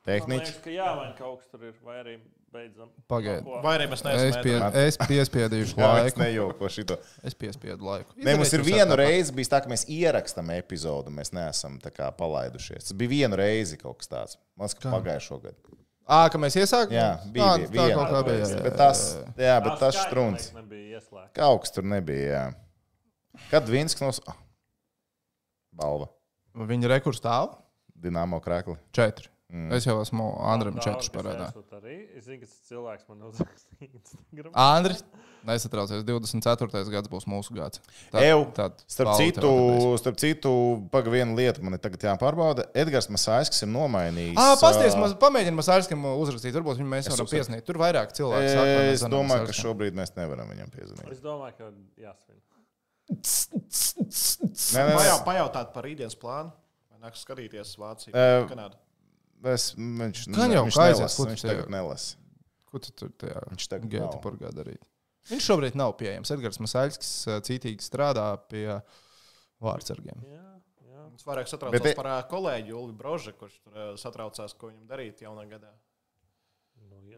[0.07, 0.77] Tehniski.
[0.77, 2.19] Jā, man kaut kas tur ir, vai arī
[2.55, 2.89] beidzam.
[3.11, 3.43] Pagaid.
[3.45, 3.59] Ko?
[3.65, 4.83] Vai arī mēs Es, neesam pie, ēdami?
[4.89, 6.23] es piespiedīšu es laiku.
[6.23, 6.97] nejauku šito.
[7.27, 8.15] Es piespiedu laiku.
[8.17, 12.09] Ne, mums ir vienu reizi bijis tā, ka mēs ierakstām epizodu, mēs neesam tā kā
[12.17, 12.87] palaidušies.
[12.89, 14.39] Tas bija vienu reizi kaut kas tāds.
[14.57, 15.79] Man liekas, ka pagājušo gadu.
[16.05, 16.93] Ā, ka mēs iesākām?
[16.93, 17.99] Jā, bija, tā, bija tā viena.
[18.01, 18.49] kaut kā bija.
[18.53, 19.05] jā, Bet tas,
[19.41, 19.55] jā.
[19.65, 20.01] bet tas
[20.99, 21.31] ieslēgta.
[21.41, 22.25] Kaut kas tur nebija.
[22.29, 22.43] Jā.
[23.51, 24.21] Kad Vinskis nos...
[24.29, 24.37] Ah,
[25.75, 26.11] balva.
[26.55, 27.55] Viņa rekurs stāv?
[27.97, 28.77] Dināmo krēkli.
[28.95, 29.31] Četri.
[29.75, 31.51] Es jau esmu Andriem četrus parādā.
[32.17, 34.51] Es zinu, ka tas cilvēks man uzrakstīja Instagram.
[34.59, 35.03] Andris,
[35.47, 36.83] nesatraucies, 24.
[36.91, 37.79] gads būs mūsu gads.
[38.19, 39.53] Eju, tad Starp citu,
[40.03, 40.53] starp citu
[40.91, 42.67] paga viena lieta man ir tagad jāpārbauda.
[42.75, 44.35] Edgars Masājskis ir nomainījis.
[44.43, 46.57] Ah, pasties, ā, mēs pamēģinām Masārskim uzrakstīt.
[46.59, 47.67] Varbūt viņu mēs varam piesniegt.
[47.69, 51.13] Tur vairāk cilvēku vai mēs Es domāju, ka šobrīd mēs nevaram viņam piezvanīt.
[51.15, 51.71] Es domāju, ka
[52.09, 52.41] jāsvin.
[54.75, 55.25] Nē, nē, Pajau, nē.
[55.27, 56.51] pajautāt par rītdienas plānu.
[56.91, 58.15] Vai nāks skatīties Vāciju?
[58.17, 58.81] Ē, Kanādu?
[59.45, 62.17] Es, viņš Gan jau, viņš kā aizies, nelasa, ko tu viņš tagad nelasa.
[62.71, 64.21] Ko tu tur tajā Viņš tagad gēta nav.
[64.25, 64.83] purgā darīt?
[65.31, 66.31] Viņš šobrīd nav pieejams.
[66.35, 67.11] Edgars Masāļskis
[67.49, 68.81] cītīgi strādā pie
[69.65, 70.21] vārdsargiem.
[70.29, 70.47] Jā,
[70.89, 71.05] jā.
[71.15, 75.21] Es vairāk Bet satraucos te- par kolēģi Ulu Brožu, kurš tur satraucās, ko viņam darīt
[75.25, 75.71] jaunā gadā.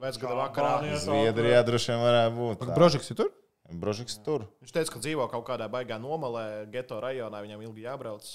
[0.00, 0.98] Vecgada vakarā.
[1.00, 2.58] Zviedrijā droši vien varētu būt.
[2.60, 2.74] tā.
[2.76, 3.30] Brožiks ir tur?
[3.72, 4.44] Brožiks tur.
[4.62, 8.28] Viņš teica, ka dzīvo kaut kādā baigā nomalē, geto rajonā, viņam ilgi jābrauc.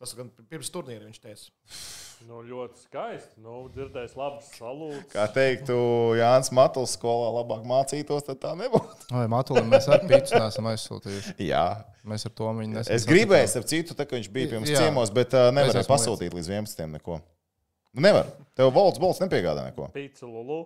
[0.00, 1.50] Tas gan pirms turnīra viņš teica.
[2.24, 3.34] Nu, ļoti skaisti.
[3.44, 5.10] Nu, dzirdējis labs salūts.
[5.12, 5.74] Kā teiktu,
[6.16, 9.10] Jānis Matuls skolā labāk mācītos, tad tā nebūtu.
[9.12, 11.34] Vai Matulim mēs ar pīcis neesam aizsūtījuši?
[11.50, 11.64] Jā.
[12.08, 12.96] Mēs ar to viņu nesam.
[12.96, 16.36] Es gribēju, ap citu, tā, ka viņš bija pie mums ciemos, bet uh, nevarēju pasūtīt
[16.36, 16.84] līdz 11.
[16.96, 17.20] neko.
[17.92, 18.32] Nu, nevar.
[18.56, 19.88] Tev valsts bolts nepiegādā neko.
[19.92, 20.62] Pīci lulu.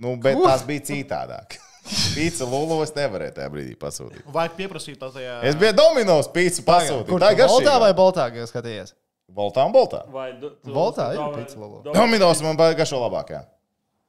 [0.00, 1.56] Nu, bet tās bija citādāk.
[1.86, 4.24] Pīci lulu es nevarēju tajā brīdī pasūtīt.
[4.34, 5.36] Vajag pieprasīt tā tajā.
[5.46, 7.06] Es biju Dominos pīci pasūtīt.
[7.10, 7.92] Kur Tā ir Boltā vai.
[7.96, 8.94] Boltā, kas skatījies?
[9.36, 10.04] Boltā un boltā.
[10.10, 11.82] Vai du- tu- Voltā ir lulu.
[11.84, 13.44] Dom- Dominos man garšo labāk, jā.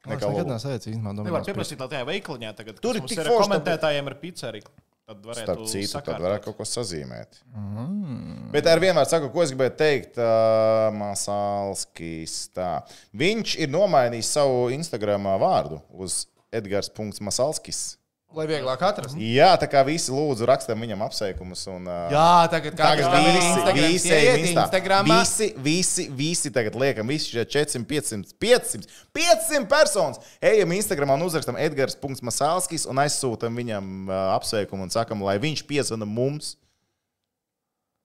[0.07, 2.79] Es Nekā nekad neesmu aizsījis īstenībā Nevar pieprasīt tā tajā veikaliņā tagad.
[2.79, 4.63] Tur ir mums tik ir forši, komentētājiem ar pizzeriju.
[5.07, 6.23] Tad varētu Starp citu, tad sakārtot.
[6.23, 7.41] varētu kaut ko sazīmēt.
[7.55, 8.51] Mm.
[8.51, 10.17] Bet ar vienmēr saku, ko es gribēju teikt.
[10.17, 12.49] Uh, Masalskis.
[12.55, 12.83] Tā.
[13.15, 16.25] Viņš ir nomainījis savu Instagram vārdu uz
[16.57, 17.97] Edgars.Masalskis.
[18.35, 19.15] Lai vieglāk atrast.
[19.15, 21.61] Jā, tā kā visi lūdzu rakstām viņam apsveikumus.
[21.71, 23.87] Un, uh, Jā, tagad Tagad visi, Instagram.
[23.87, 24.65] visi, Instā.
[24.65, 25.19] Instagramā.
[25.21, 30.19] visi, visi, visi tagad liekam, visi šie 400, 500, 500, 500 personas.
[30.43, 36.05] Ejam Instagramā un uzrakstam Edgars.Masalskis un aizsūtam viņam uh, apsveikumu un sakam, lai viņš piezvana
[36.05, 36.57] mums.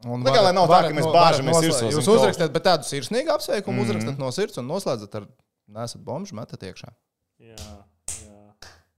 [0.06, 3.30] Un Tā kā, lai nav tā, ka mēs bāžamies uz Jūs uzrakstat, bet tādu sirsnīgu
[3.34, 3.90] apsveikumu mm -hmm.
[3.90, 5.30] uzrakstat no sirds un noslēdzat ar
[5.66, 6.94] nesat bombu, metat iekšā.
[7.42, 7.82] Jā.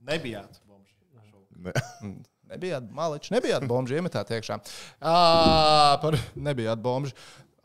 [0.04, 0.60] Nebijāt.
[0.68, 0.94] bomži.
[2.54, 4.58] Nebijāt maliči, nebijāt bombu iemetāt iekšā.
[5.00, 7.10] Uh, par nebijāt bombu.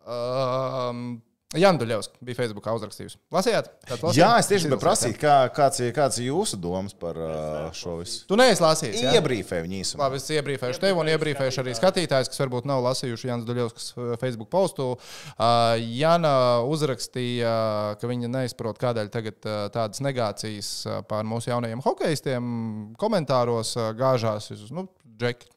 [0.07, 1.19] Um,
[1.57, 3.15] Jānis Duļevs bija Facebookā uzrakstījis.
[3.33, 3.71] Lasījāt?
[3.89, 4.17] Lasījāt?
[4.19, 8.19] Jā, es tieši gribēju prasīt, kā, kāds, kāds ir jūsu domas par uh, šo visu.
[8.29, 8.99] Tu neesi lasījis.
[9.01, 9.13] jā?
[9.17, 10.03] Iebrīfēju viņu īsumā.
[10.03, 13.89] Labi, es iebrīfēšu tevi un iebrīfēšu arī skatītājus, kas varbūt nav lasījuši Jānis Duļevs
[14.21, 14.91] Facebook postu.
[14.93, 16.35] Uh, Jana
[16.69, 17.55] uzrakstīja,
[17.97, 22.53] ka viņa neizprot, kādēļ tagad uh, tādas negācijas uh, pār mūsu jaunajiem hokeistiem
[23.01, 24.53] komentāros uh, gāžās.
[24.53, 24.85] uz, Nu,
[25.17, 25.49] Džeki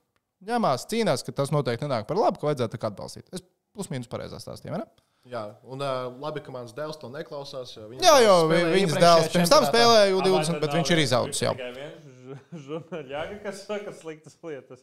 [0.48, 3.28] ņemās, cīnās, ka tas noteikti nenāk par labu, ka vajadzētu tā kā atbalstīt.
[3.28, 3.44] Es
[3.76, 5.11] plus mīnus pareizā stāstīju, vai ne?
[5.30, 7.76] Jā, un uh, labi, ka mans dēls to neklausās.
[7.76, 11.02] jo Jā, jo spēlēja viņas dēls pirms tam spēlēja Vai U20, tad bet viņš ir
[11.04, 11.52] izaudzis jau.
[11.54, 14.82] Tikai viens žurnāļāga, kas saka sliktas lietas.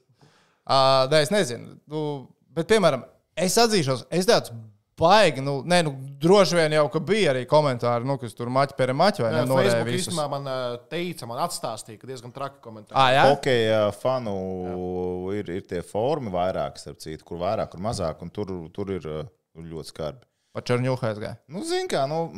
[0.63, 1.75] Uh, nē, es nezinu.
[1.89, 2.03] Nu,
[2.55, 3.03] bet, piemēram,
[3.35, 4.53] es atzīšos, es tāds
[4.99, 8.77] baigi, nu, nē, nu, droši vien jau, ka bija arī komentāri, nu, kas tur maķi
[8.79, 10.07] pēra maķi vai Jā, ne, visus.
[10.07, 10.49] īstenībā man
[10.91, 12.95] teica, man atstāstīja, ka diezgan traki komentāri.
[12.99, 13.27] Ā, jā?
[13.31, 14.37] Hokeja fanu
[15.35, 19.07] ir, ir tie formi vairāk, starp citu, kur vairāk, kur mazāk, un tur, tur ir
[19.59, 20.28] ļoti skarbi.
[20.55, 21.37] Pa Černiuhais gāja.
[21.51, 22.31] Nu, zini, kā, nu,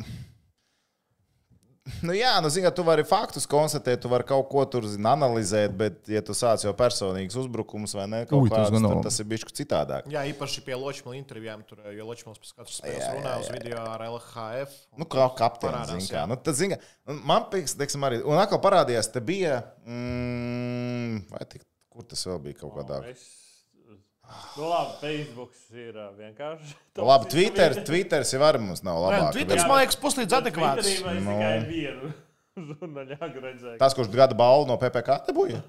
[2.04, 5.72] nu, jā, nu, zini, tu vari faktus konstatēt, tu vari kaut ko tur zini, analizēt,
[5.78, 9.28] bet, ja tu sāc jau personīgs uzbrukums vai ne, kaut kāds, gan tad tas ir
[9.32, 10.12] bijis citādāk.
[10.12, 14.04] Jā, īpaši pie Ločmila intervijām, tur, jo Ločmils pēc katras spēles runā uz video ar
[14.10, 14.78] LHF.
[15.00, 16.28] Nu, kā kapteinis, zini, kā.
[16.28, 21.46] Nu, tad, zini, nu, man liekas, teiksim, arī, un atkal parādījās, te bija, mm, vai
[21.48, 23.06] tik, kur tas vēl bija kaut kādā.
[23.16, 23.30] Es...
[24.56, 26.74] Nu, labi, Facebook ir ā, vienkārši.
[27.00, 29.36] Labi, Twitter, Twitter jau arī mums nav Nē, labāk.
[29.36, 30.90] Twitters, man liekas, puslīdz adekvāts.
[31.06, 31.22] Mēs
[32.02, 32.10] Nu.
[33.80, 35.62] Tas, kurš gada balvu no PPC dabūja?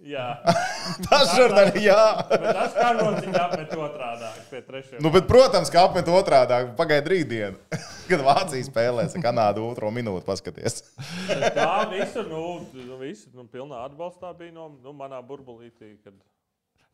[0.00, 0.38] Jā,
[1.10, 2.04] Tas žurnāli, jā.
[2.30, 5.00] bet tas kā no viņa apmet otrādā pie trešajā.
[5.04, 7.60] Nu, bet, protams, kā apmet otrādi, pagaidi rītdienu,
[8.08, 10.80] kad Vācija spēlēs Kanādu otro minūti paskaties.
[11.28, 15.92] Tā visu, nu, nu, visu, nu, pilnā atbalstā bija no nu, manā burbulītī.
[16.00, 16.16] Kad...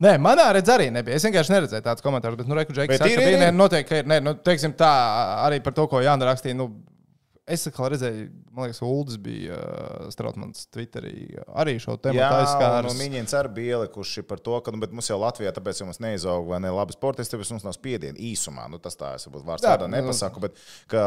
[0.04, 1.16] Nē, manā redzē arī nebija.
[1.16, 3.54] Es vienkārši neredzēju tādus komentārus, bet, nu, ir, ka bija, ir.
[3.56, 4.90] noteikti, ka ir, nē, nu, teiksim tā,
[5.46, 6.68] arī par to, ko Jāna rakstīja, nu,
[7.46, 8.24] es atkal redzēju,
[8.56, 12.88] man liekas, Uldis bija uh, Strautmans Twitterī arī šo tēmu Jā, aizskārs.
[12.90, 15.86] un Mīņķis arī bija ielikuši par to, ka nu, bet mums jau Latvijā, tāpēc, ka
[15.88, 18.66] mums neizauga vai ne labi sportisti, tāpēc mums nav spiediena īsumā.
[18.72, 20.58] Nu, tas tā es varbūt vārds Jā, tādā nu- nepasaku, bet
[20.90, 21.04] ka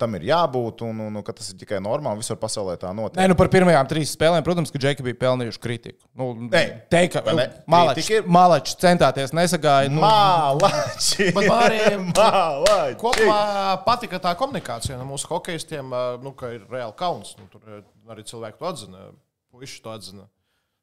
[0.00, 2.22] tam ir jābūt un, un, un ka tas ir tikai normāli.
[2.22, 3.20] Visur pasaulē tā notiek.
[3.20, 6.00] Nē, nu par pirmajām trīs spēlēm, protams, ka Džeki bija pelnījuši kritiku.
[6.16, 7.46] Nu, Nē, teikt, ka vai ne?
[7.68, 9.92] Malačs Kritika ir- Malačs centāties nesagāja.
[9.92, 12.96] Nu, man arī Mālači!
[13.00, 13.38] kopumā
[13.86, 17.34] patika tā komunikācija no mūsu hokeistiem, ā, nu, ir reāli kauns.
[17.40, 17.66] Nu, tur
[18.12, 19.08] arī cilvēki to atzina,
[19.50, 20.28] puiši to atzina.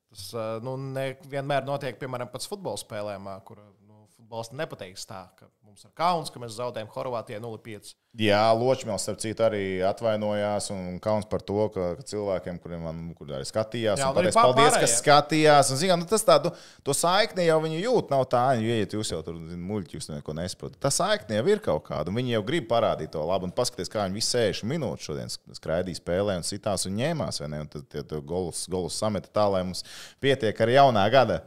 [0.10, 0.26] Tas
[0.66, 3.62] nu, ne vienmēr notiek, piemēram, pēc futbola spēlēm, kur
[4.30, 7.96] nu, futbolists nepateiks tā, ka mums ir kauns, ka mēs zaudējam Horvātijai 0-5.
[8.20, 13.02] Jā, Ločmēls, starp citu, arī atvainojās un kauns par to, ka, ka cilvēkiem, kuriem man,
[13.18, 14.82] kur arī skatījās, Jā, un un arī paldies, pārējie.
[14.86, 15.72] kas skatījās.
[15.72, 16.52] Un, zin, kā, nu, tas tādu,
[16.86, 20.36] to saikni jau viņi jūt, nav tā, ja ieiet jūs jau tur muļķi, jūs neko
[20.38, 20.80] nesaprotat.
[20.82, 23.94] Tā saikni jau ir kaut kāda, un viņi jau grib parādīt to labu, un paskaties,
[23.94, 27.72] kā viņi visi 60 minūtes šodien skraidīja spēlē un sitās un ņēmās, vai ne, un
[27.78, 29.86] tad tie golus, golus sameta tā, lai mums
[30.22, 31.44] pietiek ar jaunā gada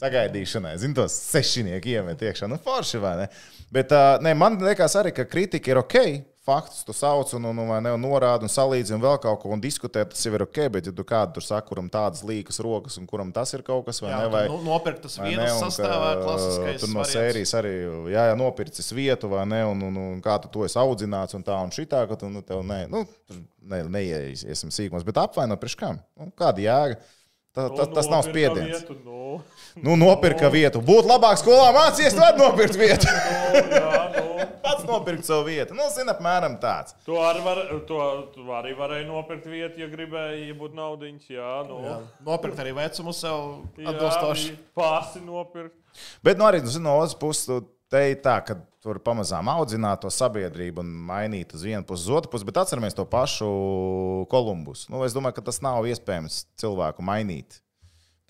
[0.00, 0.74] sagaidīšanai.
[0.80, 2.48] Zinu, tos sešnieku iemet iekšā.
[2.50, 3.30] Nu, forši vai ne?
[3.70, 3.92] Bet
[4.24, 5.96] ne, man liekas arī, ka kritika ir ok.
[6.40, 9.60] Faktus tu sauc un, un, un, ne, un norādi un salīdzini vēl kaut ko un
[9.60, 10.62] diskutē, tas jau ir ok.
[10.72, 13.84] Bet, ja tu kādu tur saki, kuram tādas līkas rokas un kuram tas ir kaut
[13.86, 14.30] kas, vai Jā, ne?
[14.32, 16.80] Vai, nopirktas vai vietas ne, un sastāvā klasiskais.
[16.80, 17.12] Tur no variants.
[17.12, 17.74] sērijas arī,
[18.14, 21.44] jā, jā nopircis vietu, vai ne, un, un, un kā tu to esi audzināts, un
[21.46, 23.04] tā un šitā, ka tu nu, tev ne, nu,
[23.60, 26.00] ne, neiesim sīkumos, bet apvaino priekš kam?
[26.16, 27.02] Nu, kāda jēga?
[27.50, 28.78] Tā, Nu, tas, tas nav spiediens.
[28.78, 29.40] Vietu, nu,
[29.84, 30.82] Nu, nopirka vietu.
[30.82, 33.10] Būtu labāk skolā mācīties, tad nopirkt vietu.
[33.54, 34.46] nu, jā, nu.
[34.62, 35.74] Pats nopirkt savu vietu.
[35.78, 36.94] Nu, zina, apmēram tāds.
[37.06, 37.98] To arī, var, to,
[38.34, 41.26] to arī varēja nopirkt vietu, ja gribēja, ja būtu naudiņš.
[41.34, 41.80] Jā, nu.
[41.86, 43.44] Jā, Nopirkt arī vecumu sev
[43.82, 44.54] atbilstoši.
[44.78, 45.76] Pārsi nopirkt.
[46.26, 49.50] Bet nu, arī nu, zini, no otras puses, tu te ir tā, ka tur pamazām
[49.52, 52.46] audzināt to sabiedrību un mainīt uz vienu pusi, uz otru pusi.
[52.48, 53.48] Bet atceramies to pašu
[54.32, 54.86] Kolumbus.
[54.92, 57.60] Nu, es domāju, ka tas nav iespējams cilvēku mainīt.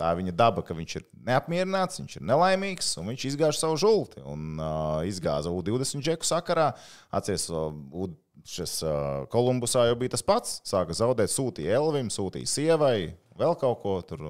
[0.01, 3.77] Tā ir viņa daba, ka viņš ir neapmierināts, viņš ir nelaimīgs un viņš izgāž savu
[3.81, 4.23] žulti.
[4.25, 6.71] Un uh, izgāza U20 džeku sakarā.
[7.13, 8.09] Atcerieties, uh,
[8.49, 10.57] šis uh, Kolumbusā jau bija tas pats.
[10.67, 14.25] Sāka zaudēt, sūtīja Elvim, sūtīja sievai, vēl kaut ko tur,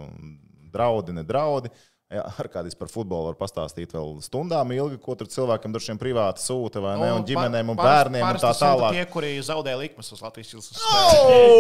[0.75, 1.71] draudi, ne draudi.
[2.11, 6.01] Jā, ar kādiem par futbolu var pastāstīt vēl stundām ilgi, ko tur cilvēkiem droši vien
[6.01, 7.13] privāti sūta, vai ne?
[7.15, 8.97] Un ģimenēm un bērniem un tā tālāk.
[8.97, 10.83] Tie, kuri zaudē likmes uz Latvijas izlases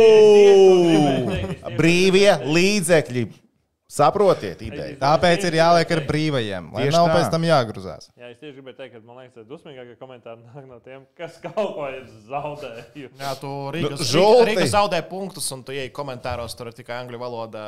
[0.01, 1.31] Oh!
[1.81, 3.25] Brīvie līdzekļi.
[3.91, 4.95] Saprotiet, ideja.
[5.01, 7.15] Tāpēc ir jāliek ar brīvajiem, lai Tieši nav tā.
[7.17, 8.05] pēc tam jāgruzās.
[8.15, 11.41] Jā, es tieši gribēju teikt, ka man liekas, ka dusmīgākie komentāri nāk no tiem, kas
[11.43, 13.11] kaut ko ir zaudējuši.
[13.19, 14.47] Jā, tu Rīgas, Nu, nu, žulti.
[14.53, 17.65] Rīga zaudē punktus, un tu ej komentāros, tur ir tikai angļu valoda,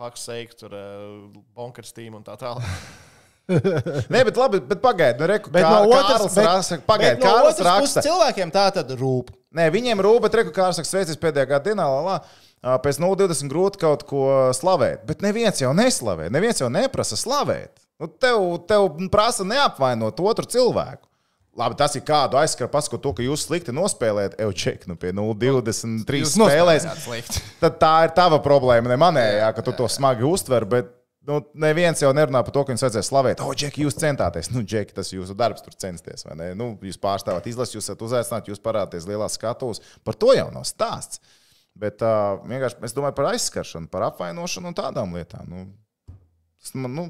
[0.00, 1.26] fakts seikt, tur uh,
[1.56, 2.64] bonkers tīm un tā tālāk.
[4.10, 7.20] Nē, bet labi, bet pagaidi, nu, reku, Bet kā, no otras, bet, raksta, bet pagaidi,
[7.22, 8.02] no otras puses raksta.
[8.08, 9.30] cilvēkiem tā tad rūp.
[9.56, 12.16] Nē, viņiem rūp, bet reku, Kārlis saka, sveicis pēdējā gada dienā, lā, lā.
[12.82, 14.24] Pēc 0,20 grūti kaut ko
[14.56, 17.70] slavēt, bet neviens jau neslavē, neviens jau neprasa slavēt.
[18.02, 21.05] Nu, tev, tev prasa neapvainot otru cilvēku.
[21.56, 25.14] Labi, tas ir kādu aizskara pasakot to, ka jūs slikti nospēlējat, jau ček, nu pie
[25.16, 26.84] 0,23 Jūs spēlēs.
[27.62, 30.66] Tad tā ir tava problēma, ne manējā, ka tu to smagi uztver.
[30.68, 30.90] Bet
[31.26, 33.42] nu, neviens jau nerunā par to, ka jums vajadzēja slavēt.
[33.44, 34.52] O, Džeki, jūs centāties.
[34.52, 36.26] Nu, Džeki, tas jūsu darbs, tur censties.
[36.28, 36.52] vai ne?
[36.58, 39.80] Nu, jūs pārstāvat izlasi, jūs esat uzaicināti, jūs parādāties lielās skatuves.
[40.04, 41.22] Par to jau nav stāsts.
[41.76, 45.48] Bet uh, vienkārši es domāju par aizskaršanu, par apvainošanu un tādām lietām.
[45.50, 45.66] Nu,
[46.60, 47.08] tas man, nu,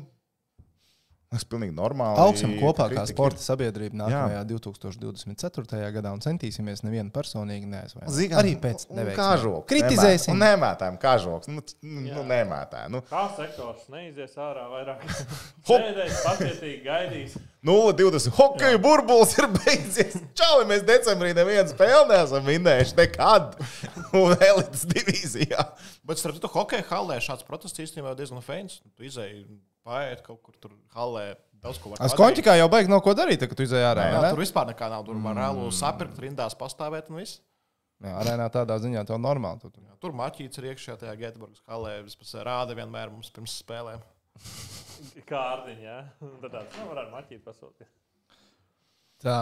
[1.37, 2.18] tas ir pilnīgi normāli.
[2.24, 5.80] Augsim kopā kā sporta sabiedrība nākamajā 2024.
[5.99, 8.12] gadā un centīsimies nevienu personīgi neaizvainot.
[8.16, 9.68] Zīgā, Arī pēc kažoks.
[9.70, 10.34] Kritizēsim.
[10.34, 11.53] Un nemētājam kažoks.
[11.53, 12.97] Nu, nu, nemētājam.
[12.97, 15.05] Nu, Kā sektors neizies ārā vairāk?
[15.68, 17.37] Sēdēs, pacietīgi gaidīs.
[17.66, 18.30] 0,20.
[18.37, 20.18] Hokeja burbulis ir beidzies.
[20.39, 23.57] Čau, mēs decembrī nevienu spēli neesam vinnējuši nekad.
[24.20, 25.64] Un elites divīzijā.
[26.07, 28.78] Bet starp citu, hokeja halē šāds protests īstenībā diezgan fēns.
[28.95, 29.43] Tu izēji
[29.87, 31.28] pāriet kaut kur tur halē.
[31.62, 34.11] Daudz ko var Es kontikā jau beigtu no ko darīt, kad tu izēji ārā.
[34.11, 34.32] Jā, vai ne?
[34.34, 35.07] tur vispār nekā nav.
[35.07, 37.41] Tur var reāli sapirkt, rindās pastāvēt un viss.
[38.05, 39.62] Jā, arēnā tādā ziņā tev normāli.
[39.62, 39.80] Tu, tu.
[39.80, 41.95] Jā, Tur maķīts ir iekšā tajā Gēteburgas halē.
[42.05, 44.05] Vispār rāda vienmēr mums pirms spēlēm.
[45.30, 45.87] Kārdiņā.
[45.87, 46.01] Ja?
[46.43, 47.89] Tad tāds nu, varētu maķīt pasūtīt.
[49.24, 49.39] Tā,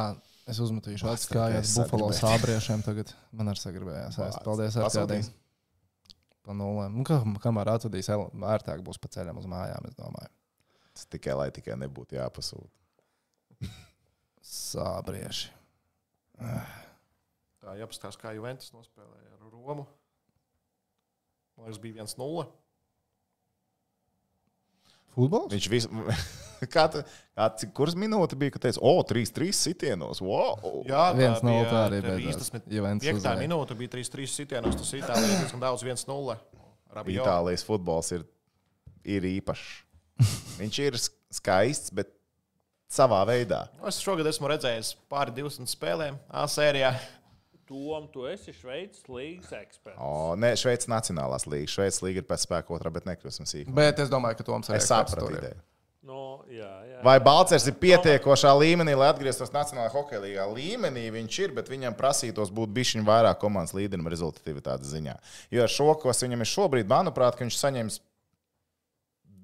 [0.46, 2.84] es uzmetīšu acis kājās es bufalo sābriešiem.
[2.86, 4.20] Tagad man arī sagribējās.
[4.46, 5.32] Paldies, ar Pasūtīs?
[6.44, 6.92] Pa nulēm.
[6.98, 10.32] Nu, kā, kamēr atvedīs, el- ērtāk būs pa ceļam uz mājām, es domāju.
[10.94, 13.70] Tas tikai, lai tikai nebūtu jāpasūta.
[14.44, 15.48] Sābrieši.
[17.64, 19.86] Tā jāpaskatās, kā Juventus nospēlēja ar Romu.
[21.56, 22.44] Man liekas, bija 1-0.
[25.14, 25.52] Futbols?
[25.54, 25.88] Viņš visu.
[26.70, 27.02] Kā tu,
[27.36, 30.20] kā, cik, kuras minūte bija, kad teica, o, 3-3 sitienos?
[30.24, 30.82] Wow!
[30.88, 32.50] Jā, Viens no bija, tā arī te beidzās.
[32.54, 32.68] 15.
[32.78, 33.20] Juventus 5.
[33.20, 33.42] uzvarēja.
[33.44, 34.76] minūte bija 3-3 sitienos.
[34.80, 36.36] Tas Itālijā diezgan daudz 1-0.
[36.94, 37.24] Rabiot.
[37.24, 38.26] Itālijas futbols ir,
[39.04, 39.66] ir īpašs.
[40.60, 42.12] Viņš ir sk- skaists, bet
[42.94, 43.64] savā veidā.
[43.80, 46.92] Nu, Es šogad esmu redzējis pāri 200 spēlēm A sērijā.
[47.64, 49.96] Tom, tu esi Šveices līnijas eksperts.
[50.04, 51.72] O, nē, Šveices Nacionālās līnijas.
[51.78, 53.72] Šveices līga ir pēc spēka otrā, bet nekļūsim sīkāk.
[53.74, 55.56] Bet es domāju, ka Toms arī Es sapratu ideju.
[56.04, 56.98] Nu, jā, jā.
[57.06, 60.42] Vai Balčers ir pietiekošā līmenī, lai atgrieztos Nacionālajā hokeja līgā?
[60.52, 65.14] Līmenī viņš ir, bet viņam prasītos būt bišķiņš vairāk komandas līderim rezultatīvitātes ziņā.
[65.54, 67.96] Jo ar šo, kas viņam ir šobrīd, manuprāt, ka viņš saņems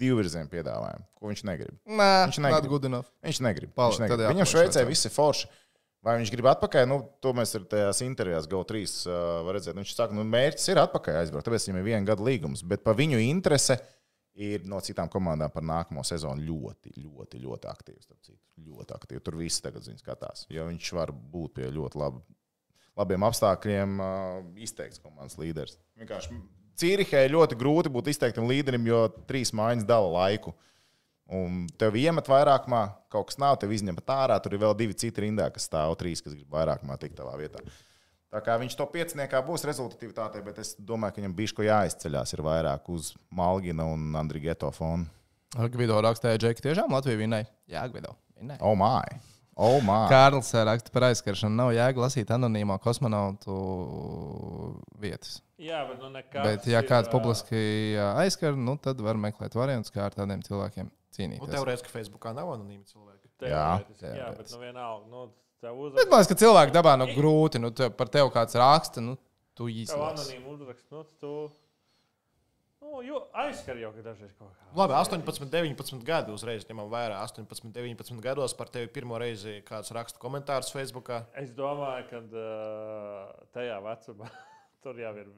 [0.01, 1.75] divu virzienu piedāvājumu, ko viņš negrib.
[1.89, 2.55] Nē, Viņš viņš negrib.
[2.61, 2.71] negrib.
[2.77, 3.09] Good enough.
[3.25, 3.73] Viņš negrib.
[3.77, 4.29] Pal- Viņš negrib.
[4.35, 5.49] Viņam Šveicē viss ir forši.
[6.01, 6.87] Vai viņš grib atpakaļ?
[6.89, 9.77] Nu, to mēs ar tajās intervijās GO3 uh, redzēt.
[9.77, 11.45] Viņš saka, ka nu, mērķis ir atpakaļ aizbraukt.
[11.49, 12.63] Tāpēc viņam ir viena gada līgums.
[12.65, 13.77] Bet pa viņu interese
[14.41, 18.09] ir no citām komandām par nākamo sezonu ļoti, ļoti, ļoti aktīvs.
[18.61, 19.24] Ļoti aktīvi.
[19.24, 20.47] Tur viss tagad zina, skatās.
[20.53, 22.22] Jo viņš var būt pie ļoti labi,
[23.01, 25.78] labiem apstākļiem, uh, izteikts komandas līderis.
[26.01, 26.41] Vienkārši
[26.80, 30.55] Cīrihē ļoti grūti būt izteiktam līderim, jo trīs mājiņas dala laiku.
[31.30, 32.80] Un tev iemet vairākumā,
[33.12, 34.38] kaut kas nav, tev izņem pat ārā.
[34.43, 37.61] Tur ir vēl divi citi rindā, kas stāv trīs, kas grib vairākumā tikt tavā vietā.
[38.31, 42.35] Tā kā viņš to pieciniekā būs rezultatīvitātei, bet es domāju, ka viņam bija ko jāizceļās
[42.37, 45.09] ir vairāk uz Malgina un Andrija Geto fonu.
[45.74, 47.49] Gvido rakstīja, Džeki, tiešām Latvija vinnēja.
[47.72, 48.14] Jā, Gvido.
[48.39, 48.62] Vinnēja.
[48.62, 49.03] Oh, my!
[49.61, 50.05] Oh, my!
[50.09, 51.59] Kārlis raksta par aizskaršanu.
[51.59, 53.57] Nav jēga lasīt anonīmo kosmonautu
[55.03, 55.41] vietas.
[55.59, 56.12] jā, bet nu.
[56.47, 57.61] Bet, ja kāds ir, publiski
[58.14, 61.51] aizskar, nu, tad var meklēt variantus, kā ar tādiem cilvēkiem Nu, cīnīties.
[61.53, 63.26] Teorētiski Facebookā nav anonīmi cilvēki.
[63.43, 65.09] teorētiski, Jā, Jā, bet nu vienalga.
[65.11, 67.61] Nu, tev Bet man liekas, ka cilvēki dabā nu grūti.
[67.61, 69.17] Nu, te, par tevi kāds raksta, nu,
[69.53, 70.13] tu tev īstenībā.
[70.15, 70.87] anonīmi uzrakst.
[70.95, 71.33] Nu, tu,
[72.81, 74.69] nu, jo aizskar jau, ka dažreiz kaut kā.
[74.79, 77.21] Labi, 18, 19 gadi uzreiz ņemam vērā.
[77.29, 81.27] 18, 19 gados par tevi pirmo reizi kāds raksta komentārus Facebookā.
[81.41, 84.33] Es domāju, ka uh, tajā vecumā
[84.85, 85.29] tur jau ir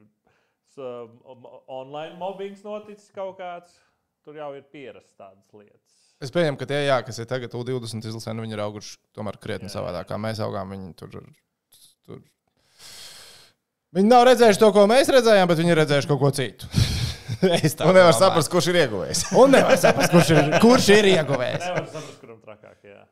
[0.79, 3.75] um, online mobbings noticis kaut kāds.
[4.23, 6.02] Tur jau ir pierasts tādas lietas.
[6.23, 9.35] Es pieņemu, ka tie, jā, kas ir tagad U20 izlasē, nu, viņi ir auguši tomēr
[9.43, 10.07] krietni savādāk.
[10.07, 11.17] Kā mēs augām, viņi tur.
[12.07, 12.21] tur.
[13.93, 16.69] Viņi nav redzējuši to, ko mēs redzējām, bet viņi ir redzējuši kaut ko citu.
[17.59, 18.21] es tā Un nevar domāju.
[18.21, 19.25] saprast, kurš ir ieguvējis.
[19.41, 21.67] Un nevar saprast, kurš ir, kurš ir ieguvējis.
[21.67, 22.79] Nevar saprast, kuram trakāk.
[22.87, 23.03] Jā.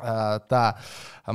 [0.00, 0.64] Uh, tā,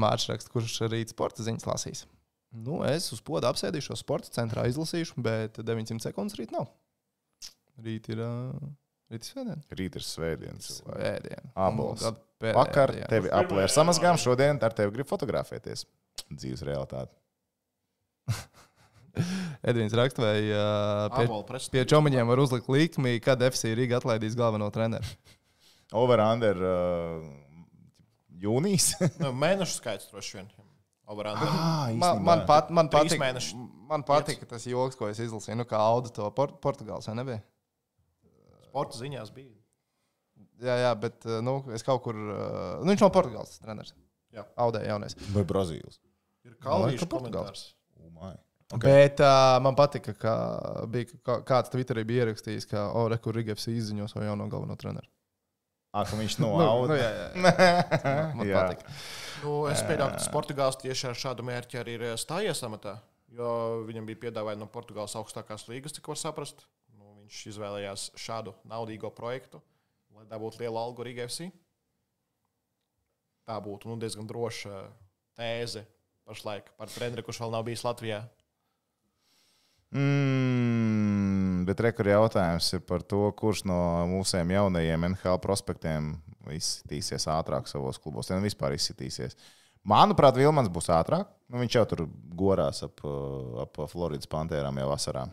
[0.02, 2.04] Mārcis raksta, kurš rīt sporta ziņas lasīs.
[2.50, 6.66] Nu, es uz poda apsēdīšos sporta centrā, izlasīšu, bet 900 sekundes rīt nav.
[7.86, 8.26] Rīt ir.
[8.26, 8.72] Uh,
[9.10, 9.62] Rīt ir svētdiena.
[9.80, 10.70] Rīt ir svētdienas.
[10.80, 11.47] Svētdiena.
[12.03, 15.86] Tad pēdējā Vakar tevi aplēja samazgām, šodien ar tevi grib fotografēties.
[16.30, 17.16] Dzīves realitāte.
[19.70, 21.72] Edvins raksta, vai uh, pie, presē.
[21.74, 25.10] pie čomiņiem var uzlikt likmi, kad FC Riga atlaidīs galveno treneru.
[26.03, 27.26] over-under uh,
[28.39, 28.93] jūnijas.
[29.24, 30.49] Nu, mēnešu skaits droši vien.
[31.10, 33.32] Ah, Man, man, pat, man, patika,
[33.89, 35.57] man patika tas joks, ko es izlasīju.
[35.57, 37.41] Nu, kā Auda to Port Portugāles, vai nebija?
[38.70, 39.55] Sporta ziņās bija.
[40.63, 42.15] Jā, jā, bet uh, nu, es kaut kur.
[42.15, 43.93] Uh, nu, viņš no Portugāles treneris.
[44.36, 44.45] Jā.
[44.61, 45.15] Audē jaunais.
[45.34, 45.97] Vai Brazīlijas?
[46.45, 47.63] Ir Man kalvīšu liekas, ka Portugāls.
[47.97, 48.39] komentārs.
[48.70, 48.86] Okay.
[48.86, 50.32] Bet uh, man patika, ka
[50.93, 55.09] bija kā- kāds Twitterī bija ierakstījis, ka Ore, kur Rigafs izziņo savu jauno galveno treneru.
[55.89, 56.91] Ah, ka viņš no Nu, auda.
[56.93, 58.20] nu, jā, jā, jā.
[58.38, 58.59] Man Jā.
[58.61, 58.93] patika.
[59.41, 62.99] Nu, es pieļauju, ka tas Portugāls tieši ar šādu mērķi arī ir eh, stājies amatā.
[63.34, 63.49] Jo
[63.89, 66.61] viņam bija piedāvājumi no Portugāles augstākās līgas, cik var saprast.
[67.30, 69.59] Nu, viņš izvēlējās šādu naudīgo projektu,
[70.17, 71.51] lai dabūtu lielu algu Rīgā FC.
[73.45, 74.80] Tā būtu nu, diezgan droša
[75.38, 75.84] tēze
[76.25, 78.23] pašlaik par treneru, kurš vēl nav bijis Latvijā.
[79.93, 83.77] Mm, bet rekur jautājums ir par to, kurš no
[84.09, 86.15] mūsu jaunajiem NHL prospektiem
[86.49, 88.32] izsitīsies ātrāk savos klubos.
[88.34, 89.38] Vai vispār izsitīsies.
[89.86, 91.30] Manuprāt, Vilmans būs ātrāk.
[91.45, 93.05] Nu, viņš jau tur gorās ap,
[93.61, 95.27] ap Floridas pantērām jau vasarā.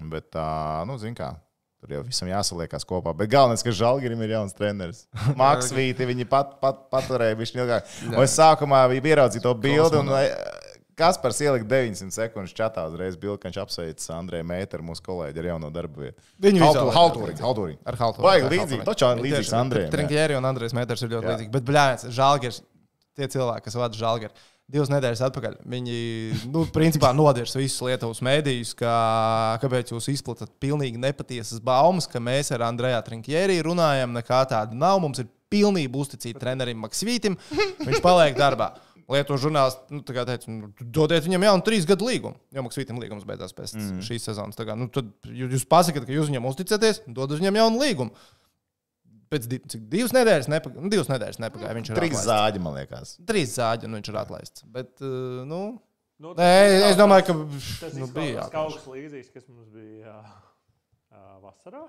[0.00, 0.46] Bet tā,
[0.88, 1.32] nu, zin kā.
[1.80, 3.12] Tur jau visam jāsaliekās kopā.
[3.16, 5.04] Bet galvenais, ka Žalgirim ir jauns treneris.
[5.40, 7.90] Maksvīti viņi pat, pat, paturēja viņš ilgāk.
[8.12, 10.00] Un es sākumā biju ieraudzījis to bildi.
[10.00, 10.14] Un,
[10.96, 15.42] Kas par ielikt 900 sekundes čatā uzreiz bildi, ka viņš apsveic Andreju Mēteru, mūsu kolēģi,
[15.42, 16.24] ar jauno darbu vietu.
[16.40, 16.62] Viņu.
[16.94, 17.82] Haltūriņš, Haltūriņš.
[17.84, 18.24] Ar Haltu.
[18.24, 19.92] Vajag līdzīgi, taču līdzīgs Andrejam, jā.
[19.92, 21.52] Trinkjēri un Andrejs Mēters ir ļoti līdzīgi.
[21.52, 22.62] Bet, blēņas, Žalgers,
[23.12, 25.98] tie cilvēki, kas vada Žalgeru, divas nedēļas atpakaļ, viņi,
[26.50, 28.94] nu, principā nodirs visus Lietuvas mēdījus, ka,
[29.62, 34.98] kāpēc jūs izplatāt pilnīgi nepatiesas baumas, ka mēs ar Andreju Trinkjēri runājam, nekā tāda nav.
[35.04, 37.38] Mums ir pilnība uzticīta trenerim Maksvītam.
[37.86, 38.72] Viņš paliek darbā.
[39.06, 42.40] Lietuvas žurnālisti nu, teica, nu, dodiet viņam jaunu trīs gadu līgumu.
[42.50, 44.00] Jo Maksvītam līgums beidzās pēc mm.
[44.02, 44.58] šīs sezonas.
[44.58, 48.26] Kā, nu, tad jū- jūs pasakāt, ka jūs viņam uzticaties, dodat viņam jaunu līgumu.
[49.36, 50.82] Pēc di cik, divas nedēļas nepagāja.
[50.82, 51.76] Nu, divas nedēļas nepagāja.
[51.76, 53.16] Viņš ir Trīs zāģi, man liekas.
[53.28, 54.64] Trīs zāģi, un viņš ir atlaists.
[54.72, 55.62] Bet, uh, nu,
[56.16, 56.52] Nu, nē,
[56.88, 57.34] es domāju, ka
[57.82, 61.82] tas nu, nu, bija bija kaut kas līdzīgs, kas mums bija uh, vasarā.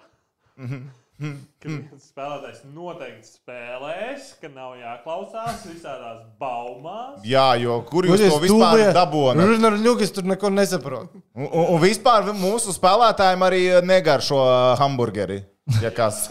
[0.59, 0.87] Mhm.
[1.17, 7.23] Kad viens spēlētājs noteikti spēlēs, ka nav jāklausās visādās baumās.
[7.25, 9.79] Jā, jo kur jūs to vispār dabūjāt?
[9.81, 11.15] Ļugas tur neko nesaprot.
[11.33, 14.43] Un, un un vispār mūsu spēlētājiem arī negaršo
[14.81, 15.39] hamburgeri.
[15.84, 16.26] Ja kas?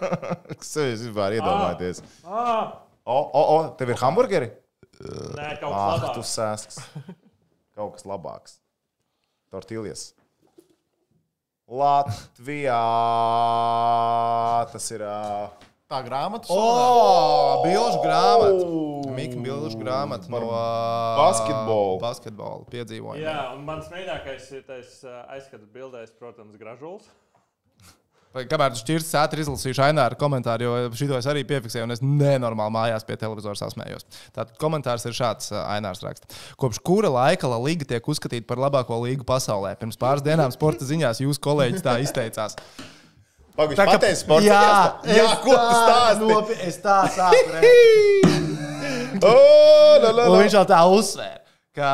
[0.60, 2.02] Kas jūs vispār iedomājaties?
[2.26, 2.72] Ah,
[3.10, 4.50] O, o, o, tev ir hamburgeri?
[5.00, 6.32] nē, kaut Ah, kas tu labāks.
[6.36, 6.80] sēsks.
[7.74, 8.58] Kaut kas labāks.
[9.50, 10.02] Tortiljas.
[11.70, 12.76] Latvijā
[14.72, 15.04] tas ir.
[15.06, 15.50] ā,
[15.90, 16.46] Tā grāmata.
[16.54, 18.66] O, bilžu grāmata.
[19.16, 20.60] Mika bilžu grāmata no ā,
[21.18, 21.96] basketbolu.
[22.04, 23.18] basketbola piedzīvojuma.
[23.18, 27.08] Jā, un mans mīļākais ir tas uh, aizskatu bildēs, protams, gražulis.
[28.30, 32.70] Kamēr tu šķirs ātri izlasīšu Aināru komentāru, jo šito es arī piefiksēju, un es nenormāli
[32.76, 34.04] mājās pie televizora sasmējos.
[34.30, 36.30] Tātad komentārs ir šāds, ā, Ainārs raksta.
[36.62, 39.72] Kopš kura laika La Liga tiek uzskatīta par labāko līgu pasaulē?
[39.80, 42.54] Pirms pāris dienām sporta ziņās jūs kolēģis tā izteicās.
[43.58, 44.46] Pagaidzi, Tā kā- pateici sports.
[44.46, 44.62] jā,
[45.10, 46.30] jā, es ko tu tā stāsti?
[46.30, 48.26] nopi- Es tā sāku redzēt.
[49.26, 49.32] O,
[50.00, 50.38] la, la, Un la.
[50.44, 51.40] viņš jau tā uzsvēra,
[51.74, 51.90] ka.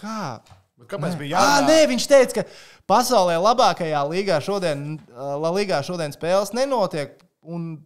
[0.00, 0.40] Kā?
[0.92, 1.66] Kāpēc bija Jā, jārunā?
[1.68, 2.42] nē, viņš teica, ka
[2.90, 7.18] pasaulē labākajā līgā šodien, uh, La līgā šodien spēles nenotiek.
[7.42, 7.80] Un,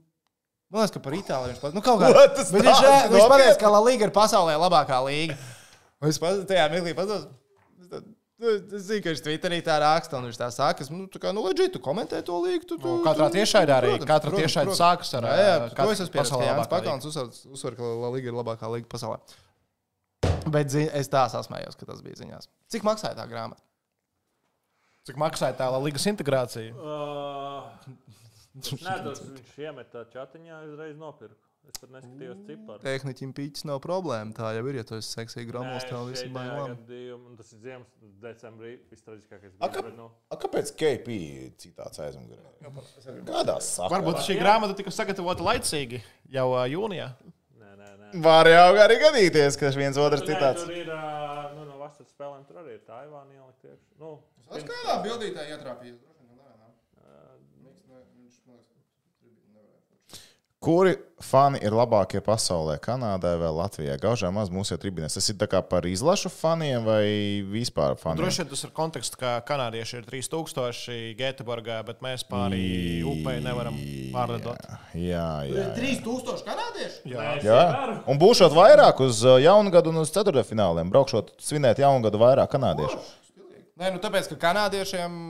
[0.70, 3.10] man liekas, ka par Itāliju viņš pateica, nu, kaut kā Ko tas Bet viņš, tāds?
[3.14, 5.36] viņš pateica, ka La līga ir pasaulē labākā līga.
[6.06, 7.26] Es pat tajā mirklī patos.
[8.36, 11.16] Nu, es zinu, ka viņš Twitterī tā raksta, un viņš tā saka, ka, nu, tā
[11.22, 12.66] kā, nu, leģit, tu komentē to līgu.
[12.68, 13.94] Tu, tu, Nu, katrā tiešraidē arī.
[13.94, 14.76] protams, Katra protams.
[14.76, 16.20] sākas ar, Jā, jā, ā, to es esmu pieredzējis.
[16.20, 17.08] pasaulē Jānis labākā Pakauns
[17.48, 19.16] uzsver, ka La Liga ir labākā liga pasaulē.
[20.52, 22.50] Bet es tā sasmējos, ka tas bija ziņās.
[22.76, 23.64] Cik maksāja tā grāmata?
[25.06, 26.74] Cik maksāja tā līgas integrācija?
[26.74, 27.96] Uh,
[28.56, 31.36] Nē, tas viņš iemeta čatiņā, uzreiz nopirka.
[31.66, 32.78] Es pat neskatījos ciparu.
[32.84, 34.30] Tehniķim pīķis nav problēma.
[34.36, 36.76] Tā jau ir, ja tu esi seksīgi gramols, tev viss ir bailām.
[37.40, 37.88] Tas ir ziemas,
[38.22, 39.56] decembrī, vistraģiskākais.
[39.58, 41.16] A, ka- bet, nu, A, kāpēc KP
[41.58, 42.54] citāts aizmugurē?
[43.26, 43.92] Kādās sakās?
[43.96, 46.00] Varbūt šī grāmata tika sagatavota laicīgi
[46.38, 47.10] jau ā, jūnijā.
[47.58, 48.12] Nē, nē, nē.
[48.28, 50.62] Var jau arī gadīties, ka viens otrs Tur, citāts.
[50.70, 51.02] Tur ir ā,
[51.58, 53.98] nu, no vasaras spēlēm, tur arī ir Taivāna ielikt iekšā.
[54.06, 54.14] Nu,
[54.46, 56.06] Tas kādā bildītē ietrāpījās?
[60.66, 62.74] Kuri fani ir labākie pasaulē?
[62.82, 63.94] Kanādā vai Latvijā?
[64.02, 65.14] Gaužā maz mūsu jau tribīnēs.
[65.14, 65.36] Tas ir
[65.70, 67.04] par izlašu faniem vai
[67.46, 68.24] vispār faniem?
[68.24, 73.78] Droši vien tas ir konteksts, ka kanādieši ir 3000 Gēteburgā, bet mēs pāri upei nevaram
[74.16, 74.58] pārlidot.
[74.96, 75.60] Jā, jā.
[75.60, 75.68] jā.
[75.76, 76.98] 3000 kanādieši?
[77.12, 77.28] Jā.
[77.46, 77.62] jā.
[78.10, 80.90] Un būšot vairāk uz uh, jaungadu un uz ceturtdaļfināliem.
[80.90, 82.98] Braukšot svinēt jaungadu vairāk kanādiešu.
[83.76, 85.20] Nē, nu tāpēc, ka kanādiešiem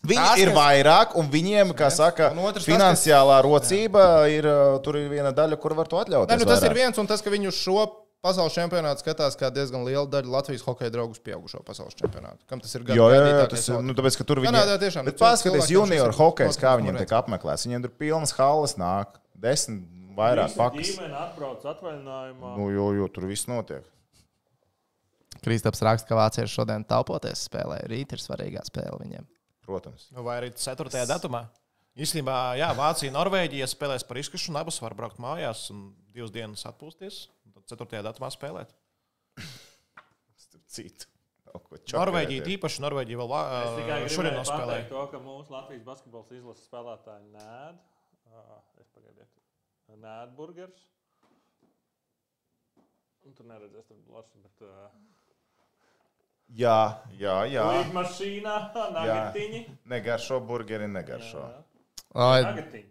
[0.00, 2.30] Viņi Tas, ir kas- vairāk, un viņiem, kā saka,
[2.64, 6.30] finansiālā rocība ir uh, tur ir viena daļa, kur var to atļauties.
[6.32, 6.70] Nē, nu, tas vairāk.
[6.70, 7.84] ir viens, un tas, ka viņi uz šo
[8.24, 12.40] pasaules čempionātu skatās kā diezgan liela daļa Latvijas hokeja draugus pieaugušo pasaules čempionātu.
[12.48, 13.84] Kam tas ir Jo, jā, jā, gaidītākais tas ir.
[13.84, 17.68] Nu, tāpēc, ka tur viņi Kanādā tiešām, Bet paskaties, junior hokejs, kā viņiem tiek apmeklēts.
[17.68, 19.84] Viņiem tur pilnas halles nāk, desmit
[20.16, 20.94] vairāk pakas.
[20.94, 22.56] ģimene atbrauc atvaļinājumā.
[22.56, 23.84] Nu, jo, jo tur viss notiek.
[25.44, 27.80] Kristaps raksta, ka vācieši šodien taupoties spēlē.
[27.90, 29.26] Rīt ir svarīgā spēle viņiem.
[29.66, 30.08] Protams.
[30.14, 30.90] Nu, vai arī 4.
[31.08, 31.44] datumā.
[32.00, 37.24] Īstenībā, jā, Vācija, Norvēģija spēlēs par izkašanu, abas var braukt mājās un divas dienas atpūsties.
[37.46, 38.02] un Tad 4.
[38.06, 38.70] datumā spēlēt.
[40.40, 41.06] Starp citu.
[41.90, 44.84] Norvēģija, īpaši Norvēģija, vēl Es gribēju šodien nospēlēja.
[44.88, 47.80] to, ka mūsu Latvijas basketbola izlases spēlētāji nēd.
[48.30, 48.44] ā,
[48.80, 49.28] Es pagaidiet.
[50.00, 50.86] Nēd burgers.
[53.26, 54.62] Un tur neredzēs, tur blakus, bet.
[54.62, 54.86] Uh,
[56.58, 57.64] Jā, jā, jā.
[57.76, 58.54] Līdz mašīnā,
[58.96, 59.64] nagatiņi.
[59.90, 61.44] Negaršo burgeri, negaršo.
[62.14, 62.86] Ai, Nagatiņi.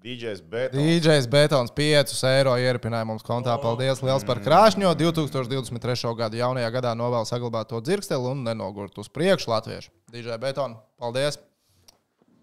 [0.00, 0.72] DJs bet.
[0.72, 3.52] DJs Betons 5 eiro ieripināja mums kontā.
[3.60, 6.14] Paldies liels par krāšņo 2023.
[6.16, 9.92] gada jaunajā gadā novēl saglabāt to dzirksteli un nenogurt uz priekšu latviešu.
[10.10, 11.36] DJ Beton, paldies!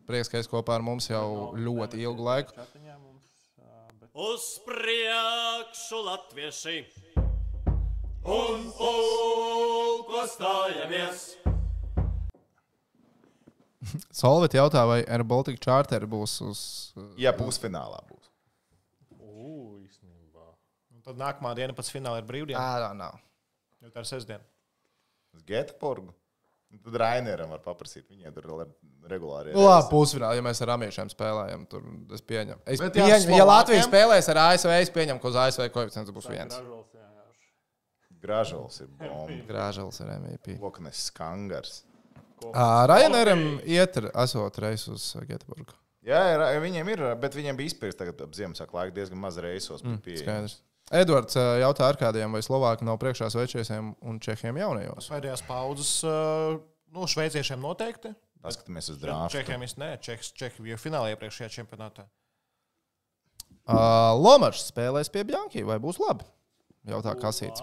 [0.08, 2.54] Prieks, ka esi kopā ar mums jau ļoti ilgu laiku.
[4.14, 6.78] Uz priekšu latvieši
[8.28, 11.24] un pulko stājamies.
[14.22, 16.62] Solvit jautā, vai Air Baltica Charter būs uz.
[17.20, 18.30] Ja pusfinālā būs.
[19.22, 20.46] Ū, īstenībā.
[20.94, 22.60] Un Tad nākamā diena pēc fināla ir brīvdiena.
[22.60, 23.20] Ārā nav.
[23.84, 24.44] Jo tā ir sestdiena.
[25.38, 26.12] Uz Getburgu.
[26.84, 28.04] Tad Raineram var paprasīt.
[28.12, 28.72] Viņiem tur ir
[29.08, 29.54] regulāri.
[29.56, 31.86] Nu, labi, pusfinālā, ja mēs ar amiešiem spēlējam, tur
[32.18, 32.60] es pieņemu.
[32.68, 36.28] Es Bet pieņemu, ja Latvija spēlēs ar ASV, es pieņemu, ka uz ASV koeficients būs
[36.28, 36.58] viens.
[36.60, 36.97] Vienkārši.
[38.22, 39.42] Gražuls ir bomba.
[39.50, 40.58] Grāžels ir MVP.
[40.62, 41.82] Loknes skangars.
[42.54, 45.74] Raineram iet ar esot reisu uz Göteborgu.
[46.08, 49.84] Jā, ir, viņiem ir, bet viņiem bija izpirkts tagad ap Ziemassvētku laiku diezgan maz reisos.
[49.84, 50.46] Mm.
[50.96, 55.10] Edvards jautā ar kādiem, vai Slovāki nav priekšā svečiesiem un Čehiem jaunajos.
[55.12, 55.92] Pēdējās paudzes,
[56.96, 58.14] nu, šveiciešiem noteikti.
[58.46, 59.28] Paskatāmies uz drāmu.
[59.34, 62.08] Čehiem es ne, Čehs, Čehi bija finālā iepriekšējā čempionātā.
[63.68, 66.24] Uh, Lomačs spēlēs pie Bjanki, vai būs labi?
[66.88, 67.60] Jautā Kasīts.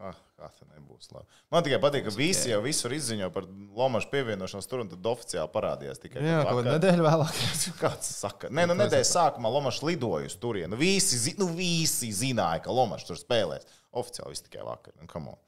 [0.00, 1.26] Ah, kā tā nebūs labi.
[1.52, 3.44] Man tikai patīk, ka visi jau visur izziņo par
[3.76, 7.42] Lomaču pievienošanos tur, un tad oficiāli parādījās tikai Jā, kaut kāda nedēļa vēlāk.
[7.82, 8.48] Kāds saka?
[8.48, 10.70] Nē, nu nedēļas sākumā Lomačs lidoja uz turieni.
[10.72, 13.68] Nu, visi, zi- nu, visi zināja, ka Lomačs tur spēlēs.
[14.00, 14.96] Oficiāli viss tikai vakar.
[15.02, 15.40] Nu, come on.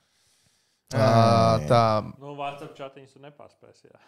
[0.92, 1.82] Uh, tā
[2.20, 3.88] Nu, WhatsApp chatiņus tu nepārspēsi.
[3.88, 4.00] Jā.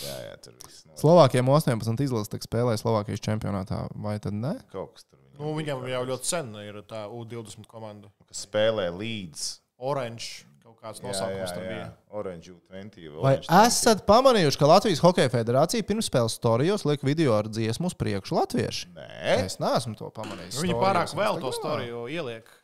[0.00, 0.86] Jā, jā, tur viss.
[1.02, 4.54] Slovākiem 18 izlases tik spēlē Slovākijas čempionātā, vai tad ne?
[4.72, 8.10] kaut kas tur Nu, viņam jau ļoti sen ir tā U20 komanda.
[8.28, 9.46] kas spēlē līdz.
[9.80, 11.70] Orange kaut kāds Jā, nosaukums jā, tur jā.
[11.72, 11.86] bija.
[12.20, 13.08] Orange U20.
[13.16, 13.66] Vai Orange 20.
[13.66, 18.90] esat pamanījuši, ka Latvijas Hokeja federācija pirmspēles storijos liek video ar dziesmu uz priekšu latvieši?
[18.96, 19.08] Nē,
[19.46, 20.60] Es neesmu to pamanījis.
[20.60, 22.56] Viņi storijos pārāk vēl to storiju ieliek.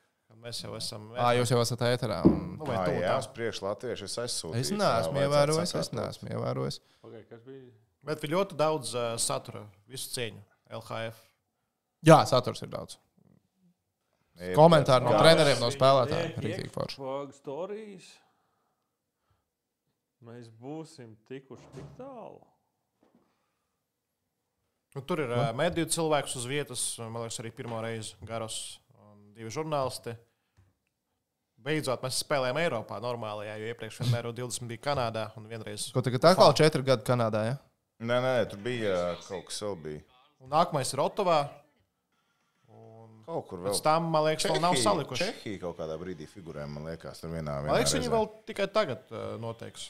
[0.47, 1.09] Mēs jau esam.
[1.19, 2.21] Ā, jūs jau esat ēterā.
[2.29, 2.53] Un...
[2.61, 3.25] Nu, vai Ā, tuvu jā, tam.
[3.25, 4.61] uz priekšu latviešu es aizsūtīju.
[4.63, 6.77] Es neesmu ievērojis, es neesmu ievērojis.
[7.49, 7.65] Bija?
[8.07, 10.39] Bet ir ļoti daudz uh, satura, visu cieņu.
[10.77, 11.19] LHF.
[12.07, 13.01] Jā, saturs ir daudz.
[14.57, 16.37] Komentāri no treneriem, no spēlētājiem.
[16.45, 17.01] Rītīgi forši.
[17.01, 18.11] Fog stories.
[20.27, 22.41] Mēs būsim tikuši tik tālu.
[24.97, 29.35] Nu, tur ir uh, mediju cilvēks uz vietas, man liekas, arī pirmo reizi garos un
[29.37, 30.15] divi žurnālisti.
[31.67, 35.91] Beidzot, mēs spēlējām Eiropā normālajā, jo iepriekš vienmēr U20 bija Kanādā un vienreiz.
[35.93, 37.43] Ko tagad atkal četri gadi Kanādā?
[37.49, 37.57] Ja?
[38.07, 38.97] Nē, nē, tur bija
[39.27, 40.03] kaut kas vēl bija.
[40.45, 41.41] Un nākamais ir Otovā.
[43.27, 43.73] Kaut kur vēl.
[43.73, 45.25] Pēc tam, man liekas, vēl nav salikuši.
[45.27, 47.59] Čehija kaut kādā brīdī figurē, man liekas, tur vienā.
[47.65, 49.89] Man liekas, viņi vēl tikai tagad uh, noteiks.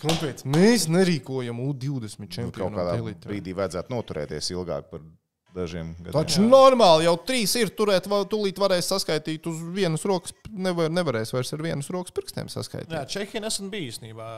[0.00, 0.46] Kāpēc?
[0.48, 3.28] Mēs nerīkojam U20 Nu, kaut čempionu kādā elitē.
[3.28, 5.04] brīdī vajadzētu noturēties ilgāk par
[5.52, 6.14] dažiem gadiem.
[6.14, 10.32] Taču normāli jau trīs ir turēt, tūlīt varēs saskaitīt uz vienas rokas.
[10.48, 12.94] Nevar, nevarēs vairs ar vienas rokas pirkstiem saskaitīt.
[12.96, 14.28] Jā, Čehija nesen bija īstenībā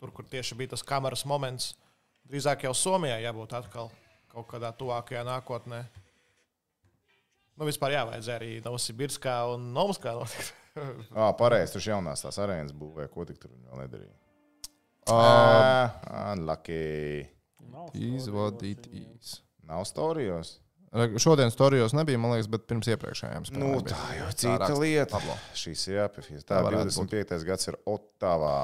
[0.00, 1.74] tur, kur tieši bija tas kameras moments.
[2.30, 3.90] Drīzāk jau Somijā jābūt atkal
[4.32, 5.82] kaut kādā tuvākajā nākotnē.
[7.62, 10.50] Nu, vispār jāvajadzēja arī Novosibirskā un Nomuskā notikt.
[11.12, 14.14] Ah, pareizi, tur jaunās tās arēnas būvēja, ko tik tur vēl nedarīja.
[15.04, 17.26] Uh, Ah, unlucky.
[17.94, 19.42] Is what it is.
[19.68, 20.54] Nav storijos.
[21.20, 23.68] Šodien storijos nebija, man liekas, bet pirms iepriekšējām spēlēm.
[23.68, 25.12] Nu, tā jau Tā cita raksta lieta.
[25.20, 25.36] Pablo.
[25.56, 26.42] Šīs ir jāpiefīs.
[26.48, 27.44] Tā Tā varētu 25.
[27.48, 28.56] gads ir Otavā.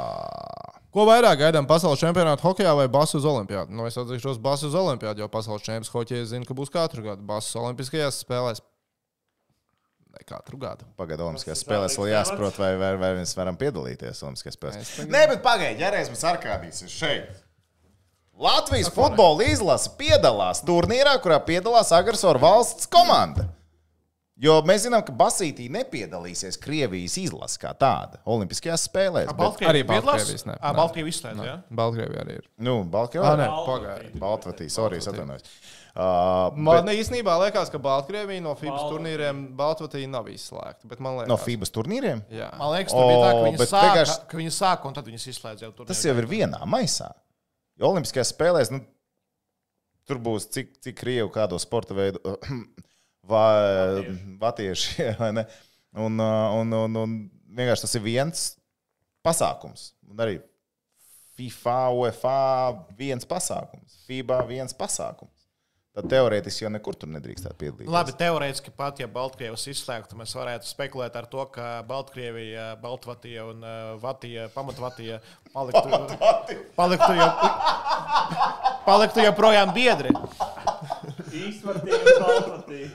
[0.92, 3.72] Ko vairāk gaidām pasaules čempionātu hokeja vai basu uz olimpiādu?
[3.76, 7.24] Nu, es atzīšos basu uz olimpiādu, jo pasaules čempions hokeja zina, ka būs katru gadu.
[7.28, 8.64] Basu olimpiskajās spēlēs.
[10.28, 10.84] Katru gadu.
[10.98, 14.96] Pagaidā, Olimpiskajās spēlēs vēl jāsaprot, vai, vai, vai mēs varam piedalīties Olimpiskajās spēlēs.
[14.96, 17.44] tagad- Nē, bet pagaidi, ja reiz mums arkādīs ir šeit.
[18.38, 23.48] Latvijas futbola izlase piedalās turnīrā, kurā piedalās agresoru valsts komanda.
[24.38, 29.26] Jo mēs zinām, ka Basītī nepiedalīsies Krievijas izlase kā tāda Olimpiskajās spēlēs.
[29.34, 29.82] bet- arī?
[29.82, 30.59] Baltkrievijas Nē.
[30.76, 31.56] Baltkrievija izslēdz, jā?
[31.74, 32.44] Baltkrievija arī ir.
[32.59, 33.36] Nu, Ah, Baltkrievija.
[33.36, 33.98] nē, Baltkrievija.
[33.98, 34.18] pagaidiet.
[34.20, 35.42] Baltvātija, sorry, atvainojos.
[35.99, 38.90] Uh, Man bet īstenībā liekas, ka Baltkrievija no FIBA Baltkrievija.
[38.92, 40.86] turnīriem Baltvātija nav izslēgta.
[40.86, 42.20] Bet man liekas, no FIBA turnīriem?
[42.30, 42.53] Jā.
[42.61, 45.24] Man liekas, tur bija tā, ka viņi sāka, vienkārši- ka viņi sāka un tad viņas
[45.32, 45.88] izslēdz jau tur.
[45.90, 47.09] Tas jau ir vienā maisā.
[47.80, 48.78] Jo Olimpiskajās spēlēs nu,
[50.07, 52.20] tur būs cik, cik krievu kādo sporta veidu,
[53.32, 54.05] vai
[54.38, 55.09] vatieši.
[55.20, 55.46] vai ne?
[55.99, 57.18] Un, uh, un, un, un
[57.59, 58.44] vienkārši tas ir viens
[59.26, 59.94] pasākums.
[60.09, 60.38] Un arī
[61.38, 62.38] FIFA, UEFA
[62.99, 65.38] viens pasākums, FIBA viens pasākums.
[65.99, 67.90] Tad teorētiski jau nekur tur nedrīkstētu piedalīties.
[67.90, 73.66] Labi, teorētiski pat, ja Baltkrievijas izslēgtu, mēs varētu spekulēt ar to, ka Baltkrievija, Baltvātija un
[73.66, 75.18] uh, Vatija, Pamatvatija
[75.51, 75.82] paliktu,
[76.78, 77.26] paliktu, jau,
[78.86, 80.14] paliktu joprojām biedri.
[81.34, 82.94] Īstenībā Baltkrievija.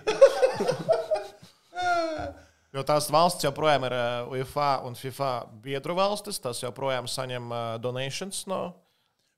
[2.73, 5.33] Jo tās valsts joprojām ir uh, UEFA un FIFA
[5.65, 8.69] biedru valstis, tas joprojām saņem uh, donations no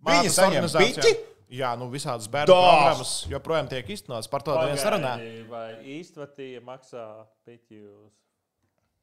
[0.06, 1.34] Viņi mātes saņem organizācijām.
[1.54, 2.66] Jā, nu visādas bērnu Dah!
[2.66, 4.28] programmas joprojām tiek iztenotas.
[4.32, 5.16] Par to neviens nerunā.
[5.50, 5.68] Vai
[6.00, 7.04] īstenībā maksā
[7.46, 8.14] piķus?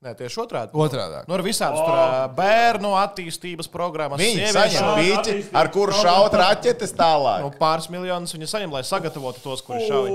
[0.02, 0.74] Nē, tieši otrādi.
[0.74, 1.28] Otrādāk.
[1.30, 4.18] Nu, ir visādas tur, ā, bērnu attīstības programmas.
[4.18, 7.44] Viņi sieviešu- saņem pīķi, ar kuru šaut raķetes tālāk.
[7.44, 10.10] Nu, pāris miljonus viņi saņem, lai sagatavotu tos, kuri šauj.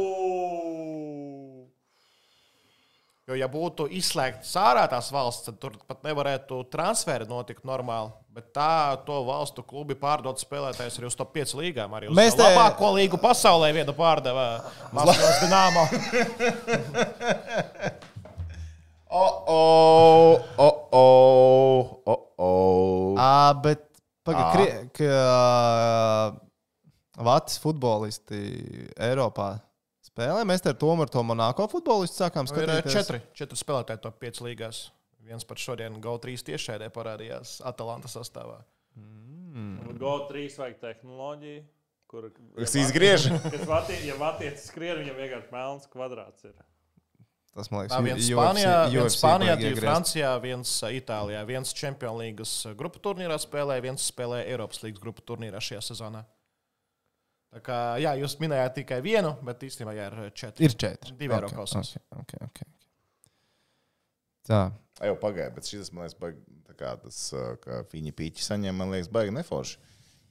[3.27, 8.13] Jo, ja būtu izslēgts ārā tās valsts, tad tur pat nevarētu transferi notikt normāli.
[8.31, 11.91] Bet tā to valstu klubi pārdod spēlētājus arī uz to piecu līgām.
[11.97, 12.45] Arī uz Mēs te...
[12.45, 14.45] labāko līgu pasaulē vienu pārdeva
[14.95, 15.83] Maskavas Dienāmo.
[19.07, 23.13] Oh, oh, oh, oh, oh, oh.
[23.15, 23.85] À, bet
[24.27, 25.11] pagaidi, ka
[27.23, 28.41] Vācijas futbolisti
[28.99, 29.53] Eiropā
[30.07, 30.43] spēlē.
[30.47, 32.93] Mēs te ar to ar to Monako futbolistu sākām Ir ā, skatīties.
[32.95, 34.87] četri, četri spēlētāji to piecu līgās.
[35.27, 38.61] Viens pat šodien GO3 tiešēdē parādījās Atalanta sastāvā.
[39.99, 41.63] GO3 vajag tehnoloģiju,
[42.07, 42.29] kur.
[42.55, 43.27] Kas izgriež?
[43.43, 46.55] Kas vatie, ja vatietis skrien, viņam vienkārši melns kvadrāts ir.
[47.57, 49.85] Tas man viens UFC Spānijā, viens UFC Spānijā baigi divi iegriezt.
[49.87, 55.57] Francijā, viens Itālijā, viens Champions League grupu turnīrā spēlē, viens spēlē Eiropas līnijas grupu turnīrā
[55.57, 56.21] šajā sezonā.
[57.53, 60.67] Tā kā, jā, jūs minējāt tikai vienu, bet īstenībā jā, ir četri.
[60.67, 61.13] Ir četri.
[61.17, 61.93] Divi Ok, Eiropausās.
[62.11, 62.63] ok, ok, ok.
[64.47, 64.61] Tā.
[65.03, 68.75] Jau pagāja, bet šis man liekas, baigi, tā kā tas, uh, ka viņi pīķi saņem,
[68.79, 69.79] man liekas, baigi neforši.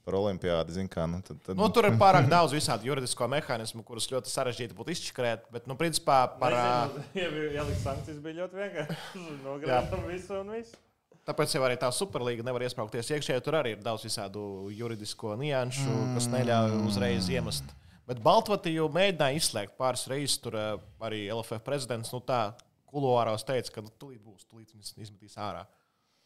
[0.07, 3.81] Par olimpiādu, zin kā, nu, tad, tad, Nu, tur ir pārāk daudz visādi juridisko mehānismu,
[3.83, 5.49] kurus ļoti sarežģīti būtu izšķirēt.
[5.51, 6.67] Bet, nu, principā, par, ā,
[7.19, 9.23] Ja bija jāliek sankcijas, bija ļoti vienkārši.
[9.43, 10.79] Nogriežam visu un visu.
[11.27, 15.35] Tāpēc jau arī tā superlīga nevar iesprāgties iekšā, jo tur arī ir daudz visādu juridisko
[15.39, 17.75] nianšu, kas neļauj uzreiz iemest.
[18.07, 20.37] Bet Baltkrieviju mēģināja izslēgt pāris reizes.
[20.39, 20.67] Tur ā,
[21.03, 22.53] arī LFF prezidents nu, tā
[22.87, 25.65] kuluāros teica, ka nu, tūlīt būs, tūlīt izmetīs ārā.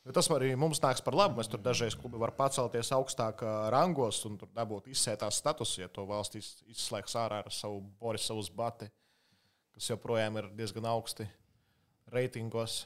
[0.06, 1.38] Jo tas arī mums nāks par labu.
[1.38, 6.06] Mēs tur dažreiz klubi var pacelties augstāk ā, rangos un dabūt izsētās statusu, ja to
[6.10, 8.90] valsts iz- izslēgs ārā ar savu Borisovas bati,
[9.74, 11.26] kas joprojām ir diezgan augsti
[12.14, 12.86] reitingos.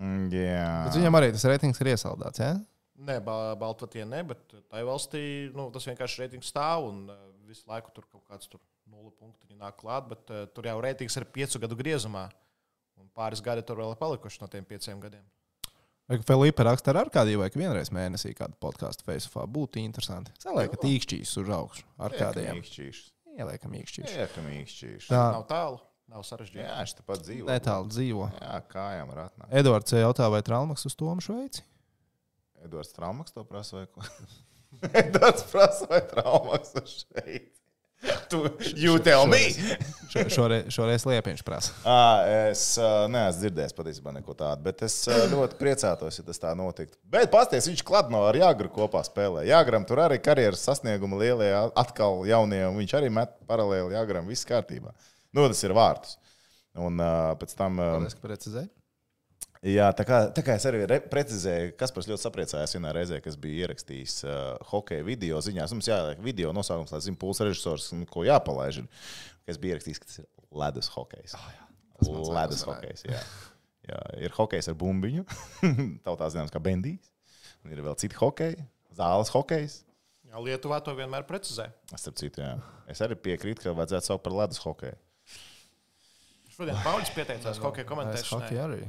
[0.00, 0.66] Mm, jā.
[0.86, 2.40] Bet viņam arī tas reitings ir iesaldēts.
[2.40, 2.54] Ja?
[3.00, 5.22] Nē, Ba- Baltkrievijā ne, bet tai valstī
[5.56, 9.52] nu, tas vienkārši reitings stāv un uh, visu laiku tur kaut kāds tur nulle punkti
[9.60, 12.26] nāk klāt, bet uh, tur jau reitings ir piecu gadu griezumā.
[13.00, 15.24] Un pāris gadi tur vēl ir palikuši no tiem pieciem gadiem.
[16.10, 20.32] Vai Filipa raksta ar kādiem vai ka vienreiz mēnesī kādu podkāstu Facebookā būtu interesanti.
[20.42, 22.58] Saliekat īkšķīs uz augšu ar kādiem.
[23.38, 24.16] Ieliekam īkšķīs.
[24.18, 25.06] Jā, ka mīkšķīšs.
[25.06, 25.78] Tā, Nav tālu,
[26.10, 26.64] nav sarežģīti.
[26.64, 27.46] Jā, viņš tepat dzīvo.
[27.50, 28.26] netālu dzīvo.
[28.40, 29.52] Jā, kājām var atnākt.
[29.62, 31.62] Edvards jautā, vai Traumas uz Tomu Šveici?
[32.64, 34.02] Edvards Traumaks to prasa vai ko?
[35.02, 37.48] Edvards prasa vai Traumaks uz šeit.
[38.32, 38.38] Tu,
[38.80, 39.36] you tell me!
[40.08, 41.74] Šo- Šoreiz, šoreiz Liepiņš prasa.
[41.84, 41.96] À,
[42.48, 42.62] es
[43.12, 44.94] neesmu dzirdējis patiesībā neko tādu, bet es
[45.28, 46.96] ļoti priecātos, ja tas tā notiktu.
[47.12, 49.42] Bet pasties, viņš kladno ar Jāgru kopā spēlē.
[49.50, 54.48] Jāgram tur arī karjeras sasniegumi lielie, atkal jaunie, un viņš arī met paralēli Jāgram, viss
[54.48, 54.96] kārtībā.
[55.36, 56.16] Nu, tas ir vārtus.
[56.80, 57.78] Un uh, pēc tam.
[57.80, 58.70] Uh, Paldies, ka precizēji.
[59.70, 63.18] Jā, tā kā, tā kā es arī re- precizēju, kas par ļoti sapriecājās vienā reizē,
[63.20, 64.38] kas bija ierakstījis uh,
[64.70, 65.74] hokeja video ziņās.
[65.76, 68.80] Mums jāieliek video nosaukums, lai zinātu, pūles režisors, un ko jāpalaiž.
[68.80, 69.10] ir,
[69.50, 70.26] Kas bija ierakstījis, ka tas ir
[70.62, 71.36] ledus hokejs.
[71.36, 73.04] Oh, ledus hokejs.
[73.04, 73.20] Jā.
[73.90, 75.26] Jā, ir hokejs ar bumbiņu.
[76.06, 77.12] Tautā zināms, kā bendijs.
[77.64, 78.62] Un ir vēl citi hokeji,
[78.96, 79.80] zāles hokejs.
[80.30, 81.66] Jā, Lietuvā to vienmēr precizē.
[81.92, 82.54] Es, citu, jā.
[82.88, 84.96] es arī piekrītu, ka vajadzētu saukt par ledus hokeju.
[86.60, 88.48] Šodien Pauļs pieteicās hokeja komentēšanai.
[88.60, 88.80] arī.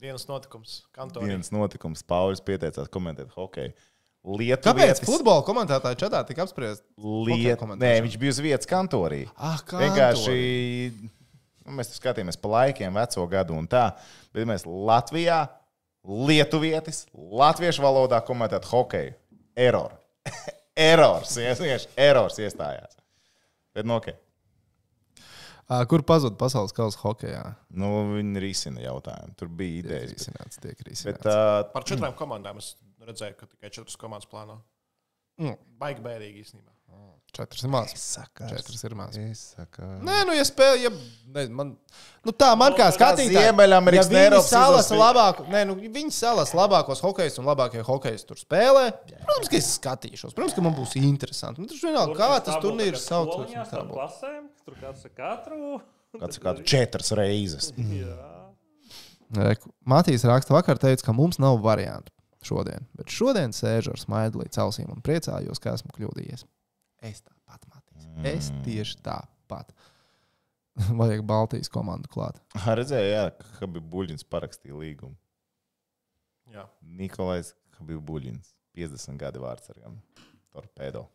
[0.00, 0.78] Dienas notikums.
[0.96, 1.28] Kantorī.
[1.28, 3.74] Viens notikums, Pauļs pieteicās komentēt hokeju.
[4.38, 6.86] Lietu Kāpēc futbola komentētāji čatā tika apspriest?
[6.96, 7.60] Liet...
[7.60, 9.26] Hokeja Nē, viņš bija uz vietas kantorī.
[9.36, 10.36] Ah, kā Vienkārši
[11.02, 13.90] nu, mēs skatījāmies pa laikiem, veco gadu un tā.
[14.32, 15.42] Bet mēs Latvijā,
[16.08, 19.12] Lietuvietis, latviešu valodā komentēt hokeju.
[19.60, 19.92] Error.
[20.90, 22.96] Errors, vienkārši errors iestājās.
[23.76, 24.14] Bet, nu, ok.
[25.88, 27.42] Kur pazuda pasaules kausa hokeja?
[27.70, 29.36] Nu, viņi risina jautājumu.
[29.38, 29.86] Tur bija.
[29.88, 31.28] Bet, risināts, tiek bet, risināts.
[31.28, 34.60] uh, Par četrām komandām es redzēju, ka tikai četras komandas plāno.
[35.42, 35.54] Nu.
[35.80, 36.74] Baigi bēdīgi īstenībā.
[37.32, 37.92] Četras ir maz.
[37.96, 38.50] Sakas.
[38.50, 39.14] Četras ir maz.
[39.40, 39.92] Sakas.
[40.04, 40.90] Nē, nu, ja spēlē, ja,
[41.32, 41.70] ne, man,
[42.28, 46.52] nu tā, man kā tā skatītājai, Ziemeļamerikas viņi Eiropas salas labāk, nē, nu, viņi salas
[46.56, 48.84] labākos hokejus un labākie hokejus tur spēlē.
[49.14, 50.36] Protams, ka es skatīšos.
[50.36, 51.64] Protams, ka man būs interesanti.
[51.64, 54.20] Nu, taču vienalga, kā tas turnīrs saucās.
[54.68, 55.80] Tur kāds ar katru.
[56.20, 57.70] Kāds ir kādu četras reizes.
[59.92, 62.12] Matīs raksta vakar teica, ka mums nav variantu
[62.44, 62.84] šodien.
[62.98, 66.44] Bet šodien sēžu ar smaidu līdz ausīm un priecājos, ka esmu kļūdījies.
[67.02, 68.06] Es tāpat, Matīs.
[68.30, 69.72] Es tieši tāpat.
[71.00, 72.38] Vajag Baltijas komandu klāt.
[72.64, 73.24] Redzēju, jā,
[73.58, 75.16] ka bija Buļģins parakstīja līgumu.
[76.52, 76.66] Jā.
[77.00, 78.54] Nikolais bija Buļģins.
[78.78, 79.98] 50 gadi vārdsargam.
[80.52, 81.06] Torpedo.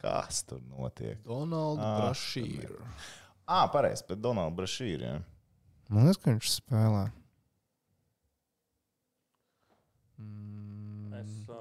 [0.00, 1.18] Kas tur notiek?
[1.24, 3.08] Donalds Ah, Brašīrs.
[3.46, 5.04] Ah, pareizi, bet Donalds Brašīrs.
[5.04, 5.16] Ja.
[5.90, 7.06] Man liekas, ka viņš spēlē.
[10.20, 10.24] Ā,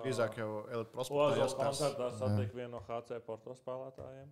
[0.04, 1.80] Drīzāk jau Elite Ozola jāskatās.
[1.80, 4.30] koncertā satiku vienu no HC Porto spēlētājiem.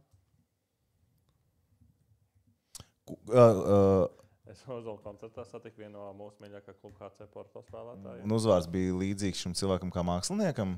[3.08, 4.08] Ku- Uh, uh,
[4.48, 8.24] Es Ozola koncertā satiku vienu no mūsu mīļākā kluba HC Porto spēlētājiem.
[8.24, 10.78] un uzvārds bija līdzīgs šim cilvēkam, kā māksliniekam.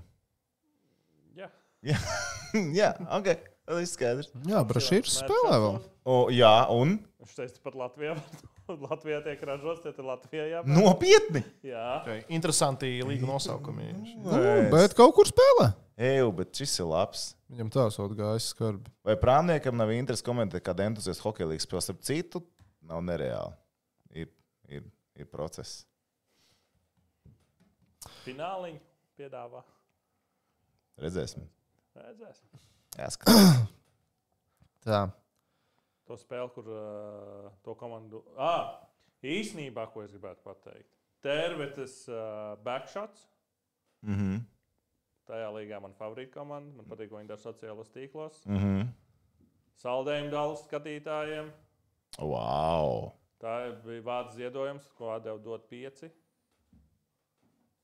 [1.37, 1.95] Jā,
[2.73, 3.29] jā, ok.
[3.69, 4.31] Tas ir skaidrs.
[4.49, 5.75] Jā, Brašīrs spēlē vēl.
[6.09, 8.15] O, jā, un viņš teica, pat Latvijā,
[8.89, 10.63] Latvijā tiek ražots, tad Latvijā jā.
[10.67, 11.43] nopietni.
[11.65, 12.23] Jā, Okay.
[12.33, 13.89] Interesanti līga nosaukumi.
[14.23, 14.39] Nu,
[14.71, 15.71] bet kaut kur spēlē.
[15.99, 17.25] Eju, bet šis ir labs.
[17.51, 18.91] Viņam tā sot gājis skarbi.
[19.03, 22.43] Vai prāmniekam nav interesi komentēt, kāda entuziasta hokeja līnijas spēlē ar citu?
[22.89, 23.57] Nav nereāli.
[24.23, 24.31] Ir,
[24.71, 24.85] ir,
[25.19, 25.83] ir process.
[28.23, 28.79] fināliņu
[29.19, 29.63] piedāvā.
[30.99, 31.43] Redzēsim.
[31.99, 32.61] Redzēsim.
[32.99, 33.65] Jāskatās.
[34.85, 35.01] Tā.
[36.09, 38.23] To spēli, kur uh, to komandu.
[38.33, 38.79] Ah,
[39.21, 40.89] īsnībā, ko es gribētu pateikt.
[41.21, 43.27] Tervetes uh, backshots.
[44.01, 44.39] mm -hmm.
[45.29, 46.75] Tajā līgā man favorīta komanda.
[46.75, 48.45] Man patīk, ko viņi dara sociālajos tīklos.
[48.45, 48.87] mm -hmm.
[49.79, 51.51] Saldējumu dalas skatītājiem.
[52.19, 53.11] Wow!
[53.39, 53.53] Tā
[53.85, 56.09] bija vārds ziedojums, ko atdeva dot pieci.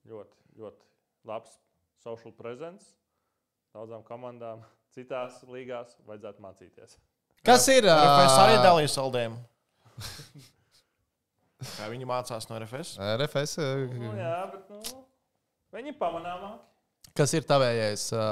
[0.05, 0.85] Ļoti, ļoti
[1.23, 1.59] labs
[2.03, 2.95] social presence.
[3.73, 4.63] Daudzām komandām,
[4.95, 6.99] citās līgās vajadzētu mācīties.
[7.45, 7.85] Kas ir?
[7.85, 9.41] RFS arī ā, dalīja saldējumu.
[11.75, 12.95] Kā viņi mācās no RFS?
[13.01, 13.57] RFS.
[13.95, 15.03] Nu, ā, jā, bet nu,
[15.75, 16.63] viņi ir pamanāmāki.
[17.15, 18.23] Kas ir tavējais ā,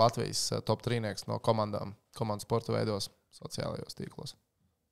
[0.00, 4.36] Latvijas ā, top trīnieks no komandām, komandas sporta veidos, sociālajos tīklos?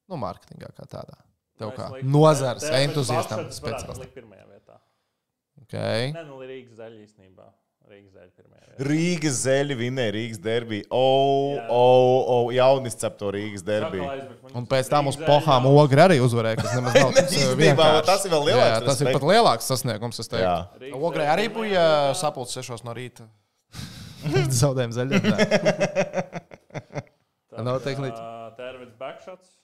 [0.08, 1.16] Nu, mārketingā kā tādā.
[1.58, 4.04] Tev kā nozares entuziastam speciālistam.
[4.04, 4.76] likt pirmajā vietā.
[5.64, 6.12] Okay.
[6.14, 7.48] Nē, nu, Rīgas zaļa īstenībā.
[7.88, 8.86] Rīgas zaļa pirmajā vietā.
[8.88, 10.84] Rīgas zeļi vinēja Rīgas derbiju.
[10.94, 11.02] O,
[11.56, 11.64] Jā.
[11.72, 11.80] o,
[12.34, 14.04] o, jaunis cep to Rīgas derbiju.
[14.54, 18.06] Un pēc tam uz pohām nav- ogri arī uzvarēja, kas nemaz nav Īstenībā vienkāršs.
[18.10, 20.54] tas ir vēl lielāks Jā, tas ir pat lielāks sasniegums, es Jā.
[20.78, 21.00] teiktu.
[21.00, 21.84] Zaļa arī bija
[22.18, 23.26] sapulcs 6 no rīta.
[27.48, 29.54] Tad, Noteikti līdz- ā, Tervets backshots.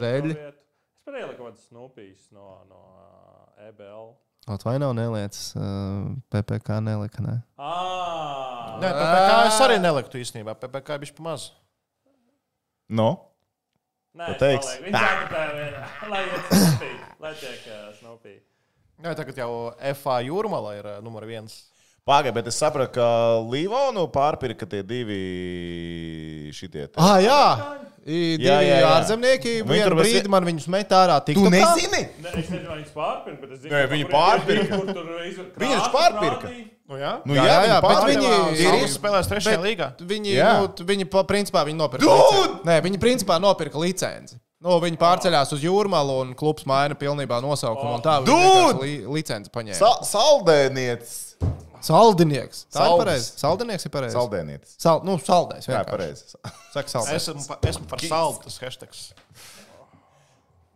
[0.00, 0.34] Zeļi.
[0.34, 0.63] vietu.
[1.04, 2.78] Pat ieliku kaut kādas snupijas no, no
[3.68, 4.14] EBL.
[4.54, 5.50] Ot, vai nav nelietas?
[5.56, 5.66] ā,
[6.32, 7.34] PPK nelika, ne?
[7.60, 10.56] Ah, Nē, PPC es arī neliktu īstenībā.
[10.60, 11.46] PPC bija pamaz.
[12.88, 13.08] No?
[14.14, 14.72] Nē, Ko teiks?
[14.84, 15.84] Viņš ceturtajā vietā.
[16.12, 16.90] Lai iet snupī.
[17.24, 18.34] Lai tiek uh, snupī.
[19.04, 19.50] Jā, tagad jau
[19.98, 21.56] FA jūrmala ir ā, numur viens.
[22.04, 23.04] Pagaidiet, bet es sapratu, ka
[23.48, 26.82] Līvonu pārpirka tie divi šitie.
[26.92, 26.98] te.
[27.00, 27.38] Ah, jā!
[28.04, 28.88] I, divi Jā, jā, jā.
[28.98, 29.52] ārzemnieki.
[29.64, 31.14] Vienu tur brīdi man viņus met ārā.
[31.24, 31.52] Tu TikTokā.
[31.54, 32.02] nezini?
[32.20, 34.80] Ne, es nezinu, vai viņas pārpirka, bet es zinu, Nē, ka viņi pārpirka.
[35.56, 36.52] krāsas pārpirka.
[36.84, 39.88] Nu, jā, Nu, Jā, jā, jā, viņi bet viņi- ir- spēlēs trešajā līgā.
[40.04, 40.52] Viņi, Jā.
[40.60, 42.04] nu, viņi pa- principā viņi nopirka.
[42.68, 44.36] Nē, viņi principā nopirka licenci.
[44.60, 47.94] Nu, viņi pārceļās uz jūrmālu un klubs maina pilnībā nosaukumu.
[47.96, 49.80] un Tā vienkārši li, licenci paņēma.
[49.80, 51.36] Sa saldēnietis.
[51.84, 52.64] Saldinieks.
[52.72, 53.00] Tā ir Saldus.
[53.04, 53.32] pareizi.
[53.42, 54.16] Saldinieks ir pareizi.
[54.16, 54.74] Saldēnietis.
[54.80, 55.68] Sal, nu, saldējs.
[55.68, 56.24] Jā, pareizi.
[56.72, 57.28] Saka, saldējs.
[57.28, 59.02] Esmu, pa- esmu par saldu tas hashtags.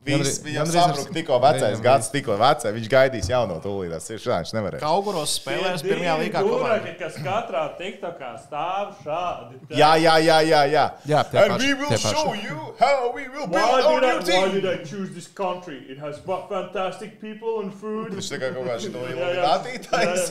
[0.07, 2.71] Viss viņam sabruka tikko vecais gads, tikko vecais.
[2.73, 3.91] Viņš gaidīs jauno tūlīt.
[3.93, 4.81] Tas ir šāds, viņš nevarēja.
[4.81, 6.77] Kauguros spēlēs pirmajā līgā komandā.
[6.79, 9.59] Dūraki, kas katrā tiktokā stāv šādi.
[9.69, 9.75] te.
[9.77, 10.63] Jā, jā, jā, jā.
[10.71, 10.85] jā.
[11.11, 12.13] Jā, tie And paši, we will paši.
[12.15, 14.53] show you how we will build Why our new why team.
[14.55, 15.83] did I choose this country?
[15.91, 18.15] It has fa- fantastic people and food.
[18.15, 19.45] Viņš tā kā kaut kā šito Jā, jā.
[19.45, 20.31] iluminatītājs.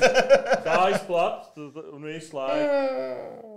[0.66, 3.54] Kājas plats tu- tu- un visu laiku.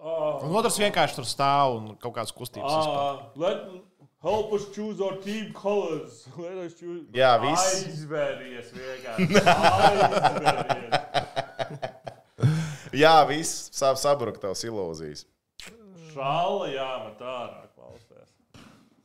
[0.00, 2.72] Oh, Un otrs vienkārši tur stāv un kaut kādas kustības.
[4.22, 6.26] Help us choose our team colors.
[6.38, 7.06] Let us choose.
[7.16, 7.86] Jā, viss.
[7.86, 9.28] Aizveries vienkārši.
[9.88, 11.10] Aizveries.
[12.96, 15.26] Jā, viss sāp sabrukt tavs ilūzijas.
[16.10, 18.32] Šāla jāmet ārā, klausies.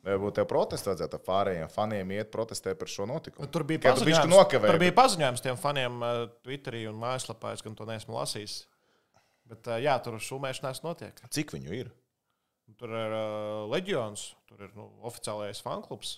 [0.05, 3.49] Varbūt tev protestēt vajadzētu ar pārējiem faniem iet protestēt par šo notikumu.
[3.53, 7.53] Tur bija paziņojums, tur bija paziņojums tiem faniem uh, Twitterī un mājaslapā.
[7.57, 8.57] Es gan to neesmu lasījis.
[9.49, 11.21] Bet uh, jā, tur šūmēšanās notiek.
[11.33, 11.93] Cik viņu ir?
[12.75, 16.17] Tur ir uh, leģions, tur ir nu, oficiālais fanklubs.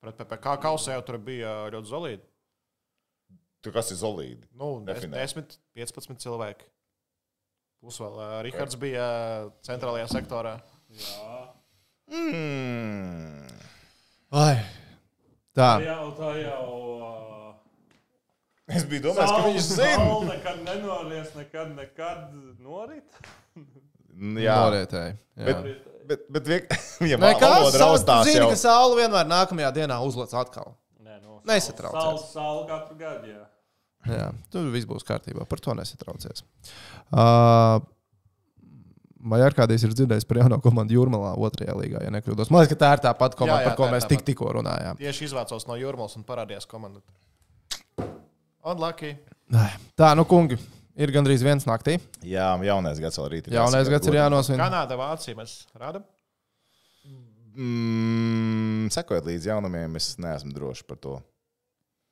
[0.00, 2.26] Pret PPC kausē jau tur bija ļoti zelīti.
[3.60, 4.48] Tu kas ir zolīdi?
[4.56, 5.20] Nu, Definē.
[5.20, 6.64] 10, 15 cilvēki.
[7.80, 10.56] Plus vēl uh, Rihards bija uh, centrālajā sektorā.
[12.08, 13.44] Mm.
[14.40, 14.56] Ai.
[15.52, 15.74] Tā.
[15.76, 16.64] Tā jau, tā jau.
[16.70, 17.10] Uh,
[18.70, 19.94] Es biju domājis, ka viņš zina.
[19.98, 23.16] Saule nekad nenories, nekad, nekad norit.
[24.40, 25.14] Jā, Norietēji.
[25.36, 25.44] jā.
[25.46, 28.50] bet, bet, bet viek- viņam Nē, kā raustās zini, jau.
[28.52, 30.74] ka saule vienmēr nākamajā dienā uzlec atkal.
[31.00, 32.02] Nē, no, Nesatraucies.
[32.02, 33.46] Saule, saule katru gadu, jā.
[34.10, 35.44] Jā, tur viss būs kārtībā.
[35.48, 36.44] Par to nesatraucies.
[37.12, 37.80] Uh,
[39.20, 42.48] Vai ar kādreiz ir dzirdējis par jauno komandu Jūrmalā, otrajā līgā, ja nekļūdos?
[42.48, 44.48] Man liekas, ka tā ir tā pati komanda, Jā, jā, par ko mēs tik, tikko
[44.56, 44.96] runājām.
[44.96, 47.02] Tieši izvācos no Jurmālas un parādījās komanda.
[48.64, 49.10] Unlucky.
[49.98, 50.56] Tā, nu, kungi,
[51.00, 51.96] ir gandrīz viens naktī.
[52.26, 53.48] Jā, jaunais gads vēl rīt.
[53.50, 54.60] ir Jaunais gads ir jānosvin.
[54.60, 56.04] Kanāda, Vācija mēs rādām.
[57.60, 61.16] Mm, sekojot līdz jaunumiem, es neesmu drošs par to.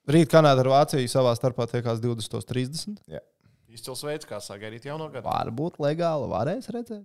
[0.09, 2.99] Rīt Kanāda ar Vāciju savā starpā tiekās 20.30.
[3.69, 5.29] Izcils veids, kā sagaidīt jauno gadu.
[5.29, 7.05] Varbūt legāli varēs redzēt.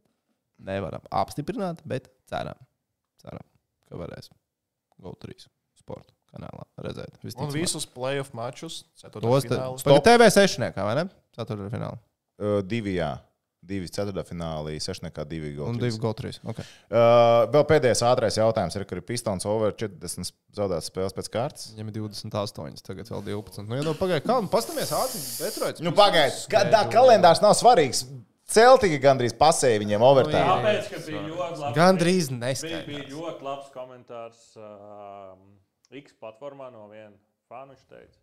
[0.64, 2.56] Nevaram apstiprināt, bet ceram,
[3.22, 3.44] ceram
[3.90, 4.30] ka varēs
[5.04, 5.36] GO3
[5.78, 7.18] sporta kanālā redzēt.
[7.20, 7.54] Un Visticamāk.
[7.58, 9.84] visus playoff mačus, Tos te- ceturtdaļfinālus.
[9.86, 11.06] Pagaid, TV sešniekā, vai ne?
[11.38, 12.00] Ceturtdaļfinālā.
[12.42, 13.14] Uh, divi, jā.
[13.64, 15.80] Divi ceturtdaļfinālī, seši nekā divi Un goli.
[15.86, 16.34] divi GO3.
[16.52, 16.66] Okay.
[16.92, 21.70] Uh, vēl pēdējais ātrais jautājums ir, kur ir Pistons over 40 zaudētas spēles pēc kārtas.
[21.72, 23.64] Viņam ir 28, tagad vēl 12.
[23.70, 25.84] Nu, ja nu, pagaidi, kā, nu, pastamies ātri, Detroits.
[25.86, 28.04] Nu, pagaidiet, kādā kalendārs nav svarīgs.
[28.54, 30.44] Celtīgi gandrīz pasēja viņiem overtime.
[30.44, 31.78] Tāpēc, ka bija ļoti labi.
[31.80, 33.14] Gandrīz Bija, bija neskaidrs.
[33.16, 35.48] ļoti labs komentārs um,
[36.04, 37.16] X platformā no viena
[37.48, 37.72] fanu.
[37.72, 38.20] Viņš teica,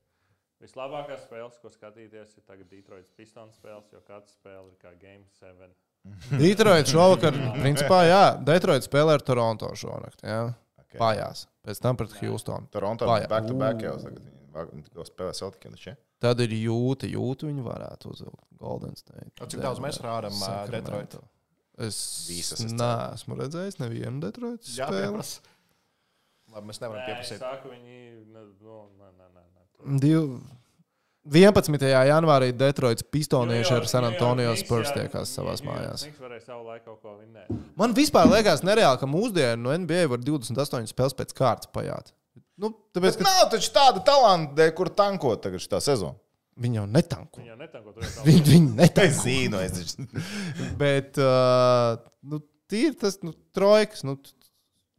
[0.62, 5.26] vislabākās spēles, ko skatīties, ir tagad Detroit Pistons spēles, jo katra spēle ir kā Game
[5.38, 5.70] 7.
[6.42, 10.24] Detroits šovakar, principā, jā, Detroits spēlē ar Toronto šonakt.
[10.24, 10.42] Jā.
[10.84, 10.98] Okay.
[10.98, 11.46] Pājās.
[11.66, 12.66] Pēc tam pret Houstonu.
[12.72, 13.28] Toronto Vajag.
[13.30, 14.30] back to back jau tagad.
[15.06, 15.98] Spēlē taču, ja?
[16.20, 19.30] Tad ir jūta, jūta viņi varētu uzvilkt Golden State.
[19.40, 20.74] O, cik daudz mēs rādām, Sacramento.
[20.74, 21.22] Detroitu?
[21.80, 21.96] Es
[22.28, 25.22] Visas es neesmu redzējis nevienu Detroit Jā, spēli.
[26.50, 27.40] Labi, mēs nevaram Nē, es pieprasīt.
[27.40, 28.00] saku, viņi.
[28.34, 28.42] Nu,
[28.98, 29.59] nē, nē, nē, nē.
[30.00, 30.38] Div...
[31.30, 31.76] 11.
[32.08, 36.06] janvārī Detroits pistonieši ar San Antonio Spurs tiekās York mājās.
[36.06, 37.50] Knicks varēja savu laiku kaut ko vinnēt.
[37.78, 42.14] Man vispār liekas nereāli, ka mūsdienu no NBA var 28 spēles pēc kārtas pajāt.
[42.60, 46.16] Nu, tāpēc, Bet ka nav taču tāda talanta, kur tankot tagad šī sezona.
[46.60, 47.40] viņi jau netanko.
[47.40, 47.94] Viņi jau netanko
[48.28, 49.06] Viņi, viņi netanko.
[49.06, 50.08] Es zinu, es taču.
[50.82, 52.00] Bet uh,
[52.32, 54.04] nu, tīri tas nu, trojkas.
[54.08, 54.16] Nu,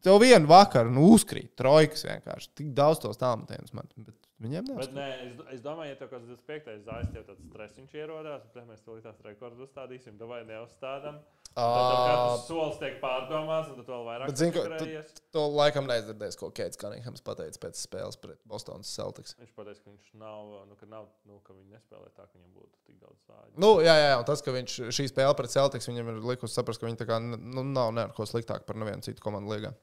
[0.06, 2.50] tev vienu vakaru nu, uzkrīt trojkas vienkārši.
[2.62, 3.90] Tik daudz tos tālmetienus man.
[3.98, 4.80] Bet viņiem nav.
[4.82, 6.80] Bet nē, es, es domāju, ja tev kaut kāds 25.
[6.88, 11.22] zāles, tev tāds stresiņš ierodās, tad mēs to tās rekordus uzstādīsim, vai neuzstādām.
[11.52, 11.66] Tev
[12.08, 15.10] katrs solis tiek pārdomāts, un tad vēl vairāk tu, uzkrājies.
[15.36, 19.36] to laikam neizdzirdēs, ko Keits Kanīhams pateica pēc spēles pret Bostonas Celtics.
[19.42, 22.54] Viņš pateica, ka viņš nav, nu, ka, nav, nu, ka viņi nespēlē tā, ka viņam
[22.56, 23.52] būtu tik daudz zāļu.
[23.60, 26.80] Nu, jā, jā, un tas, ka viņš šī spēle pret Celtics viņam ir likusi saprast,
[26.80, 29.76] ka viņi tā kā, nu, nav ne ar ko sliktāk par nevienu citu komandu līgā.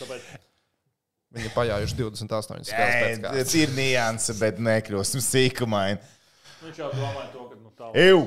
[0.00, 0.32] Tāpēc
[1.32, 3.46] Viņi ir pajājuši 28 spēles pēc Nē, kārtas.
[3.46, 6.00] Tas ir nianses, bet nekļūsim sīkumaini.
[6.66, 8.22] viņš jau domāja to, ka, nu, tā Eju!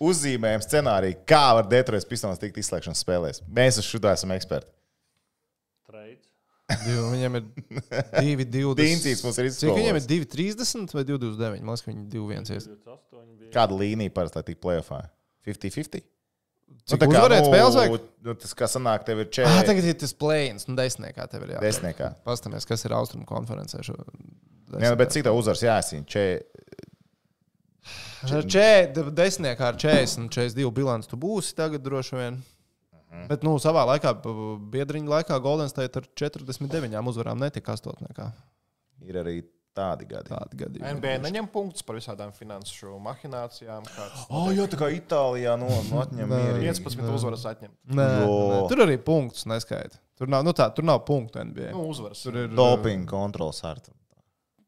[0.00, 3.42] Uzzīmējam scenāriju, kā var Detroit Pistons tikt izslēgšanas spēlēs.
[3.52, 4.72] Mēs uz šo esam eksperti.
[5.86, 6.30] trades.
[6.84, 8.80] Divi, viņiem ir 2, 20.
[8.80, 10.10] Dīncīs mums ir Cik viņiem ir izskolēts.
[10.12, 11.64] 2, 30 vai 2, 29?
[11.64, 12.68] Man liekas, ka viņi 2, 1 ies.
[12.70, 13.52] 28 bija.
[13.56, 15.02] Kāda līnija parasti tik playoffā?
[15.46, 16.06] 50-50?
[16.90, 18.06] Cik uzvarēt spēles vajag?
[18.26, 19.66] Nu, tas, kā sanāk, tev ir Ah, 40.
[19.68, 21.66] tagad ir tas plēns, nu, desmitniekā tev ir jāatver.
[21.68, 22.08] Desmitniekā.
[22.26, 23.82] Pastamies, kas ir Austrum konferencē.
[23.86, 23.94] Šo...
[24.80, 26.06] Jā, bet cik tev uzvars jāsīn?
[26.10, 26.24] Če...
[28.20, 28.68] Čē,
[29.16, 32.40] desmitniekā ar 40, 42 bilanci tu būsi tagad droši vien.
[33.30, 34.12] Bet, nu, savā laikā,
[34.70, 38.28] biedriņa laikā, Golden State ar 49 uzvarām netika astotniekā.
[39.08, 39.40] Ir arī
[39.80, 40.30] tādi gadi.
[40.30, 40.92] Tādi gadījumi.
[40.98, 43.88] NBA neņem punktus par visādām finanšu mahinācijām.
[43.96, 46.74] kāds Oh, jā, tā kā Itālijā no, no atņem mierīgi.
[46.84, 47.76] 15 uzvaras atņemt.
[47.90, 50.02] Nē, nē, tur arī punktus neskaita.
[50.20, 51.72] Tur nav, nu, tā, tur nav punktu NBA.
[51.72, 52.20] Nu, uzvaras.
[52.26, 53.94] Tur ir Doping kontrols ar to.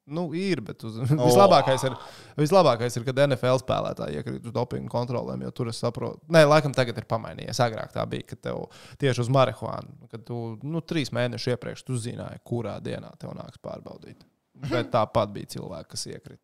[0.04, 0.96] Nu, ir, bet uz,
[1.28, 1.94] vislabākais, ir,
[2.40, 6.18] vislabākais ir, kad NFL spēlētāji iekrīt uz dopingu kontrolēm, jo tur es saprotu.
[6.32, 7.60] Nē, laikam tagad ir pamainījies.
[7.62, 8.64] Agrāk tā bija, ka tev
[9.02, 13.62] tieši uz marihuānu, kad tu nu, trīs mēnešus iepriekš tu zināji, kurā dienā tev nāks
[13.62, 14.26] pārbaudīt.
[14.70, 16.42] Bet tāpat bija cilvēki, kas iekrita.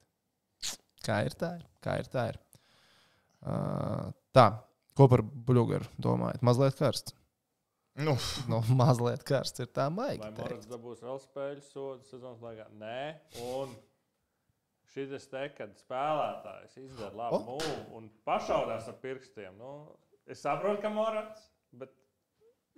[1.06, 1.52] Kā ir tā?
[1.60, 1.66] Ir?
[1.84, 2.24] Kā ir tā?
[2.32, 2.40] Ir?
[3.46, 4.48] Uh, tā,
[4.98, 6.42] ko par buļbuļsāģu domājat?
[6.46, 7.14] Mazliet karsts.
[7.98, 8.14] Nu,
[8.50, 10.22] Nu, mazliet karsts ir tā Vai maigi.
[10.22, 10.70] Morats teikt.
[10.70, 12.66] dabūs vēl spēļu sodu sezonas laikā?
[12.78, 13.00] Nē,
[13.42, 13.72] un
[14.94, 17.48] šis te, kad spēlētājs izdara labu oh.
[17.54, 19.56] mūlu un pašaudās ar pirkstiem.
[19.58, 19.72] Nu,
[20.30, 21.94] es saprotu, ka Morats, bet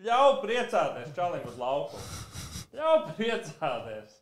[0.04, 2.16] ļauj priecāties čalim uz laukumu.
[2.76, 4.16] Ļauj priecāties.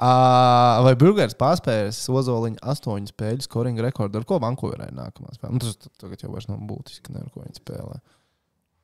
[0.00, 5.52] Ā, Vai Burgers pārspējas Ozoliņa astoņu spēļu skoringa rekordu, ar ko Vankūverai nākamā spēlē?
[5.52, 7.98] Nu, tas tagad jau vairs nav būtiski, ne, ar ko viņi spēlē.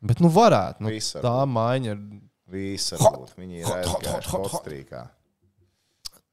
[0.07, 0.85] Bet, nu, varētu.
[0.85, 2.03] Nu, Viss var tā maiņa ir.
[2.53, 3.33] viss var Hot, būt.
[3.41, 4.51] Viņi ir aizgājuši hot, hot, hot.
[4.59, 5.01] hotstrīkā.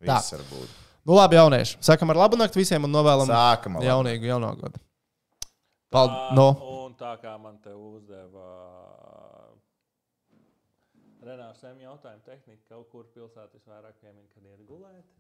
[0.04, 0.18] Tā.
[0.20, 0.76] Viss var būt.
[1.08, 1.78] Nu, labi, jaunieši.
[1.84, 3.80] Sakam ar labu nakti visiem un novēlam Sākam.
[3.84, 4.84] jaunīgu jauno gadu.
[5.94, 6.36] Paldies!
[6.36, 6.50] No.
[6.84, 8.46] Un tā kā man te uzdeva
[11.24, 11.80] Renārs M.
[11.84, 15.14] jautājumu, tehnika kaut kur pilsētā visvairāk piemina, kad ir gulēt.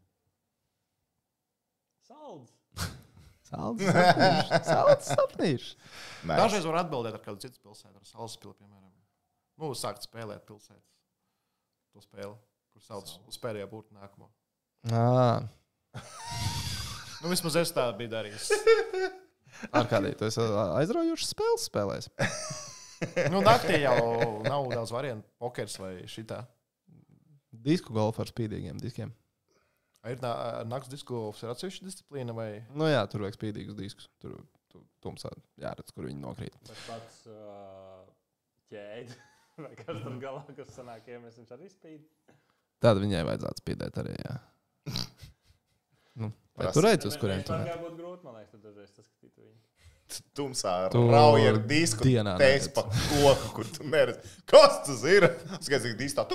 [2.03, 2.51] Salds.
[3.53, 5.75] Sāls sapnīši.
[6.27, 6.37] Nē.
[6.39, 8.91] Dažreiz var atbildēt ar kādu citu pilsētu, ar Salaspili, piemēram.
[9.61, 10.89] Nu, sākt spēlēt pilsētas.
[11.93, 12.33] To spēli,
[12.73, 14.31] kur sauc uz pēdējā burta nākamo.
[14.89, 15.43] Ā,
[17.23, 18.49] Nu, vismaz es tā biju darījis.
[19.71, 22.09] Ar kādiem tu esi aizraujošs spēles spēlējis?
[23.33, 25.27] Nu, naktī jau nav daudz variantu.
[25.41, 26.43] Pokers vai šitā.
[27.63, 29.11] Disku golfu ar spīdīgiem diskiem.
[30.03, 34.09] Ir nā- nakts diskus, ir atsevišķa disciplīna vai Nu, jā, tur vajag spīdīgus diskus.
[34.19, 34.35] Tur
[34.71, 35.29] tu, tumsā
[35.63, 36.57] jāredz, kur viņi nokrīt.
[36.67, 38.01] Bet pats uh,
[38.73, 39.15] ķēde.
[39.63, 42.07] Vai kas tur galā, kas sanāk, ja mēs viņš arī spīd?
[42.81, 44.15] Tad viņai vajadzētu spīdēt arī.
[44.25, 44.39] Jā.
[46.13, 46.73] Nu, vai Prasa.
[46.77, 47.49] tu redzi, uz kuriem redzi?
[47.49, 49.55] kā būtu grūti, man liekas, tad dažreiz saskatīt viņu.
[50.37, 52.03] Tumsā Tu rauja ar disku.
[52.05, 54.19] dienā Teiks pa koku, kur tu neredzi.
[54.49, 55.29] Kas tas ir?
[55.59, 56.25] Skaidrs, ka dīstā.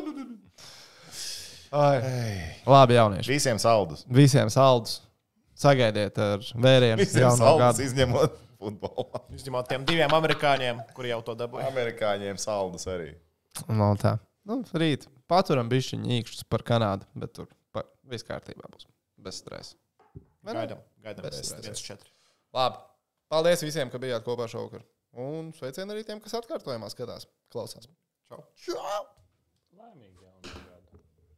[2.67, 3.29] Labi, jaunieši.
[3.33, 4.05] Visiem saldus.
[4.09, 5.01] Visiem saldus.
[5.59, 7.01] Sagaidiet ar vēriem.
[7.01, 7.83] Visiem saldus gadu.
[7.89, 9.23] izņemot futbolu.
[9.35, 11.67] izņemot tiem diviem amerikāņiem, kuri jau to dabūja.
[11.73, 13.11] Amerikāņiem saldus arī.
[13.69, 14.17] No tā.
[14.49, 18.87] Nu, rīt paturam bišķiņu īkšķus par Kanādu, bet tur pa, viss kārtībā būs.
[19.21, 19.75] Bez stresa.
[20.47, 21.27] Gaidām, gaidām.
[21.27, 21.83] Bez Viens, stresa.
[21.91, 22.09] četri.
[22.57, 22.79] Labi.
[23.29, 24.87] Paldies visiem, ka bijāt kopā šovakar.
[25.21, 27.91] Un sveicieni arī tiem, kas atkārtojumā skatās, klausās.
[28.29, 28.45] Čau.
[28.65, 29.18] Čau!